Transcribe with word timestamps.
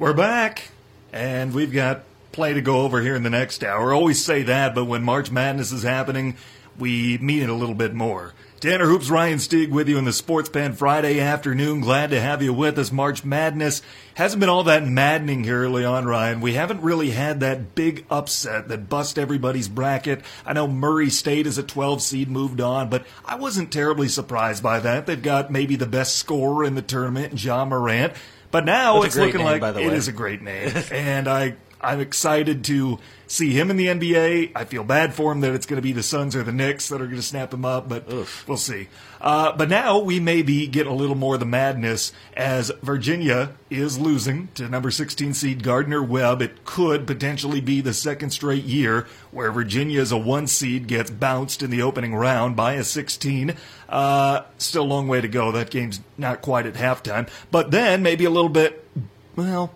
We're 0.00 0.14
back, 0.14 0.70
and 1.12 1.52
we've 1.52 1.74
got 1.74 2.04
play 2.32 2.54
to 2.54 2.62
go 2.62 2.80
over 2.80 3.02
here 3.02 3.14
in 3.14 3.22
the 3.22 3.28
next 3.28 3.62
hour. 3.62 3.92
Always 3.92 4.24
say 4.24 4.42
that, 4.44 4.74
but 4.74 4.86
when 4.86 5.02
March 5.02 5.30
Madness 5.30 5.72
is 5.72 5.82
happening, 5.82 6.38
we 6.78 7.18
mean 7.18 7.42
it 7.42 7.50
a 7.50 7.54
little 7.54 7.74
bit 7.74 7.92
more. 7.92 8.32
Tanner 8.60 8.86
Hoops, 8.86 9.10
Ryan 9.10 9.36
Stieg 9.36 9.68
with 9.68 9.90
you 9.90 9.98
in 9.98 10.06
the 10.06 10.14
Sports 10.14 10.48
Pen 10.48 10.72
Friday 10.72 11.20
afternoon. 11.20 11.82
Glad 11.82 12.08
to 12.10 12.20
have 12.20 12.42
you 12.42 12.54
with 12.54 12.78
us. 12.78 12.90
March 12.90 13.26
Madness 13.26 13.82
hasn't 14.14 14.40
been 14.40 14.48
all 14.48 14.64
that 14.64 14.86
maddening 14.86 15.44
here 15.44 15.64
early 15.64 15.84
on, 15.84 16.06
Ryan. 16.06 16.40
We 16.40 16.54
haven't 16.54 16.80
really 16.80 17.10
had 17.10 17.40
that 17.40 17.74
big 17.74 18.06
upset 18.08 18.68
that 18.68 18.88
bust 18.88 19.18
everybody's 19.18 19.68
bracket. 19.68 20.22
I 20.46 20.54
know 20.54 20.66
Murray 20.66 21.10
State 21.10 21.46
is 21.46 21.58
a 21.58 21.62
12 21.62 22.00
seed 22.00 22.30
moved 22.30 22.62
on, 22.62 22.88
but 22.88 23.04
I 23.26 23.34
wasn't 23.34 23.70
terribly 23.70 24.08
surprised 24.08 24.62
by 24.62 24.80
that. 24.80 25.04
They've 25.04 25.22
got 25.22 25.50
maybe 25.50 25.76
the 25.76 25.84
best 25.84 26.16
scorer 26.16 26.64
in 26.64 26.74
the 26.74 26.80
tournament, 26.80 27.44
Ja 27.44 27.66
Morant. 27.66 28.14
But 28.50 28.64
now 28.64 28.94
That's 29.02 29.14
it's 29.14 29.16
looking 29.16 29.38
name, 29.38 29.46
like 29.46 29.60
by 29.60 29.72
the 29.72 29.80
way. 29.80 29.94
is 29.94 30.08
a 30.08 30.12
great 30.12 30.42
name, 30.42 30.72
and 30.90 31.28
I 31.28 31.54
I'm 31.80 32.00
excited 32.00 32.64
to 32.64 32.98
see 33.26 33.52
him 33.52 33.70
in 33.70 33.76
the 33.76 33.86
NBA. 33.86 34.52
I 34.54 34.64
feel 34.64 34.84
bad 34.84 35.14
for 35.14 35.30
him 35.32 35.40
that 35.40 35.54
it's 35.54 35.66
going 35.66 35.76
to 35.76 35.82
be 35.82 35.92
the 35.92 36.02
Suns 36.02 36.34
or 36.34 36.42
the 36.42 36.52
Knicks 36.52 36.88
that 36.88 37.00
are 37.00 37.06
going 37.06 37.16
to 37.16 37.22
snap 37.22 37.54
him 37.54 37.64
up, 37.64 37.88
but 37.88 38.06
we'll 38.46 38.56
see. 38.56 38.88
Uh, 39.20 39.52
but 39.56 39.68
now 39.68 39.98
we 39.98 40.18
may 40.18 40.42
be 40.42 40.66
getting 40.66 40.92
a 40.92 40.96
little 40.96 41.14
more 41.14 41.34
of 41.34 41.40
the 41.40 41.46
madness 41.46 42.12
as 42.36 42.72
Virginia 42.82 43.52
is 43.68 43.98
losing 43.98 44.48
to 44.54 44.68
number 44.68 44.90
16 44.90 45.34
seed 45.34 45.62
Gardner 45.62 46.02
Webb. 46.02 46.42
It 46.42 46.64
could 46.64 47.06
potentially 47.06 47.60
be 47.60 47.80
the 47.80 47.94
second 47.94 48.30
straight 48.30 48.64
year 48.64 49.06
where 49.30 49.52
Virginia 49.52 50.00
as 50.00 50.10
a 50.10 50.18
one 50.18 50.46
seed 50.46 50.86
gets 50.86 51.10
bounced 51.10 51.62
in 51.62 51.70
the 51.70 51.82
opening 51.82 52.14
round 52.14 52.56
by 52.56 52.74
a 52.74 52.84
16. 52.84 53.54
Uh, 53.88 54.42
still 54.58 54.82
a 54.82 54.84
long 54.84 55.06
way 55.06 55.20
to 55.20 55.28
go. 55.28 55.52
That 55.52 55.70
game's 55.70 56.00
not 56.18 56.42
quite 56.42 56.66
at 56.66 56.74
halftime. 56.74 57.28
But 57.50 57.70
then 57.70 58.02
maybe 58.02 58.24
a 58.24 58.30
little 58.30 58.48
bit, 58.50 58.88
well, 59.36 59.72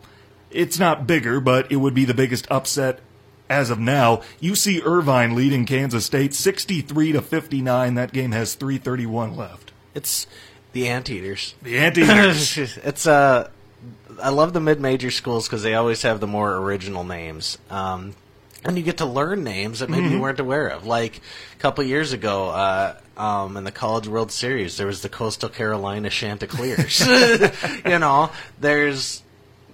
it's 0.54 0.78
not 0.78 1.06
bigger, 1.06 1.40
but 1.40 1.70
it 1.70 1.76
would 1.76 1.94
be 1.94 2.04
the 2.04 2.14
biggest 2.14 2.46
upset 2.50 3.00
as 3.48 3.70
of 3.70 3.78
now. 3.78 4.22
UC 4.40 4.84
Irvine 4.84 5.34
leading 5.34 5.66
Kansas 5.66 6.06
State 6.06 6.34
63 6.34 7.12
to 7.12 7.20
59. 7.22 7.94
That 7.94 8.12
game 8.12 8.32
has 8.32 8.54
331 8.54 9.36
left. 9.36 9.72
It's 9.94 10.26
the 10.72 10.88
anteaters. 10.88 11.54
The 11.62 11.78
Anteaters. 11.78 12.58
it's 12.84 13.06
uh, 13.06 13.48
I 14.22 14.30
love 14.30 14.52
the 14.52 14.60
mid-major 14.60 15.10
schools 15.10 15.46
because 15.46 15.62
they 15.62 15.74
always 15.74 16.02
have 16.02 16.20
the 16.20 16.26
more 16.26 16.54
original 16.56 17.04
names. 17.04 17.58
Um, 17.70 18.14
and 18.64 18.78
you 18.78 18.82
get 18.82 18.98
to 18.98 19.06
learn 19.06 19.44
names 19.44 19.80
that 19.80 19.90
maybe 19.90 20.08
you 20.08 20.20
weren't 20.20 20.40
aware 20.40 20.68
of. 20.68 20.86
Like 20.86 21.20
a 21.52 21.58
couple 21.58 21.84
years 21.84 22.14
ago, 22.14 22.48
uh, 22.48 22.96
um, 23.16 23.58
in 23.58 23.64
the 23.64 23.70
College 23.70 24.08
World 24.08 24.32
Series, 24.32 24.78
there 24.78 24.86
was 24.86 25.02
the 25.02 25.10
Coastal 25.10 25.50
Carolina 25.50 26.08
Chanticleers. 26.08 27.06
you 27.84 27.98
know, 27.98 28.30
there's 28.58 29.22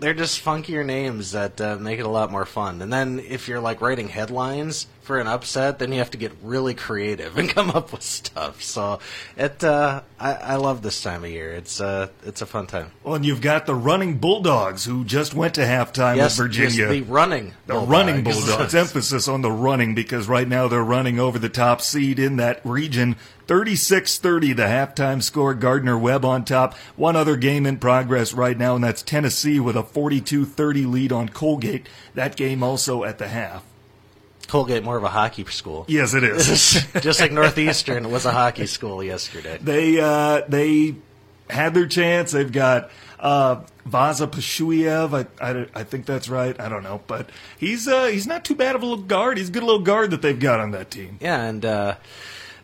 they're 0.01 0.15
just 0.15 0.45
funkier 0.45 0.84
names 0.84 1.33
that 1.33 1.61
uh, 1.61 1.77
make 1.77 2.01
it 2.01 2.06
a 2.06 2.11
lot 2.11 2.31
more 2.31 2.47
fun. 2.47 2.83
And 2.83 2.93
then 2.93 3.20
if 3.20 3.48
you're 3.48 3.61
like 3.61 3.81
writing 3.81 4.09
headlines 4.09 4.87
for 5.11 5.19
an 5.19 5.27
upset, 5.27 5.80
then 5.80 5.91
you 5.91 5.98
have 5.98 6.12
to 6.12 6.19
get 6.19 6.30
really 6.41 6.72
creative 6.72 7.36
and 7.39 7.48
come 7.48 7.69
up 7.70 7.91
with 7.91 8.00
stuff. 8.00 8.62
So 8.62 9.00
it, 9.36 9.64
uh, 9.64 10.02
I, 10.20 10.34
I 10.34 10.55
love 10.55 10.83
this 10.83 11.02
time 11.02 11.25
of 11.25 11.30
year. 11.30 11.50
It's 11.50 11.80
uh, 11.80 12.11
it's 12.25 12.42
a 12.42 12.47
fun 12.47 12.69
time. 12.69 12.92
well, 13.02 13.17
and 13.17 13.27
you've 13.27 13.41
got 13.41 13.67
the 13.67 13.75
running 13.75 14.19
Bulldogs 14.19 14.84
who 14.84 15.05
just 15.05 15.34
went 15.34 15.55
to 15.55 15.62
halftime 15.62 16.14
yes, 16.14 16.39
with 16.39 16.47
Virginia. 16.47 16.86
yes, 16.86 16.91
the 16.91 17.02
running, 17.02 17.55
The 17.67 17.72
Bulldogs. 17.75 17.91
running 17.91 18.22
Bulldogs. 18.22 18.72
Emphasis 18.72 19.27
on 19.27 19.42
the 19.42 19.50
running 19.50 19.97
because 19.97 20.28
right 20.28 20.47
now 20.47 20.69
they're 20.69 20.84
running 20.84 21.19
over 21.19 21.41
the 21.41 21.48
top 21.48 21.80
seed 21.80 22.20
in 22.20 22.36
that 22.36 22.64
region. 22.64 23.17
36 23.48 24.17
30, 24.19 24.52
the 24.52 24.62
halftime 24.62 25.20
score. 25.20 25.55
Gardner 25.55 25.98
Webb 25.98 26.24
on 26.24 26.45
top. 26.45 26.74
One 26.95 27.17
other 27.17 27.34
game 27.34 27.67
in 27.67 27.78
progress 27.78 28.33
right 28.33 28.56
now, 28.56 28.77
and 28.77 28.84
that's 28.84 29.02
Tennessee 29.02 29.58
with 29.58 29.74
a 29.74 29.83
42 29.83 30.45
30 30.45 30.86
lead 30.86 31.11
on 31.11 31.30
Colgate. 31.30 31.89
That 32.14 32.36
game 32.36 32.62
also 32.62 33.02
at 33.02 33.19
the 33.19 33.27
half. 33.27 33.64
Colgate 34.51 34.83
more 34.83 34.97
of 34.97 35.05
a 35.05 35.09
hockey 35.09 35.45
school. 35.47 35.84
Yes, 35.87 36.12
it 36.12 36.25
is. 36.25 36.84
Just 37.01 37.20
like 37.20 37.31
Northeastern 37.31 38.11
was 38.11 38.25
a 38.27 38.33
hockey 38.33 38.67
school 38.67 39.02
yesterday. 39.02 39.58
they 39.63 40.01
uh, 40.01 40.42
they 40.48 40.97
had 41.48 41.73
their 41.73 41.86
chance. 41.86 42.33
They've 42.33 42.51
got 42.51 42.91
uh, 43.20 43.63
Vasa 43.86 44.27
Pusica. 44.27 45.27
I, 45.41 45.51
I, 45.51 45.67
I 45.74 45.85
think 45.85 46.05
that's 46.05 46.29
right. 46.29 46.58
I 46.61 46.69
don't 46.69 46.83
know, 46.83 47.01
but 47.07 47.30
he's 47.58 47.86
uh, 47.86 48.07
he's 48.07 48.27
not 48.27 48.45
too 48.45 48.57
bad 48.57 48.74
of 48.74 48.83
a 48.83 48.86
little 48.86 49.05
guard. 49.05 49.39
He's 49.39 49.51
a 49.51 49.52
good 49.52 49.63
little 49.63 49.83
guard 49.83 50.11
that 50.11 50.20
they've 50.20 50.39
got 50.39 50.58
on 50.58 50.73
that 50.73 50.91
team. 50.91 51.19
Yeah, 51.20 51.42
and 51.45 51.64
uh, 51.64 51.95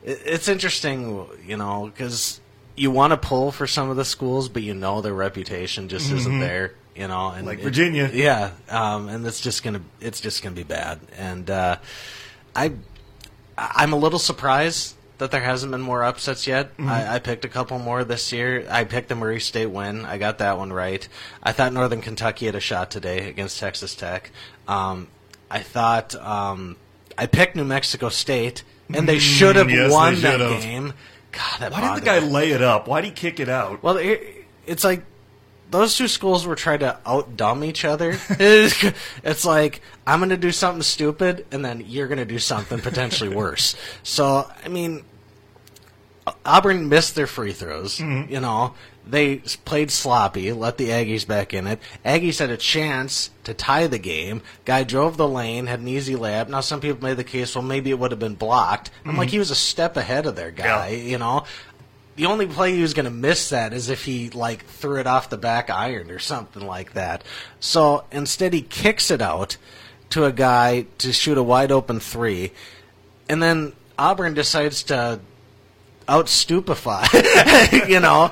it, 0.04 0.20
it's 0.24 0.48
interesting, 0.48 1.24
you 1.46 1.56
know, 1.56 1.86
because 1.86 2.40
you 2.74 2.90
want 2.90 3.12
to 3.12 3.16
pull 3.16 3.52
for 3.52 3.66
some 3.68 3.90
of 3.90 3.96
the 3.96 4.04
schools, 4.04 4.48
but 4.48 4.62
you 4.62 4.74
know 4.74 5.00
their 5.02 5.14
reputation 5.14 5.88
just 5.88 6.10
isn't 6.10 6.40
there. 6.40 6.74
You 6.96 7.08
know, 7.08 7.30
and. 7.30 7.46
Like 7.46 7.58
it- 7.58 7.64
Virginia. 7.64 8.10
yeah, 8.12 8.52
um, 8.70 9.08
and 9.08 9.26
it's 9.26 9.40
just 9.40 9.62
gonna 9.62 9.82
it's 10.00 10.20
just 10.20 10.42
gonna 10.42 10.54
be 10.54 10.62
bad. 10.62 10.98
And 11.18 11.50
uh, 11.50 11.76
I 12.54 12.72
I'm 13.58 13.92
a 13.92 13.96
little 13.96 14.18
surprised 14.18 14.94
that 15.18 15.30
there 15.30 15.40
hasn't 15.42 15.72
been 15.72 15.80
more 15.80 16.04
upsets 16.04 16.46
yet. 16.46 16.72
Mm-hmm. 16.76 16.88
I, 16.90 17.14
I 17.14 17.18
picked 17.20 17.44
a 17.44 17.48
couple 17.48 17.78
more 17.78 18.04
this 18.04 18.32
year. 18.32 18.66
I 18.70 18.84
picked 18.84 19.08
the 19.08 19.14
Murray 19.14 19.40
State 19.40 19.66
win. 19.66 20.04
I 20.04 20.18
got 20.18 20.38
that 20.38 20.58
one 20.58 20.72
right. 20.72 21.06
I 21.42 21.52
thought 21.52 21.72
Northern 21.72 22.02
Kentucky 22.02 22.46
had 22.46 22.54
a 22.54 22.60
shot 22.60 22.90
today 22.90 23.28
against 23.28 23.58
Texas 23.58 23.94
Tech. 23.94 24.30
Um, 24.68 25.08
I 25.50 25.60
thought 25.60 26.14
um, 26.16 26.76
I 27.16 27.26
picked 27.26 27.56
New 27.56 27.64
Mexico 27.64 28.10
State, 28.10 28.62
and 28.92 29.08
they 29.08 29.18
should 29.18 29.56
have 29.56 29.68
Mm, 29.68 29.72
yes, 29.74 29.92
won 29.92 30.20
that 30.20 30.38
game. 30.60 30.92
God, 31.32 31.60
that 31.60 31.72
Why 31.72 31.94
did 31.94 32.02
the 32.02 32.06
guy 32.06 32.20
me. 32.20 32.28
lay 32.28 32.50
it 32.50 32.62
up? 32.62 32.86
Why 32.88 33.00
did 33.00 33.08
he 33.08 33.12
kick 33.14 33.40
it 33.40 33.48
out? 33.48 33.82
Well, 33.82 33.96
it, 33.96 34.22
it's 34.66 34.84
like 34.84 35.02
those 35.76 35.96
two 35.96 36.08
schools 36.08 36.46
were 36.46 36.54
trying 36.54 36.80
to 36.80 36.98
out 37.06 37.36
dumb 37.36 37.64
each 37.64 37.84
other. 37.84 38.18
it's 38.30 39.44
like 39.44 39.80
I'm 40.06 40.20
going 40.20 40.30
to 40.30 40.36
do 40.36 40.52
something 40.52 40.82
stupid, 40.82 41.46
and 41.50 41.64
then 41.64 41.84
you're 41.86 42.08
going 42.08 42.18
to 42.18 42.24
do 42.24 42.38
something 42.38 42.80
potentially 42.80 43.28
worse. 43.34 43.76
So, 44.02 44.50
I 44.64 44.68
mean, 44.68 45.04
Auburn 46.44 46.88
missed 46.88 47.14
their 47.14 47.26
free 47.26 47.52
throws. 47.52 47.98
Mm-hmm. 47.98 48.32
You 48.32 48.40
know, 48.40 48.74
they 49.06 49.36
played 49.64 49.90
sloppy, 49.90 50.52
let 50.52 50.78
the 50.78 50.88
Aggies 50.88 51.26
back 51.26 51.54
in 51.54 51.66
it. 51.66 51.80
Aggies 52.04 52.40
had 52.40 52.50
a 52.50 52.56
chance 52.56 53.30
to 53.44 53.54
tie 53.54 53.86
the 53.86 53.98
game. 53.98 54.42
Guy 54.64 54.82
drove 54.82 55.16
the 55.16 55.28
lane, 55.28 55.66
had 55.66 55.80
an 55.80 55.88
easy 55.88 56.14
layup. 56.14 56.48
Now, 56.48 56.60
some 56.60 56.80
people 56.80 57.02
made 57.02 57.16
the 57.16 57.24
case, 57.24 57.54
well, 57.54 57.62
maybe 57.62 57.90
it 57.90 57.98
would 57.98 58.10
have 58.10 58.20
been 58.20 58.34
blocked. 58.34 58.90
I'm 59.04 59.16
like, 59.16 59.28
mm-hmm. 59.28 59.32
he 59.32 59.38
was 59.38 59.50
a 59.50 59.56
step 59.56 59.96
ahead 59.96 60.26
of 60.26 60.34
their 60.34 60.50
guy. 60.50 60.88
Yeah. 60.88 61.02
You 61.02 61.18
know, 61.18 61.44
the 62.16 62.26
only 62.26 62.46
play 62.46 62.74
he 62.74 62.82
was 62.82 62.94
going 62.94 63.04
to 63.04 63.10
miss 63.10 63.50
that 63.50 63.72
is 63.72 63.90
if 63.90 64.04
he 64.04 64.30
like 64.30 64.64
threw 64.64 64.98
it 64.98 65.06
off 65.06 65.30
the 65.30 65.36
back 65.36 65.70
iron 65.70 66.10
or 66.10 66.18
something 66.18 66.66
like 66.66 66.94
that. 66.94 67.22
So 67.60 68.04
instead, 68.10 68.52
he 68.52 68.62
kicks 68.62 69.10
it 69.10 69.22
out 69.22 69.56
to 70.10 70.24
a 70.24 70.32
guy 70.32 70.86
to 70.98 71.12
shoot 71.12 71.36
a 71.36 71.42
wide 71.42 71.70
open 71.70 72.00
three, 72.00 72.52
and 73.28 73.42
then 73.42 73.72
Auburn 73.98 74.34
decides 74.34 74.82
to 74.84 75.20
out 76.08 76.28
stupefy, 76.28 77.04
you 77.88 78.00
know, 78.00 78.30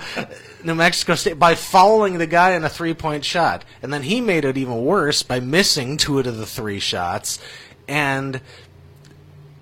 New 0.63 0.75
Mexico 0.75 1.15
State 1.15 1.39
by 1.39 1.55
fouling 1.55 2.19
the 2.19 2.27
guy 2.27 2.53
in 2.53 2.65
a 2.65 2.69
three 2.69 2.95
point 2.95 3.25
shot. 3.25 3.65
And 3.83 3.93
then 3.93 4.03
he 4.03 4.21
made 4.21 4.45
it 4.45 4.57
even 4.57 4.85
worse 4.85 5.23
by 5.23 5.41
missing 5.41 5.97
two 5.97 6.19
out 6.19 6.27
of 6.27 6.37
the 6.37 6.47
three 6.47 6.79
shots. 6.79 7.39
And 7.87 8.41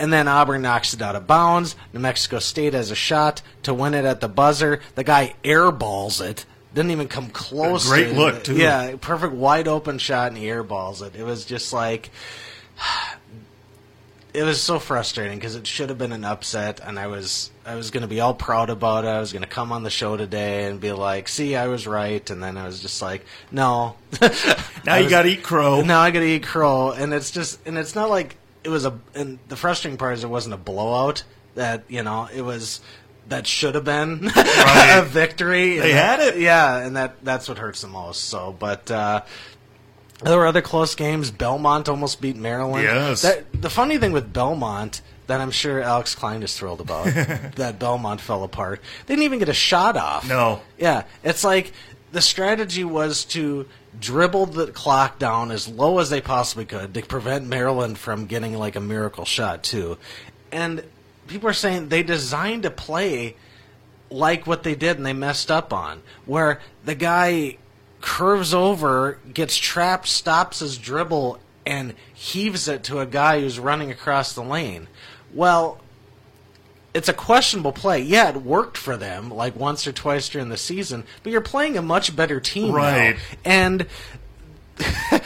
and 0.03 0.13
then 0.13 0.27
Auburn 0.27 0.63
knocks 0.63 0.95
it 0.95 1.01
out 1.01 1.15
of 1.15 1.29
bounds. 1.29 1.77
New 1.93 2.01
Mexico 2.01 2.41
State 2.41 2.75
has 2.75 2.91
a 2.91 2.97
shot 2.97 3.41
to 3.63 3.73
win 3.73 3.95
it 3.95 4.05
at 4.05 4.21
the 4.21 4.27
buzzer. 4.29 4.81
The 4.97 5.05
guy 5.05 5.35
airballs 5.45 6.21
it. 6.21 6.45
Didn't 6.75 6.91
even 6.91 7.07
come 7.07 7.31
close. 7.31 7.89
great 7.89 8.09
to- 8.09 8.15
look, 8.15 8.43
too. 8.43 8.57
Yeah, 8.57 8.97
perfect 9.01 9.33
wide 9.33 9.69
open 9.69 9.99
shot, 9.99 10.27
and 10.33 10.37
he 10.37 10.47
airballs 10.47 11.07
it. 11.07 11.15
It 11.15 11.23
was 11.23 11.45
just 11.45 11.73
like 11.73 12.11
it 14.35 14.43
was 14.43 14.61
so 14.61 14.81
frustrating 14.81 15.39
because 15.39 15.55
it 15.55 15.69
should 15.69 15.89
have 15.91 15.99
been 15.99 16.11
an 16.13 16.25
upset, 16.25 16.81
and 16.81 16.99
I 16.99 17.07
was 17.07 17.53
I 17.65 17.77
was 17.77 17.93
going 17.93 18.01
to 18.01 18.09
be 18.09 18.19
all 18.19 18.35
proud 18.35 18.71
about 18.71 19.05
it. 19.05 19.09
I 19.09 19.21
was 19.21 19.33
going 19.33 19.43
to 19.43 19.49
come 19.49 19.71
on 19.71 19.85
the 19.85 19.91
show 19.91 20.17
today 20.17 20.65
and 20.65 20.81
be 20.81 20.91
like, 20.91 21.29
"See, 21.29 21.55
I 21.55 21.69
was 21.69 21.87
right," 21.87 22.29
and 22.29 22.43
then 22.43 22.57
I 22.57 22.67
was 22.67 22.81
just 22.81 23.01
like, 23.01 23.25
"No." 23.53 23.95
Now 24.85 24.97
you 24.97 25.09
got 25.09 25.23
to 25.23 25.29
eat 25.29 25.45
crow. 25.45 25.83
now 25.83 26.01
I 26.01 26.11
got 26.11 26.19
to 26.21 26.27
eat 26.27 26.43
crow, 26.43 26.91
and 26.91 27.15
it's 27.15 27.31
just 27.31 27.65
and 27.69 27.79
it's 27.79 27.95
not 27.95 28.11
like 28.11 28.35
it 28.65 28.69
was 28.69 28.85
a. 28.85 28.99
And 29.15 29.39
the 29.49 29.57
frustrating 29.57 29.99
part 29.99 30.15
is 30.15 30.25
it 30.25 30.31
wasn't 30.31 30.55
a 30.55 30.59
blowout. 30.59 31.25
That 31.55 31.85
you 31.89 32.03
know 32.03 32.29
it 32.35 32.43
was. 32.43 32.81
That 33.29 33.47
should 33.47 33.77
have 33.77 33.85
been 33.85 34.31
a 34.37 35.03
victory. 35.07 35.79
They 35.79 35.93
had 35.93 36.19
it. 36.21 36.39
yeah, 36.39 36.79
and 36.79 36.97
that 36.97 37.25
that's 37.25 37.49
what 37.49 37.59
hurts 37.59 37.81
the 37.83 37.89
most. 37.89 38.25
So, 38.25 38.55
but 38.59 38.91
uh, 38.91 39.23
there 40.25 40.37
were 40.39 40.47
other 40.47 40.61
close 40.61 40.95
games. 40.95 41.31
Belmont 41.31 41.89
almost 41.89 42.21
beat 42.21 42.37
Maryland. 42.37 42.85
Yes. 42.85 43.23
That, 43.23 43.45
the 43.53 43.71
funny 43.71 43.99
thing 43.99 44.13
with 44.13 44.33
Belmont 44.33 45.03
that 45.27 45.41
I'm 45.41 45.51
sure 45.51 45.81
Alex 45.81 46.15
Klein 46.15 46.43
is 46.43 46.57
thrilled 46.57 46.81
about 46.81 47.07
that 47.57 47.79
Belmont 47.79 48.21
fell 48.21 48.43
apart. 48.43 48.81
They 49.07 49.15
didn't 49.15 49.25
even 49.25 49.39
get 49.39 49.49
a 49.49 49.55
shot 49.55 49.97
off. 49.97 50.29
No. 50.29 50.61
Yeah, 50.79 51.05
it's 51.23 51.45
like 51.45 51.73
the 52.11 52.21
strategy 52.21 52.85
was 52.85 53.25
to 53.27 53.67
dribble 53.99 54.47
the 54.47 54.67
clock 54.69 55.19
down 55.19 55.51
as 55.51 55.69
low 55.69 55.99
as 55.99 56.11
they 56.11 56.21
possibly 56.21 56.65
could 56.65 56.95
to 56.95 57.03
prevent 57.03 57.47
Maryland 57.47 57.99
from 57.99 58.27
getting 58.27 58.57
like 58.57 58.77
a 58.77 58.81
miracle 58.81 59.25
shot 59.25 59.63
too. 59.63 59.99
And 60.51 60.85
people 61.27 61.49
are 61.49 61.55
saying 61.55 61.89
they 61.89 62.03
designed 62.03 62.65
a 62.65 62.71
play 62.71 63.37
like 64.11 64.47
what 64.47 64.63
they 64.63 64.75
did 64.75 64.97
and 64.97 65.07
they 65.07 65.13
messed 65.13 65.51
up 65.51 65.73
on, 65.73 66.03
where 66.27 66.61
the 66.85 66.95
guy 66.95 67.59
curves 68.01 68.53
over, 68.53 69.19
gets 69.33 69.57
trapped, 69.57 70.09
stops 70.09 70.59
his 70.59 70.77
dribble, 70.77 71.39
and 71.65 71.95
heaves 72.13 72.69
it 72.69 72.85
to 72.85 73.01
a 73.01 73.07
guy 73.07 73.41
who's 73.41 73.59
running 73.59 73.91
across 73.91 74.35
the 74.35 74.43
lane. 74.43 74.89
Well, 75.33 75.81
it's 76.95 77.09
a 77.09 77.13
questionable 77.15 77.73
play. 77.73 78.01
Yeah, 78.01 78.29
it 78.31 78.37
worked 78.37 78.77
for 78.77 78.97
them 78.97 79.31
like 79.31 79.57
once 79.57 79.87
or 79.87 79.93
twice 79.93 80.29
during 80.29 80.49
the 80.51 80.57
season, 80.59 81.05
but 81.23 81.33
you're 81.33 81.41
playing 81.41 81.77
a 81.79 81.83
much 81.83 82.15
better 82.15 82.39
team 82.41 82.75
Right. 82.75 83.17
now. 83.17 83.21
And 83.45 83.87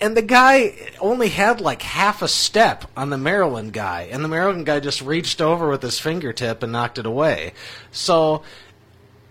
and 0.00 0.16
the 0.16 0.22
guy 0.22 0.74
only 1.00 1.28
had 1.28 1.60
like 1.60 1.82
half 1.82 2.22
a 2.22 2.28
step 2.28 2.84
on 2.96 3.10
the 3.10 3.18
Maryland 3.18 3.72
guy, 3.72 4.08
and 4.10 4.22
the 4.22 4.28
Maryland 4.28 4.66
guy 4.66 4.80
just 4.80 5.00
reached 5.02 5.40
over 5.40 5.68
with 5.70 5.82
his 5.82 5.98
fingertip 5.98 6.62
and 6.62 6.72
knocked 6.72 6.98
it 6.98 7.06
away. 7.06 7.52
So 7.90 8.42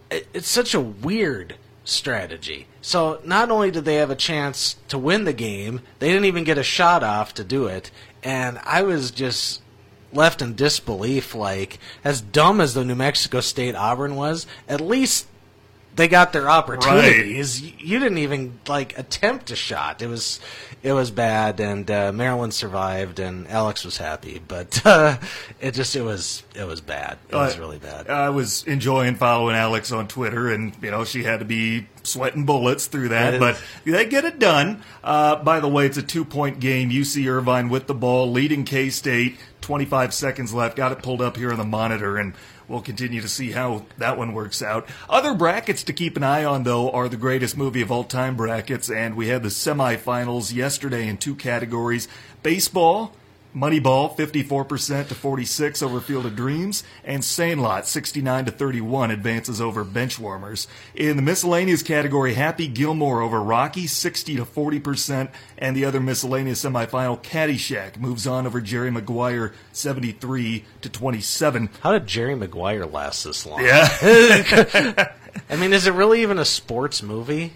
it, 0.10 0.28
it's 0.34 0.50
such 0.50 0.74
a 0.74 0.80
weird 0.80 1.56
strategy. 1.84 2.68
So 2.82 3.20
not 3.24 3.52
only 3.52 3.72
did 3.72 3.86
they 3.86 3.96
have 3.96 4.10
a 4.10 4.16
chance 4.16 4.76
to 4.90 4.98
win 4.98 5.24
the 5.26 5.34
game, 5.34 5.82
they 6.00 6.08
didn't 6.10 6.26
even 6.26 6.44
get 6.44 6.58
a 6.58 6.64
shot 6.64 7.04
off 7.04 7.34
to 7.36 7.44
do 7.44 7.68
it, 7.68 7.92
and 8.24 8.60
I 8.64 8.82
was 8.84 9.12
just 9.12 9.62
left 10.14 10.42
in 10.42 10.56
disbelief. 10.56 11.36
Like 11.36 11.80
as 12.04 12.22
dumb 12.22 12.62
as 12.62 12.74
the 12.74 12.86
New 12.86 12.96
Mexico 12.96 13.40
State 13.40 13.76
Auburn 13.76 14.16
was, 14.16 14.46
at 14.68 14.82
least 14.82 15.28
they 15.96 16.08
got 16.08 16.34
their 16.34 16.50
opportunities. 16.50 17.62
Y 17.62 17.74
You 17.80 18.00
didn't 18.00 18.18
even 18.20 18.60
like 18.68 18.98
attempt 18.98 19.52
a 19.52 19.56
shot. 19.56 20.02
It 20.02 20.08
was 20.08 20.40
it 20.84 20.94
was 20.94 21.10
bad, 21.10 21.60
and 21.60 21.90
uh, 21.90 22.12
Maryland 22.12 22.54
survived, 22.54 23.20
and 23.20 23.48
Alex 23.48 23.84
was 23.84 23.98
happy. 23.98 24.42
But 24.48 24.82
uh, 24.86 25.18
it 25.60 25.72
just 25.74 25.96
it 25.96 26.02
was 26.04 26.44
it 26.54 26.66
was 26.68 26.82
bad. 26.82 27.18
It 27.30 27.36
was 27.36 27.56
Uh, 27.56 27.60
really 27.60 27.80
bad. 27.80 28.10
I 28.10 28.30
was 28.30 28.64
enjoying 28.66 29.16
following 29.16 29.56
Alex 29.56 29.92
on 29.92 30.08
Twitter, 30.08 30.52
and 30.52 30.76
you 30.82 30.92
know 30.92 31.06
she 31.06 31.24
had 31.24 31.40
to 31.40 31.46
be 31.46 31.88
sweating 32.04 32.46
bullets 32.46 32.86
through 32.88 33.10
that, 33.10 33.40
but 33.40 33.60
they 33.86 34.06
get 34.06 34.26
it 34.26 34.38
done. 34.38 34.84
Uh, 35.04 35.38
by 35.38 35.60
the 35.60 35.68
way, 35.68 35.86
it's 35.88 35.98
a 35.98 36.04
two-point 36.04 36.60
game. 36.60 36.90
UC 36.92 37.28
Irvine 37.28 37.70
with 37.70 37.88
the 37.88 37.96
ball, 37.96 38.32
leading 38.32 38.64
K 38.66 38.90
State. 38.90 39.38
Twenty-five 39.62 40.14
seconds 40.14 40.54
left. 40.54 40.76
Got 40.76 40.92
it 40.92 41.00
pulled 41.02 41.22
up 41.24 41.38
here 41.38 41.52
on 41.52 41.58
the 41.58 41.64
monitor, 41.64 42.18
and 42.18 42.34
we'll 42.68 42.82
continue 42.82 43.22
to 43.22 43.28
see 43.28 43.52
how 43.52 43.86
that 43.98 44.18
one 44.18 44.34
works 44.34 44.62
out. 44.62 44.88
Other 45.10 45.34
brackets 45.34 45.84
to 45.84 45.94
keep 45.94 46.18
an 46.18 46.24
eye 46.24 46.44
on, 46.44 46.64
though, 46.64 46.92
are 46.92 47.10
the 47.10 47.18
greatest 47.18 47.58
movie 47.58 47.82
of 47.82 47.92
all 47.92 48.04
time 48.04 48.36
brackets, 48.36 48.90
and 48.90 49.16
we 49.16 49.28
had 49.28 49.44
the 49.44 49.50
semifinals 49.50 50.54
yesterday 50.54 51.08
in 51.08 51.18
two 51.18 51.36
categories: 51.36 52.08
baseball. 52.44 53.14
Moneyball, 53.56 54.16
54% 54.16 55.08
to 55.08 55.16
46 55.16 55.82
over 55.82 56.02
Field 56.02 56.26
of 56.26 56.36
Dreams, 56.36 56.84
and 57.04 57.24
Sandlot, 57.24 57.88
69 57.88 58.46
to 58.46 58.52
31 58.52 59.12
advances 59.12 59.62
over 59.62 59.86
Benchwarmers. 59.86 60.68
In 60.94 61.16
the 61.16 61.22
miscellaneous 61.22 61.82
category, 61.82 62.34
Happy 62.34 62.68
Gilmore 62.68 63.22
over 63.22 63.42
Rocky, 63.42 63.88
60 63.88 64.36
to 64.36 64.46
40%, 64.46 65.30
and 65.58 65.76
the 65.76 65.86
other 65.86 66.00
miscellaneous 66.00 66.64
semifinal, 66.64 67.22
Caddyshack, 67.22 67.98
moves 67.98 68.28
on 68.28 68.46
over 68.46 68.60
Jerry 68.60 68.92
Maguire, 68.92 69.54
73 69.72 70.66
to 70.82 70.90
27. 70.90 71.70
How 71.82 71.94
did 71.94 72.08
Jerry 72.08 72.36
Maguire 72.36 72.86
last 72.86 73.24
this 73.24 73.46
long? 73.46 73.64
Yeah, 73.64 73.88
I 75.50 75.56
mean, 75.56 75.72
is 75.72 75.88
it 75.88 75.94
really 75.94 76.22
even 76.22 76.40
a 76.40 76.46
sports 76.46 77.02
movie? 77.02 77.54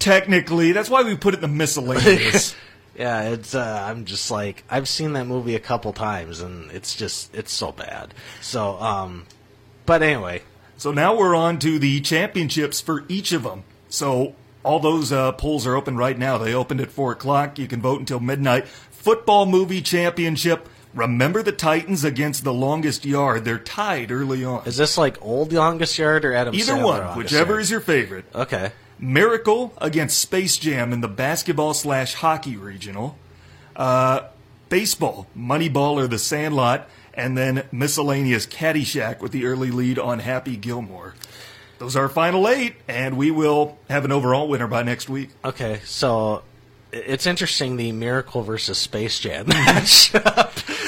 technically, 0.00 0.72
that's 0.72 0.90
why 0.90 1.02
we 1.02 1.16
put 1.16 1.34
it 1.34 1.36
in 1.36 1.42
the 1.42 1.48
miscellaneous. 1.48 2.56
Yeah, 3.00 3.30
it's. 3.30 3.54
Uh, 3.54 3.86
I'm 3.88 4.04
just 4.04 4.30
like 4.30 4.62
I've 4.68 4.86
seen 4.86 5.14
that 5.14 5.24
movie 5.26 5.54
a 5.54 5.60
couple 5.60 5.92
times, 5.94 6.40
and 6.40 6.70
it's 6.70 6.94
just 6.94 7.34
it's 7.34 7.50
so 7.50 7.72
bad. 7.72 8.12
So, 8.42 8.76
um, 8.78 9.24
but 9.86 10.02
anyway, 10.02 10.42
So 10.76 10.92
now 10.92 11.16
we're 11.16 11.34
on 11.34 11.58
to 11.60 11.78
the 11.78 12.00
championships 12.02 12.80
for 12.82 13.04
each 13.08 13.32
of 13.32 13.42
them. 13.42 13.64
So 13.88 14.34
all 14.62 14.80
those 14.80 15.12
uh, 15.12 15.32
polls 15.32 15.66
are 15.66 15.76
open 15.76 15.96
right 15.96 16.18
now. 16.18 16.36
They 16.36 16.52
opened 16.52 16.82
at 16.82 16.90
4 16.90 17.12
o'clock. 17.12 17.58
You 17.58 17.66
can 17.66 17.80
vote 17.80 18.00
until 18.00 18.20
midnight. 18.20 18.68
Football 18.68 19.46
movie 19.46 19.80
championship. 19.80 20.68
Remember 20.92 21.42
the 21.42 21.52
Titans 21.52 22.04
against 22.04 22.44
the 22.44 22.52
longest 22.52 23.04
yard. 23.06 23.44
They're 23.46 23.58
tied 23.58 24.10
early 24.12 24.44
on. 24.44 24.66
is 24.66 24.76
this 24.76 24.98
like 24.98 25.16
old 25.22 25.52
longest 25.52 25.98
yard 25.98 26.24
or 26.26 26.34
Adam? 26.34 26.54
Either 26.54 26.74
Sandler 26.74 27.06
one, 27.08 27.16
whichever 27.18 27.52
yard? 27.52 27.62
is 27.62 27.70
your 27.70 27.80
favorite. 27.80 28.24
Okay. 28.34 28.72
Miracle 29.00 29.72
against 29.78 30.18
Space 30.18 30.58
Jam 30.58 30.92
in 30.92 31.00
the 31.00 31.08
basketball 31.08 31.72
slash 31.72 32.14
hockey 32.14 32.56
regional. 32.56 33.16
Uh, 33.74 34.28
baseball, 34.68 35.26
Moneyball 35.36 35.94
or 35.94 36.06
the 36.06 36.18
Sandlot, 36.18 36.88
and 37.14 37.36
then 37.36 37.64
miscellaneous 37.72 38.46
Caddyshack 38.46 39.20
with 39.20 39.32
the 39.32 39.46
early 39.46 39.70
lead 39.70 39.98
on 39.98 40.18
Happy 40.18 40.56
Gilmore. 40.56 41.14
Those 41.78 41.96
are 41.96 42.02
our 42.02 42.08
final 42.10 42.46
eight, 42.46 42.74
and 42.88 43.16
we 43.16 43.30
will 43.30 43.78
have 43.88 44.04
an 44.04 44.12
overall 44.12 44.48
winner 44.48 44.66
by 44.66 44.82
next 44.82 45.08
week. 45.08 45.30
Okay, 45.42 45.80
so 45.84 46.42
it's 46.92 47.26
interesting 47.26 47.76
the 47.76 47.92
Miracle 47.92 48.42
versus 48.42 48.78
Space 48.78 49.18
Jam 49.20 49.46
match. 49.48 50.10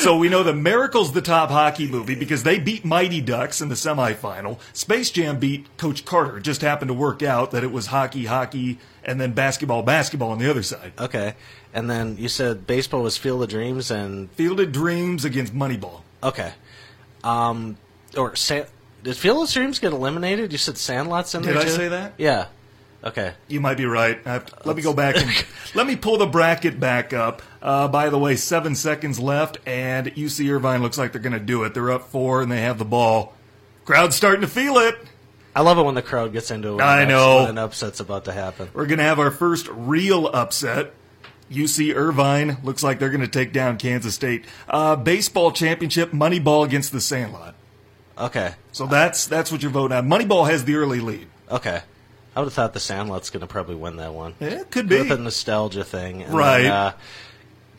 So 0.00 0.16
we 0.19 0.28
know 0.28 0.43
the 0.43 0.52
Miracle's 0.52 1.12
the 1.12 1.22
top 1.22 1.50
hockey 1.50 1.87
movie 1.87 2.16
because 2.16 2.43
they 2.43 2.58
beat 2.58 2.84
Mighty 2.84 3.20
Ducks 3.20 3.60
in 3.60 3.69
the 3.69 3.76
semifinal. 3.76 4.58
Space 4.72 5.10
Jam 5.12 5.38
beat 5.38 5.66
Coach 5.76 6.04
Carter. 6.04 6.38
It 6.38 6.43
just 6.43 6.60
happened 6.60 6.88
to 6.88 6.94
work 6.94 7.22
out 7.22 7.52
that 7.52 7.62
it 7.62 7.70
was 7.70 7.87
hockey, 7.87 8.25
hockey, 8.26 8.78
and 9.04 9.20
then 9.20 9.32
basketball, 9.32 9.82
basketball 9.84 10.31
on 10.32 10.38
the 10.38 10.50
other 10.50 10.62
side. 10.64 10.93
okay, 10.99 11.34
and 11.72 11.88
then 11.88 12.16
you 12.19 12.28
said 12.28 12.66
baseball 12.66 13.02
was 13.02 13.16
Field 13.16 13.43
of 13.44 13.48
Dreams, 13.48 13.90
and 13.93 14.28
Fielded 14.32 14.72
Dreams 14.72 15.25
against 15.25 15.55
Moneyball. 15.55 16.00
okay, 16.22 16.52
um, 17.22 17.76
or 18.16 18.34
Sa- 18.34 18.64
did 19.05 19.16
Field 19.16 19.44
of 19.44 19.52
Dreams 19.52 19.78
get 19.78 19.93
eliminated? 19.93 20.50
You 20.52 20.58
said 20.58 20.78
Sandlot's 20.78 21.34
in 21.34 21.43
Did 21.43 21.48
there 21.48 21.55
Did 21.55 21.62
I 21.62 21.64
too? 21.66 21.76
say 21.76 21.88
that? 21.88 22.14
Yeah. 22.19 22.46
Okay. 23.04 23.34
You 23.49 23.60
might 23.60 23.76
be 23.76 23.84
right. 23.87 24.20
I 24.25 24.32
have 24.34 24.46
to- 24.46 24.56
let 24.69 24.76
me 24.76 24.82
go 24.82 24.93
back 24.93 25.16
and 25.16 25.28
let 25.75 25.87
me 25.87 25.96
pull 25.96 26.19
the 26.19 26.26
bracket 26.26 26.78
back 26.78 27.12
up. 27.12 27.43
Uh, 27.60 27.88
by 27.88 28.10
the 28.10 28.19
way, 28.19 28.37
seven 28.37 28.75
seconds 28.75 29.19
left, 29.19 29.58
and 29.66 30.06
UC 30.14 30.49
Irvine 30.52 30.82
looks 30.82 30.99
like 30.99 31.12
they're 31.12 31.20
going 31.20 31.32
to 31.32 31.40
do 31.40 31.64
it. 31.64 31.75
They're 31.75 31.90
up 31.90 32.08
four, 32.10 32.43
and 32.43 32.50
they 32.50 32.60
have 32.60 32.78
the 32.78 32.84
ball. 32.84 33.34
Crowd's 33.84 34.14
starting 34.14 34.43
to 34.43 34.49
feel 34.49 34.78
it. 34.78 34.96
I 35.54 35.60
love 35.62 35.78
it 35.78 35.82
when 35.82 35.94
the 35.96 36.02
crowd 36.02 36.32
gets 36.32 36.50
into 36.50 36.78
it. 36.78 36.82
I 36.82 37.04
know. 37.04 37.44
an 37.46 37.58
upset's 37.58 38.00
about 38.00 38.25
to 38.26 38.32
happen. 38.32 38.69
We're 38.72 38.87
going 38.87 38.99
to 38.99 39.05
have 39.05 39.19
our 39.19 39.31
first 39.31 39.69
real 39.69 40.26
upset. 40.28 40.93
UC 41.50 41.94
Irvine 41.94 42.56
looks 42.62 42.82
like 42.82 42.98
they're 42.98 43.10
going 43.10 43.20
to 43.20 43.28
take 43.28 43.52
down 43.52 43.76
Kansas 43.76 44.14
State. 44.14 44.46
Uh, 44.69 44.96
baseball 44.96 45.52
championship, 45.52 46.12
Moneyball 46.12 46.64
against 46.64 46.93
the 46.93 47.00
Sandlot. 47.00 47.55
Okay. 48.16 48.55
So 48.72 48.87
that's 48.87 49.26
that's 49.26 49.52
what 49.52 49.62
you're 49.62 49.70
voting 49.72 49.96
on. 49.96 50.08
Moneyball 50.08 50.48
has 50.48 50.64
the 50.64 50.76
early 50.76 51.00
lead. 51.00 51.26
Okay. 51.50 51.82
I 52.34 52.40
would 52.40 52.46
have 52.46 52.55
thought 52.55 52.73
the 52.73 52.81
Sandlot's 52.81 53.31
going 53.31 53.43
to 53.43 53.46
probably 53.46 53.75
win 53.75 53.96
that 53.96 54.14
one. 54.14 54.34
Yeah, 54.40 54.61
it 54.61 54.70
could 54.70 54.88
be. 54.88 54.99
With 54.99 55.08
the 55.11 55.19
nostalgia 55.19 55.84
thing. 55.84 56.23
And 56.23 56.32
Right. 56.34 56.62
Then, 56.62 56.73
uh, 56.73 56.93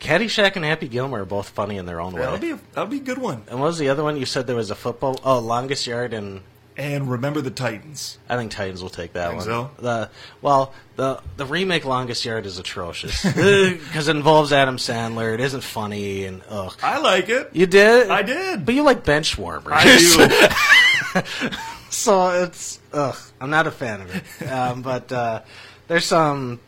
Caddyshack 0.00 0.54
and 0.56 0.64
Happy 0.64 0.86
Gilmore 0.88 1.20
are 1.20 1.24
both 1.24 1.48
funny 1.48 1.76
in 1.78 1.86
their 1.86 2.00
own 2.00 2.12
way. 2.12 2.20
That'll 2.22 2.38
be 2.38 2.50
a, 2.50 2.58
that'll 2.74 2.90
be 2.90 2.98
a 2.98 3.00
good 3.00 3.18
one. 3.18 3.42
and 3.48 3.58
what 3.58 3.66
was 3.66 3.78
the 3.78 3.88
other 3.88 4.02
one? 4.02 4.16
You 4.16 4.26
said 4.26 4.46
there 4.46 4.54
was 4.56 4.70
a 4.70 4.74
football. 4.74 5.18
Oh, 5.24 5.38
longest 5.38 5.86
yard, 5.86 6.12
and 6.12 6.42
And 6.76 7.10
remember 7.10 7.40
the 7.40 7.50
Titans. 7.50 8.18
I 8.28 8.36
think 8.36 8.50
Titans 8.52 8.82
will 8.82 8.90
take 8.90 9.14
that 9.14 9.28
Think 9.28 9.38
one. 9.38 9.46
so? 9.46 9.70
The 9.78 10.10
well, 10.42 10.74
the 10.96 11.20
the 11.38 11.46
remake 11.46 11.84
longest 11.86 12.24
yard 12.24 12.44
is 12.44 12.58
atrocious 12.58 13.22
because 13.34 14.08
it 14.08 14.14
involves 14.16 14.52
Adam 14.52 14.76
Sandler. 14.76 15.32
It 15.32 15.40
isn't 15.40 15.62
funny, 15.62 16.24
and 16.26 16.42
ugh. 16.50 16.76
I 16.82 16.98
like 16.98 17.30
it. 17.30 17.50
You 17.54 17.66
did? 17.66 18.10
I 18.10 18.22
did. 18.22 18.66
But 18.66 18.74
you 18.74 18.82
like 18.82 19.04
bench 19.04 19.38
warmers. 19.38 19.72
I 19.74 21.14
do. 21.14 21.58
so 22.04 22.42
it's 22.44 22.80
ugh. 22.92 23.16
I'm 23.40 23.50
not 23.50 23.66
a 23.66 23.70
fan 23.70 24.00
of 24.02 24.14
it. 24.14 24.22
Um, 24.50 24.82
but 24.82 25.10
uh, 25.10 25.40
there's 25.88 26.04
some 26.06 26.60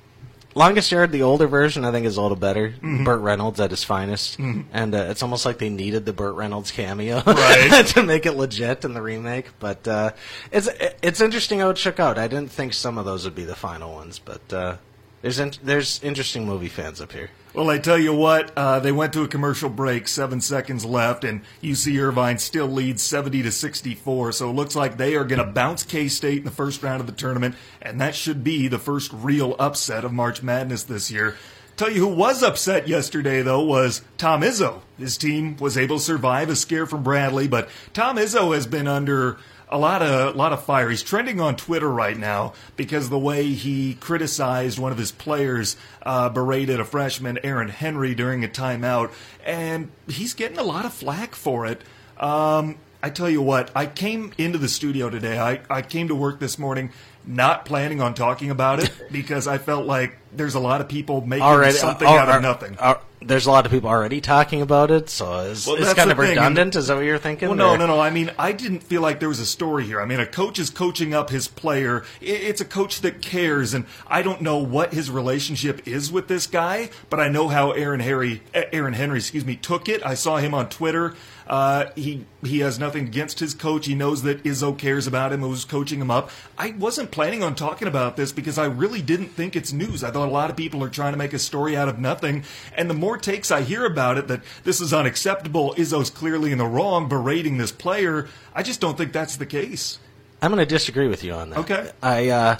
longest 0.55 0.91
yard. 0.91 1.13
The 1.13 1.23
older 1.23 1.47
version, 1.47 1.85
I 1.85 1.93
think, 1.93 2.07
is 2.07 2.17
a 2.17 2.23
little 2.23 2.37
better. 2.37 2.71
Mm-hmm. 2.71 3.05
Burt 3.05 3.21
Reynolds 3.21 3.61
at 3.61 3.71
his 3.71 3.85
finest, 3.85 4.39
and 4.39 4.95
uh, 4.95 5.07
it's 5.11 5.23
almost 5.23 5.45
like 5.47 5.59
they 5.59 5.69
needed 5.69 6.05
the 6.07 6.13
Burt 6.13 6.35
Reynolds 6.35 6.71
cameo 6.73 7.23
Right. 7.27 7.87
to 7.89 8.03
make 8.03 8.27
it 8.27 8.33
legit 8.33 8.85
in 8.85 8.95
the 8.95 9.03
remake. 9.03 9.47
But 9.61 9.87
uh, 9.87 10.13
it's 10.51 10.69
it's 11.03 11.21
interesting 11.21 11.61
how 11.61 11.71
it 11.71 11.79
shook 11.79 12.01
out. 12.01 12.19
I 12.19 12.29
didn't 12.29 12.51
think 12.51 12.73
some 12.73 12.99
of 12.99 13.05
those 13.05 13.25
would 13.25 13.35
be 13.35 13.45
the 13.45 13.57
final 13.57 13.95
ones, 13.95 14.19
but. 14.19 14.53
Uh, 14.53 14.77
there's 15.23 15.41
in, 15.41 15.53
there's 15.65 16.01
interesting 16.05 16.47
movie 16.47 16.69
fans 16.69 17.01
up 17.01 17.11
here. 17.11 17.31
Well, 17.57 17.71
I 17.71 17.79
tell 17.79 17.97
you 17.97 18.13
what, 18.13 18.53
uh, 18.55 18.81
they 18.81 18.93
went 18.93 19.15
to 19.15 19.23
a 19.23 19.29
commercial 19.29 19.71
break, 19.71 20.09
seven 20.09 20.43
seconds 20.43 20.85
left, 20.85 21.25
and 21.25 21.41
UC 21.63 21.99
Irvine 21.99 22.37
still 22.37 22.67
leads 22.67 23.03
70 23.03 23.45
to 23.45 23.51
64. 23.51 24.33
So 24.33 24.51
it 24.51 24.53
looks 24.53 24.77
like 24.77 24.99
they 24.99 25.17
are 25.17 25.25
going 25.25 25.39
to 25.39 25.51
bounce 25.51 25.83
K 25.83 26.09
State 26.09 26.41
in 26.41 26.45
the 26.45 26.51
first 26.51 26.83
round 26.83 27.01
of 27.01 27.07
the 27.07 27.15
tournament, 27.15 27.55
and 27.81 27.99
that 27.99 28.15
should 28.15 28.45
be 28.45 28.69
the 28.69 28.79
first 28.79 29.11
real 29.11 29.57
upset 29.59 30.05
of 30.05 30.13
March 30.13 30.43
Madness 30.43 30.83
this 30.83 31.11
year. 31.11 31.35
Tell 31.79 31.91
you 31.91 32.01
who 32.07 32.15
was 32.15 32.43
upset 32.43 32.89
yesterday, 32.89 33.41
though, 33.41 33.63
was 33.63 34.03
Tom 34.19 34.43
Izzo. 34.43 34.83
His 34.99 35.17
team 35.17 35.57
was 35.57 35.79
able 35.79 35.97
to 35.97 36.05
survive 36.05 36.51
a 36.51 36.57
scare 36.57 36.85
from 36.85 37.03
Bradley, 37.03 37.49
but 37.49 37.71
Tom 37.95 38.19
Izzo 38.19 38.55
has 38.55 38.67
been 38.67 38.87
under 38.87 39.39
a 39.77 39.79
lot 39.79 40.01
of 40.01 40.35
a 40.35 40.39
lot 40.39 40.55
of 40.55 40.65
fire. 40.65 40.89
He's 40.89 41.03
trending 41.03 41.39
on 41.39 41.55
Twitter 41.55 41.91
right 41.91 42.17
now 42.17 42.55
because 42.77 43.11
the 43.11 43.19
way 43.19 43.53
he 43.53 43.95
criticized 43.95 44.79
one 44.79 44.91
of 44.91 44.97
his 44.97 45.13
players, 45.13 45.77
uh, 46.03 46.31
berated 46.31 46.81
a 46.81 46.85
freshman, 46.85 47.39
Aaron 47.45 47.69
Henry, 47.69 48.15
during 48.15 48.43
a 48.43 48.49
timeout, 48.49 49.13
and 49.45 49.91
he's 50.09 50.33
getting 50.33 50.57
a 50.57 50.63
lot 50.63 50.87
of 50.87 50.95
flack 50.95 51.35
for 51.35 51.67
it. 51.67 51.83
Um, 52.17 52.77
I 53.03 53.11
tell 53.11 53.29
you 53.29 53.43
what, 53.43 53.71
I 53.77 53.85
came 53.85 54.33
into 54.39 54.57
the 54.57 54.69
studio 54.69 55.11
today. 55.11 55.39
I, 55.39 55.61
I 55.69 55.83
came 55.83 56.09
to 56.09 56.15
work 56.15 56.41
this 56.41 56.59
morning. 56.59 56.91
not 57.27 57.67
planning 57.67 58.01
on 58.01 58.15
talking 58.15 58.51
about 58.51 58.81
it 58.81 58.91
because 59.13 59.47
I 59.47 59.59
felt 59.59 59.85
like 59.87 60.17
there's 60.37 60.55
a 60.55 60.61
lot 60.61 60.81
of 60.81 60.89
people 60.89 61.27
making 61.27 61.43
Already, 61.45 61.77
something 61.77 62.07
out 62.07 62.29
of 62.29 62.43
nothing. 62.43 62.77
are- 62.79 63.01
there's 63.23 63.47
a 63.47 63.51
lot 63.51 63.65
of 63.67 63.73
people 63.73 63.89
already 63.89 64.21
talking 64.21 64.63
about 64.63 64.91
it, 64.93 65.09
so 65.11 65.39
it's, 65.51 65.67
Well, 65.67 65.77
it's 65.77 65.95
kind 65.95 66.13
of 66.13 66.17
thing, 66.19 66.27
and- 66.29 66.37
redundant. 66.37 66.77
Is 66.77 66.87
that 66.89 66.97
what 66.97 67.05
you're 67.07 67.19
thinking? 67.19 67.49
Well, 67.49 67.57
no, 67.57 67.71
or- 67.71 67.79
no, 67.79 67.87
no. 67.87 67.99
I 68.01 68.11
mean, 68.11 68.31
I 68.39 68.53
didn't 68.53 68.85
feel 68.85 69.01
like 69.01 69.19
there 69.19 69.29
was 69.29 69.41
a 69.41 69.47
story 69.47 69.85
here. 69.85 70.01
I 70.01 70.05
mean, 70.05 70.21
a 70.21 70.27
coach 70.27 70.59
is 70.61 70.71
coaching 70.71 71.13
up 71.15 71.31
his 71.31 71.49
player. 71.49 72.05
It's 72.21 72.61
a 72.61 72.65
coach 72.65 73.01
that 73.01 73.23
cares, 73.23 73.75
and 73.75 73.87
I 74.07 74.23
don't 74.23 74.43
know 74.43 74.59
what 74.59 74.93
his 74.93 75.11
relationship 75.11 75.89
is 75.89 76.13
with 76.13 76.29
this 76.29 76.47
guy, 76.47 76.91
but 77.11 77.19
I 77.19 77.29
know 77.29 77.49
how 77.49 77.73
Aaron 77.73 78.01
Harry, 78.01 78.43
eh, 78.55 78.65
Aaron 78.73 78.93
Henry, 78.93 79.19
excuse 79.19 79.45
me, 79.47 79.57
took 79.57 79.89
it. 79.89 80.05
I 80.07 80.15
saw 80.15 80.37
him 80.37 80.55
on 80.55 80.69
Twitter. 80.69 81.15
Uh, 81.49 81.87
he 81.95 82.25
he 82.45 82.59
has 82.59 82.77
nothing 82.77 83.05
against 83.07 83.39
his 83.39 83.55
coach. 83.55 83.87
He 83.87 83.95
knows 83.95 84.23
that 84.23 84.43
Izzo 84.43 84.77
cares 84.77 85.07
about 85.07 85.33
him 85.33 85.43
and 85.43 85.51
was 85.51 85.65
coaching 85.65 86.01
him 86.01 86.11
up. 86.11 86.29
I 86.59 86.75
wasn't 86.77 87.13
planning 87.13 87.45
on 87.45 87.55
talking 87.55 87.87
about 87.87 88.17
this 88.17 88.33
because 88.33 88.59
I 88.59 88.67
really 88.67 89.01
didn't 89.01 89.29
think 89.29 89.55
it's 89.55 89.73
news. 89.73 90.03
I 90.03 90.11
thought 90.11 90.26
a 90.27 90.31
lot 90.31 90.51
of 90.51 90.57
people 90.57 90.83
are 90.85 90.91
trying 90.91 91.13
to 91.13 91.19
make 91.19 91.33
a 91.33 91.39
story 91.39 91.77
out 91.77 91.89
of 91.89 91.99
nothing. 91.99 92.45
And 92.75 92.91
the 92.91 92.95
more 92.95 93.17
takes 93.17 93.51
I 93.51 93.63
hear 93.63 93.85
about 93.85 94.19
it 94.19 94.29
that 94.29 94.43
this 94.65 94.81
is 94.81 94.93
unacceptable, 94.93 95.75
Izzo's 95.75 96.11
clearly 96.11 96.53
in 96.53 96.59
the 96.59 96.67
wrong, 96.67 97.09
berating 97.09 97.57
this 97.59 97.73
player, 97.73 98.29
I 98.55 98.63
just 98.63 98.81
don't 98.81 98.97
think 98.97 99.13
that's 99.13 99.37
the 99.37 99.47
case. 99.47 99.99
I'm 100.43 100.51
going 100.51 100.65
to 100.65 100.67
disagree 100.67 101.09
with 101.09 101.25
you 101.25 101.33
on 101.33 101.51
that. 101.51 101.59
Okay. 101.61 101.91
I 102.03 102.29
uh, 102.29 102.59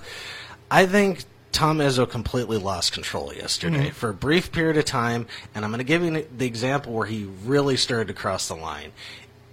I 0.71 0.87
think 0.87 1.25
Tom 1.53 1.79
Izzo 1.79 2.09
completely 2.09 2.59
lost 2.59 2.93
control 2.93 3.33
yesterday 3.33 3.91
for 3.91 4.11
a 4.11 4.15
brief 4.15 4.53
period 4.53 4.77
of 4.77 4.85
time, 4.85 5.27
and 5.55 5.65
I'm 5.65 5.71
going 5.71 5.79
to 5.79 5.85
give 5.85 6.03
you 6.03 6.27
the 6.37 6.47
example 6.47 6.93
where 6.93 7.07
he 7.07 7.25
really 7.45 7.77
started 7.77 8.09
to 8.09 8.15
cross 8.15 8.49
the 8.49 8.57
line, 8.57 8.93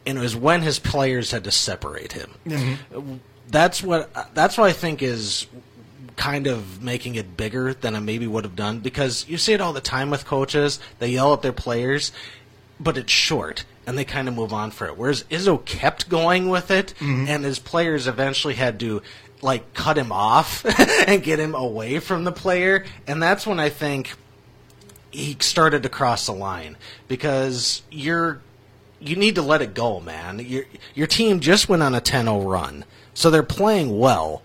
and 0.06 0.18
it 0.18 0.22
was 0.22 0.36
when 0.36 0.62
his 0.64 0.80
players 0.80 1.32
had 1.32 1.46
to 1.46 1.52
separate 1.52 2.12
him. 2.12 2.32
That's 3.50 3.84
what 3.84 4.34
that's 4.34 4.58
what 4.58 4.70
I 4.70 4.74
think 4.74 5.02
is 5.02 5.48
kind 6.16 6.48
of 6.48 6.82
making 6.82 7.16
it 7.16 7.36
bigger 7.36 7.74
than 7.74 7.96
I 7.96 8.00
maybe 8.00 8.28
would 8.28 8.44
have 8.44 8.56
done 8.56 8.80
because 8.80 9.28
you 9.28 9.38
see 9.38 9.54
it 9.54 9.62
all 9.62 9.74
the 9.74 9.82
time 9.82 10.10
with 10.10 10.26
coaches. 10.26 10.80
They 11.00 11.10
yell 11.10 11.34
at 11.34 11.42
their 11.42 11.54
players, 11.54 12.12
but 12.80 12.98
it's 12.98 13.12
short 13.12 13.66
and 13.86 13.98
they 13.98 14.06
kind 14.06 14.28
of 14.28 14.34
move 14.34 14.54
on 14.54 14.72
for 14.72 14.88
it. 14.88 14.98
Whereas 14.98 15.24
Izzo 15.24 15.64
kept 15.64 16.10
going 16.10 16.50
with 16.50 16.72
it, 16.72 16.94
mm-hmm. 17.00 17.26
and 17.28 17.44
his 17.44 17.60
players 17.60 18.08
eventually 18.08 18.54
had 18.54 18.80
to 18.80 19.02
like 19.42 19.74
cut 19.74 19.98
him 19.98 20.12
off 20.12 20.66
and 21.08 21.22
get 21.22 21.40
him 21.40 21.56
away 21.56 22.00
from 22.00 22.24
the 22.24 22.32
player, 22.32 22.86
and 23.08 23.22
that's 23.22 23.46
when 23.46 23.60
I 23.60 23.70
think 23.70 24.14
he 25.12 25.38
started 25.40 25.84
to 25.84 25.90
cross 25.90 26.26
the 26.26 26.34
line 26.34 26.76
because 27.08 27.84
you're 27.92 28.42
you 29.00 29.16
need 29.16 29.36
to 29.36 29.42
let 29.42 29.62
it 29.62 29.74
go, 29.74 30.00
man. 30.00 30.40
Your 30.40 30.64
your 30.94 31.08
team 31.08 31.40
just 31.40 31.68
went 31.68 31.84
on 31.84 31.94
a 31.94 32.02
10-0 32.02 32.50
run, 32.50 32.86
so 33.14 33.30
they're 33.30 33.44
playing 33.44 34.00
well. 34.00 34.42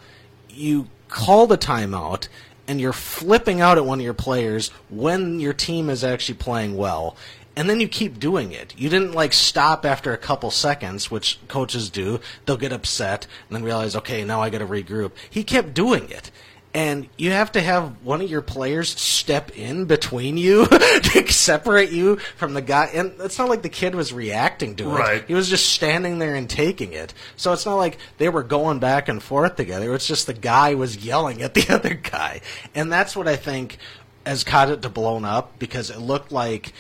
You 0.49 0.89
call 1.09 1.47
the 1.47 1.59
timeout 1.59 2.29
and 2.67 2.81
you're 2.81 2.93
flipping 2.93 3.61
out 3.61 3.79
at 3.79 3.87
one 3.87 3.99
of 3.99 4.05
your 4.05 4.15
players 4.15 4.69
when 4.91 5.41
your 5.41 5.55
team 5.55 5.89
is 5.89 6.05
actually 6.05 6.37
playing 6.37 6.77
well. 6.77 7.17
And 7.57 7.69
then 7.69 7.81
you 7.81 7.89
keep 7.89 8.21
doing 8.21 8.53
it. 8.53 8.73
You 8.79 8.89
didn't 8.89 9.15
like 9.15 9.33
stop 9.33 9.85
after 9.85 10.13
a 10.13 10.19
couple 10.19 10.51
seconds, 10.53 11.11
which 11.11 11.41
coaches 11.49 11.91
do. 11.91 12.21
They'll 12.47 12.57
get 12.57 12.73
upset 12.73 13.27
and 13.49 13.57
then 13.57 13.65
realize, 13.65 13.97
okay, 13.97 14.23
now 14.23 14.41
I 14.41 14.51
got 14.51 14.59
to 14.59 14.67
regroup. 14.67 15.13
He 15.29 15.43
kept 15.43 15.75
doing 15.75 16.09
it 16.09 16.31
and 16.75 17.09
you 17.17 17.31
have 17.31 17.53
to 17.53 17.61
have 17.61 18.03
one 18.05 18.21
of 18.21 18.31
your 18.31 18.43
players 18.43 18.91
step 18.91 19.57
in 19.57 19.87
between 19.87 20.37
you 20.37 20.67
to 20.67 21.33
separate 21.33 21.91
you 21.91 22.17
from 22.37 22.55
the 22.55 22.61
guy. 22.63 22.91
And 22.95 23.13
it's 23.21 23.39
not 23.39 23.49
like 23.49 23.63
the 23.63 23.69
kid 23.69 23.95
was 23.95 24.13
reacting 24.13 24.77
to 24.77 24.85
it; 24.91 24.99
Right. 24.99 25.25
he 25.27 25.35
was 25.35 25.49
just 25.49 25.67
standing 25.71 26.19
there 26.19 26.35
and 26.35 26.49
taking 26.49 26.93
it. 26.93 27.15
So 27.37 27.53
it's 27.53 27.65
not 27.67 27.77
like 27.77 27.99
they 28.19 28.29
were 28.29 28.43
going 28.43 28.79
back 28.79 29.09
and 29.09 29.23
forth 29.23 29.57
together. 29.57 29.95
It's 29.95 30.07
just 30.07 30.27
the 30.27 30.35
guy 30.35 30.75
was 30.75 31.05
yelling 31.05 31.43
at 31.43 31.55
the 31.55 31.67
other 31.75 31.95
guy, 31.95 32.43
and 32.75 32.93
that's 32.93 33.17
what 33.17 33.27
I 33.29 33.37
think 33.37 33.79
has 34.27 34.45
caught 34.45 34.69
it 34.69 34.83
to 34.83 34.91
blown 34.91 35.25
up 35.25 35.59
because 35.59 35.91
it 35.91 35.99
looked 35.99 36.33
like. 36.33 36.73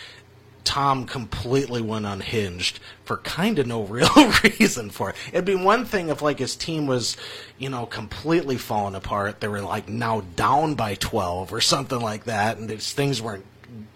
Tom 0.69 1.07
completely 1.07 1.81
went 1.81 2.05
unhinged 2.05 2.79
for 3.07 3.17
kind 3.17 3.59
of 3.59 3.67
no 3.67 3.83
real 3.85 4.11
reason 4.45 4.91
for 4.91 5.09
it. 5.09 5.17
It'd 5.33 5.47
be 5.47 5.55
one 5.55 5.87
thing 5.87 6.11
if 6.11 6.21
like 6.21 6.39
his 6.39 6.57
team 6.57 6.87
was, 6.87 7.17
you 7.57 7.71
know, 7.71 7.87
completely 7.87 8.59
falling 8.59 8.95
apart. 8.95 9.41
They 9.41 9.49
were 9.49 9.63
like 9.63 9.89
now 9.89 10.21
down 10.37 10.75
by 10.75 10.95
twelve 10.95 11.55
or 11.55 11.63
something 11.63 11.99
like 11.99 12.25
that, 12.25 12.59
and 12.59 12.71
things 12.83 13.23
weren't 13.23 13.47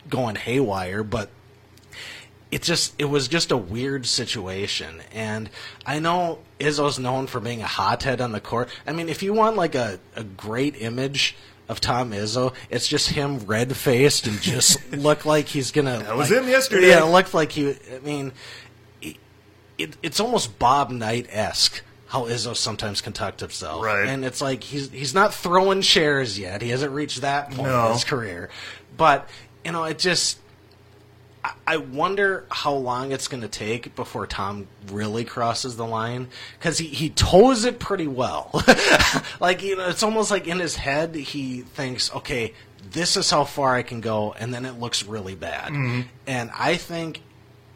going 0.09 0.35
haywire. 0.35 1.03
But 1.03 1.29
it 2.51 2.63
just 2.63 2.95
it 2.99 3.05
was 3.05 3.29
just 3.29 3.51
a 3.51 3.57
weird 3.57 4.05
situation 4.05 5.01
and 5.11 5.49
i 5.87 5.99
know 5.99 6.39
izzo's 6.61 6.99
known 6.99 7.27
for 7.27 7.41
being 7.41 7.63
a 7.63 7.67
hothead 7.67 8.21
on 8.21 8.33
the 8.33 8.41
court 8.43 8.69
i 8.87 8.93
mean 8.93 9.09
if 9.09 9.23
you 9.23 9.33
want 9.33 9.57
like 9.57 9.75
a, 9.75 9.99
a 10.17 10.23
great 10.23 10.77
image 10.83 11.35
of 11.73 11.81
tom 11.81 12.13
izzo 12.13 12.55
it's 12.71 12.87
just 12.87 13.09
him 13.09 13.39
red 13.41 13.77
faced 13.77 14.29
and 14.29 14.41
just 14.41 14.79
look 14.97 15.25
like 15.27 15.49
he's 15.49 15.73
gonna 15.73 15.99
That 15.99 16.17
was 16.17 16.31
like- 16.31 16.43
him 16.45 16.49
yesterday. 16.49 16.91
yeah 16.91 17.03
it 17.05 17.11
looked 17.11 17.35
like 17.35 17.51
he 17.51 17.71
i 17.93 17.99
mean 18.05 18.33
it, 19.01 19.17
it, 19.79 19.97
it's 20.03 20.21
almost 20.21 20.59
bob 20.61 20.91
knight-esque 20.91 21.83
how 22.07 22.27
Izzo 22.27 22.55
sometimes 22.55 23.01
conduct 23.01 23.41
himself, 23.41 23.83
Right. 23.83 24.07
And 24.07 24.23
it's 24.23 24.43
like 24.43 24.63
he's 24.63 24.91
he's 24.91 25.15
not 25.15 25.33
throwing 25.33 25.81
shares 25.81 26.39
yet. 26.39 26.61
He 26.61 26.69
hasn't 26.69 26.93
reached 26.93 27.23
that 27.23 27.47
point 27.53 27.71
No. 27.71 27.87
in 27.87 27.93
his 27.95 28.05
career, 28.05 28.51
but 28.99 29.27
you 29.65 29.73
know, 29.73 29.85
it 29.85 29.99
just 29.99 30.39
I- 31.67 31.77
wonder 31.77 32.45
how 32.51 32.75
long 32.75 33.13
it's 33.13 33.29
going 33.29 33.43
to 33.43 33.49
take 33.49 33.97
before 33.97 34.27
Tom 34.27 34.69
really 34.89 35.25
crosses 35.25 35.77
the 35.77 35.87
line 35.87 36.29
because 36.59 36.79
he, 36.79 36.87
he 36.87 37.11
toes 37.11 37.65
it 37.65 37.79
pretty 37.79 38.07
well. 38.07 38.51
like 39.41 39.63
you 39.63 39.77
know, 39.77 39.89
it's 39.89 40.03
almost 40.03 40.31
like 40.31 40.47
in 40.47 40.59
his 40.59 40.77
head 40.77 41.15
he 41.15 41.63
thinks, 41.63 42.13
okay, 42.15 42.55
this 42.91 43.17
is 43.17 43.31
how 43.31 43.45
far 43.45 43.75
I 43.75 43.83
can 43.83 44.01
go, 44.01 44.33
and 44.33 44.53
then 44.53 44.65
it 44.65 44.79
looks 44.79 45.05
really 45.05 45.35
bad. 45.35 45.73
Mm-hmm. 45.73 46.01
And 46.27 46.51
I 46.57 46.77
think, 46.77 47.23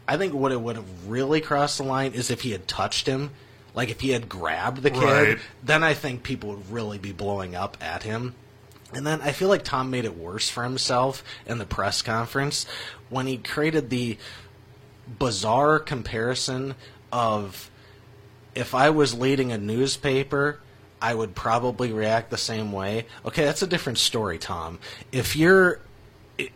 I 0.07 0.17
think 0.17 0.33
what 0.33 0.51
it 0.51 0.61
would 0.61 0.75
have 0.75 1.07
really 1.07 1.41
crossed 1.41 1.77
the 1.77 1.83
line 1.83 2.13
is 2.13 2.29
if 2.29 2.41
he 2.41 2.51
had 2.51 2.67
touched 2.67 3.07
him, 3.07 3.31
like 3.73 3.89
if 3.89 4.01
he 4.01 4.09
had 4.09 4.27
grabbed 4.27 4.81
the 4.81 4.91
kid. 4.91 5.03
Right. 5.03 5.39
Then 5.63 5.83
I 5.83 5.93
think 5.93 6.23
people 6.23 6.49
would 6.49 6.71
really 6.71 6.97
be 6.97 7.11
blowing 7.11 7.55
up 7.55 7.77
at 7.79 8.03
him. 8.03 8.33
And 8.93 9.05
then 9.05 9.21
I 9.21 9.31
feel 9.31 9.49
like 9.49 9.63
Tom 9.63 9.91
made 9.91 10.05
it 10.05 10.17
worse 10.17 10.49
for 10.49 10.63
himself 10.63 11.23
in 11.45 11.57
the 11.57 11.65
press 11.65 12.01
conference 12.01 12.65
when 13.09 13.27
he 13.27 13.37
created 13.37 13.89
the 13.89 14.17
bizarre 15.19 15.79
comparison 15.79 16.75
of 17.11 17.69
if 18.55 18.73
I 18.73 18.89
was 18.89 19.13
leading 19.13 19.51
a 19.51 19.57
newspaper, 19.57 20.59
I 21.01 21.13
would 21.13 21.35
probably 21.35 21.91
react 21.91 22.31
the 22.31 22.37
same 22.37 22.71
way. 22.71 23.05
Okay, 23.25 23.45
that's 23.45 23.61
a 23.61 23.67
different 23.67 23.99
story, 23.99 24.37
Tom. 24.37 24.79
If 25.11 25.35
you're 25.35 25.79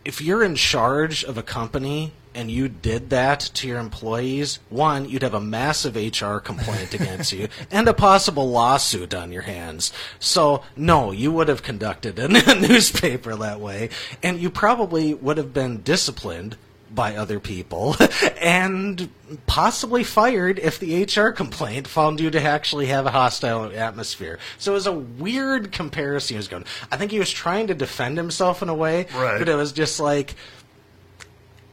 if 0.04 0.20
you're 0.20 0.44
in 0.44 0.54
charge 0.54 1.24
of 1.24 1.36
a 1.36 1.42
company 1.42 2.12
and 2.34 2.50
you 2.50 2.68
did 2.68 3.10
that 3.10 3.40
to 3.40 3.68
your 3.68 3.78
employees, 3.78 4.58
one, 4.70 5.08
you'd 5.08 5.22
have 5.22 5.34
a 5.34 5.40
massive 5.40 5.96
HR 5.96 6.38
complaint 6.38 6.94
against 6.94 7.32
you 7.32 7.48
and 7.70 7.86
a 7.88 7.94
possible 7.94 8.50
lawsuit 8.50 9.14
on 9.14 9.32
your 9.32 9.42
hands. 9.42 9.92
So, 10.18 10.62
no, 10.76 11.10
you 11.12 11.30
would 11.32 11.48
have 11.48 11.62
conducted 11.62 12.18
a 12.18 12.28
newspaper 12.54 13.34
that 13.36 13.60
way, 13.60 13.90
and 14.22 14.38
you 14.40 14.50
probably 14.50 15.14
would 15.14 15.36
have 15.36 15.52
been 15.52 15.82
disciplined 15.82 16.56
by 16.94 17.16
other 17.16 17.40
people 17.40 17.96
and 18.40 19.08
possibly 19.46 20.04
fired 20.04 20.58
if 20.58 20.78
the 20.78 21.04
HR 21.04 21.30
complaint 21.30 21.88
found 21.88 22.20
you 22.20 22.30
to 22.30 22.42
actually 22.42 22.84
have 22.86 23.06
a 23.06 23.10
hostile 23.10 23.64
atmosphere. 23.74 24.38
So 24.58 24.72
it 24.72 24.74
was 24.74 24.86
a 24.86 24.92
weird 24.92 25.72
comparison 25.72 26.34
he 26.34 26.36
was 26.36 26.48
going. 26.48 26.66
I 26.90 26.98
think 26.98 27.10
he 27.10 27.18
was 27.18 27.30
trying 27.30 27.68
to 27.68 27.74
defend 27.74 28.18
himself 28.18 28.60
in 28.62 28.68
a 28.68 28.74
way, 28.74 29.06
Right. 29.14 29.38
but 29.38 29.48
it 29.48 29.54
was 29.54 29.72
just 29.72 30.00
like 30.00 30.34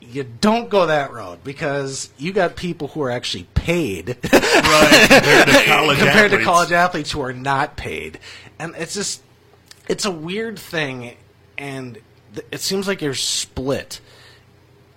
you 0.10 0.24
don't 0.24 0.70
go 0.70 0.88
that 0.88 1.12
road 1.12 1.44
because 1.44 2.10
you 2.18 2.34
got 2.34 2.56
people 2.56 2.88
who 2.90 3.02
are 3.02 3.12
actually 3.12 3.48
paid 3.54 4.18
Right. 4.70 5.08
Compared 5.10 5.48
to 5.48 5.66
college 5.66 5.98
compared 6.00 6.32
to 6.32 6.38
athletes. 6.38 6.46
college 6.46 6.72
athletes 6.72 7.12
who 7.12 7.22
are 7.22 7.34
not 7.34 7.76
paid. 7.76 8.20
And 8.58 8.76
it's 8.76 8.94
just 8.94 9.22
it's 9.88 10.06
a 10.06 10.12
weird 10.12 10.60
thing 10.60 11.16
and 11.58 12.00
th- 12.34 12.48
it 12.52 12.62
seems 12.62 12.88
like 12.88 13.02
you're 13.02 13.14
split. 13.14 14.00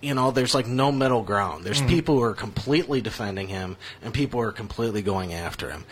You 0.01 0.13
know, 0.13 0.31
there's 0.31 0.53
like 0.53 0.67
no 0.67 0.91
middle 0.91 1.23
ground. 1.23 1.63
There's 1.63 1.79
mm-hmm. 1.79 1.89
people 1.89 2.15
who 2.15 2.23
are 2.23 2.33
completely 2.33 3.01
defending 3.01 3.47
him 3.47 3.77
and 4.01 4.13
people 4.13 4.41
who 4.41 4.47
are 4.47 4.51
completely 4.51 5.01
going 5.01 5.33
after 5.33 5.69
him. 5.71 5.85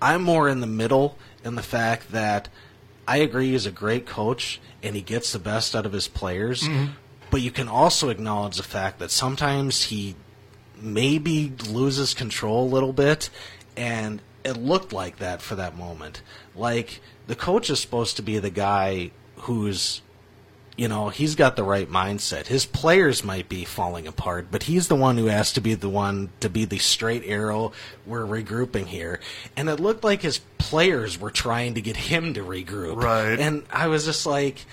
I'm 0.00 0.22
more 0.22 0.48
in 0.48 0.60
the 0.60 0.66
middle 0.66 1.18
in 1.44 1.54
the 1.54 1.62
fact 1.62 2.12
that 2.12 2.48
I 3.06 3.18
agree 3.18 3.50
he's 3.50 3.66
a 3.66 3.72
great 3.72 4.06
coach 4.06 4.60
and 4.82 4.94
he 4.94 5.02
gets 5.02 5.32
the 5.32 5.38
best 5.38 5.74
out 5.74 5.86
of 5.86 5.92
his 5.92 6.08
players, 6.08 6.62
mm-hmm. 6.62 6.92
But 7.32 7.40
you 7.40 7.50
can 7.50 7.66
also 7.66 8.10
acknowledge 8.10 8.58
the 8.58 8.62
fact 8.62 8.98
that 8.98 9.10
sometimes 9.10 9.84
he 9.84 10.14
maybe 10.78 11.50
loses 11.66 12.12
control 12.12 12.66
a 12.66 12.68
little 12.68 12.92
bit 12.92 13.30
and 13.74 14.20
it 14.44 14.58
looked 14.58 14.92
like 14.92 15.16
that 15.16 15.40
for 15.40 15.54
that 15.54 15.74
moment. 15.74 16.20
Like 16.54 17.00
the 17.28 17.34
coach 17.34 17.70
is 17.70 17.80
supposed 17.80 18.16
to 18.16 18.22
be 18.22 18.38
the 18.38 18.50
guy 18.50 19.12
who's 19.36 20.02
you 20.76 20.88
know, 20.88 21.10
he's 21.10 21.34
got 21.34 21.56
the 21.56 21.64
right 21.64 21.88
mindset. 21.90 22.46
His 22.46 22.64
players 22.64 23.22
might 23.22 23.48
be 23.48 23.64
falling 23.64 24.06
apart, 24.06 24.48
but 24.50 24.64
he's 24.64 24.88
the 24.88 24.96
one 24.96 25.18
who 25.18 25.26
has 25.26 25.52
to 25.52 25.60
be 25.60 25.74
the 25.74 25.88
one 25.88 26.30
to 26.40 26.48
be 26.48 26.64
the 26.64 26.78
straight 26.78 27.24
arrow. 27.26 27.72
We're 28.06 28.24
regrouping 28.24 28.86
here. 28.86 29.20
And 29.54 29.68
it 29.68 29.80
looked 29.80 30.02
like 30.02 30.22
his 30.22 30.40
players 30.58 31.20
were 31.20 31.30
trying 31.30 31.74
to 31.74 31.82
get 31.82 31.96
him 31.96 32.32
to 32.34 32.40
regroup. 32.40 33.02
Right. 33.02 33.38
And 33.38 33.64
I 33.70 33.88
was 33.88 34.06
just 34.06 34.24
like, 34.24 34.64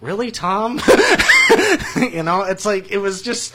really, 0.00 0.30
Tom? 0.30 0.80
you 1.96 2.22
know, 2.22 2.42
it's 2.42 2.66
like, 2.66 2.90
it 2.90 2.98
was 2.98 3.22
just, 3.22 3.54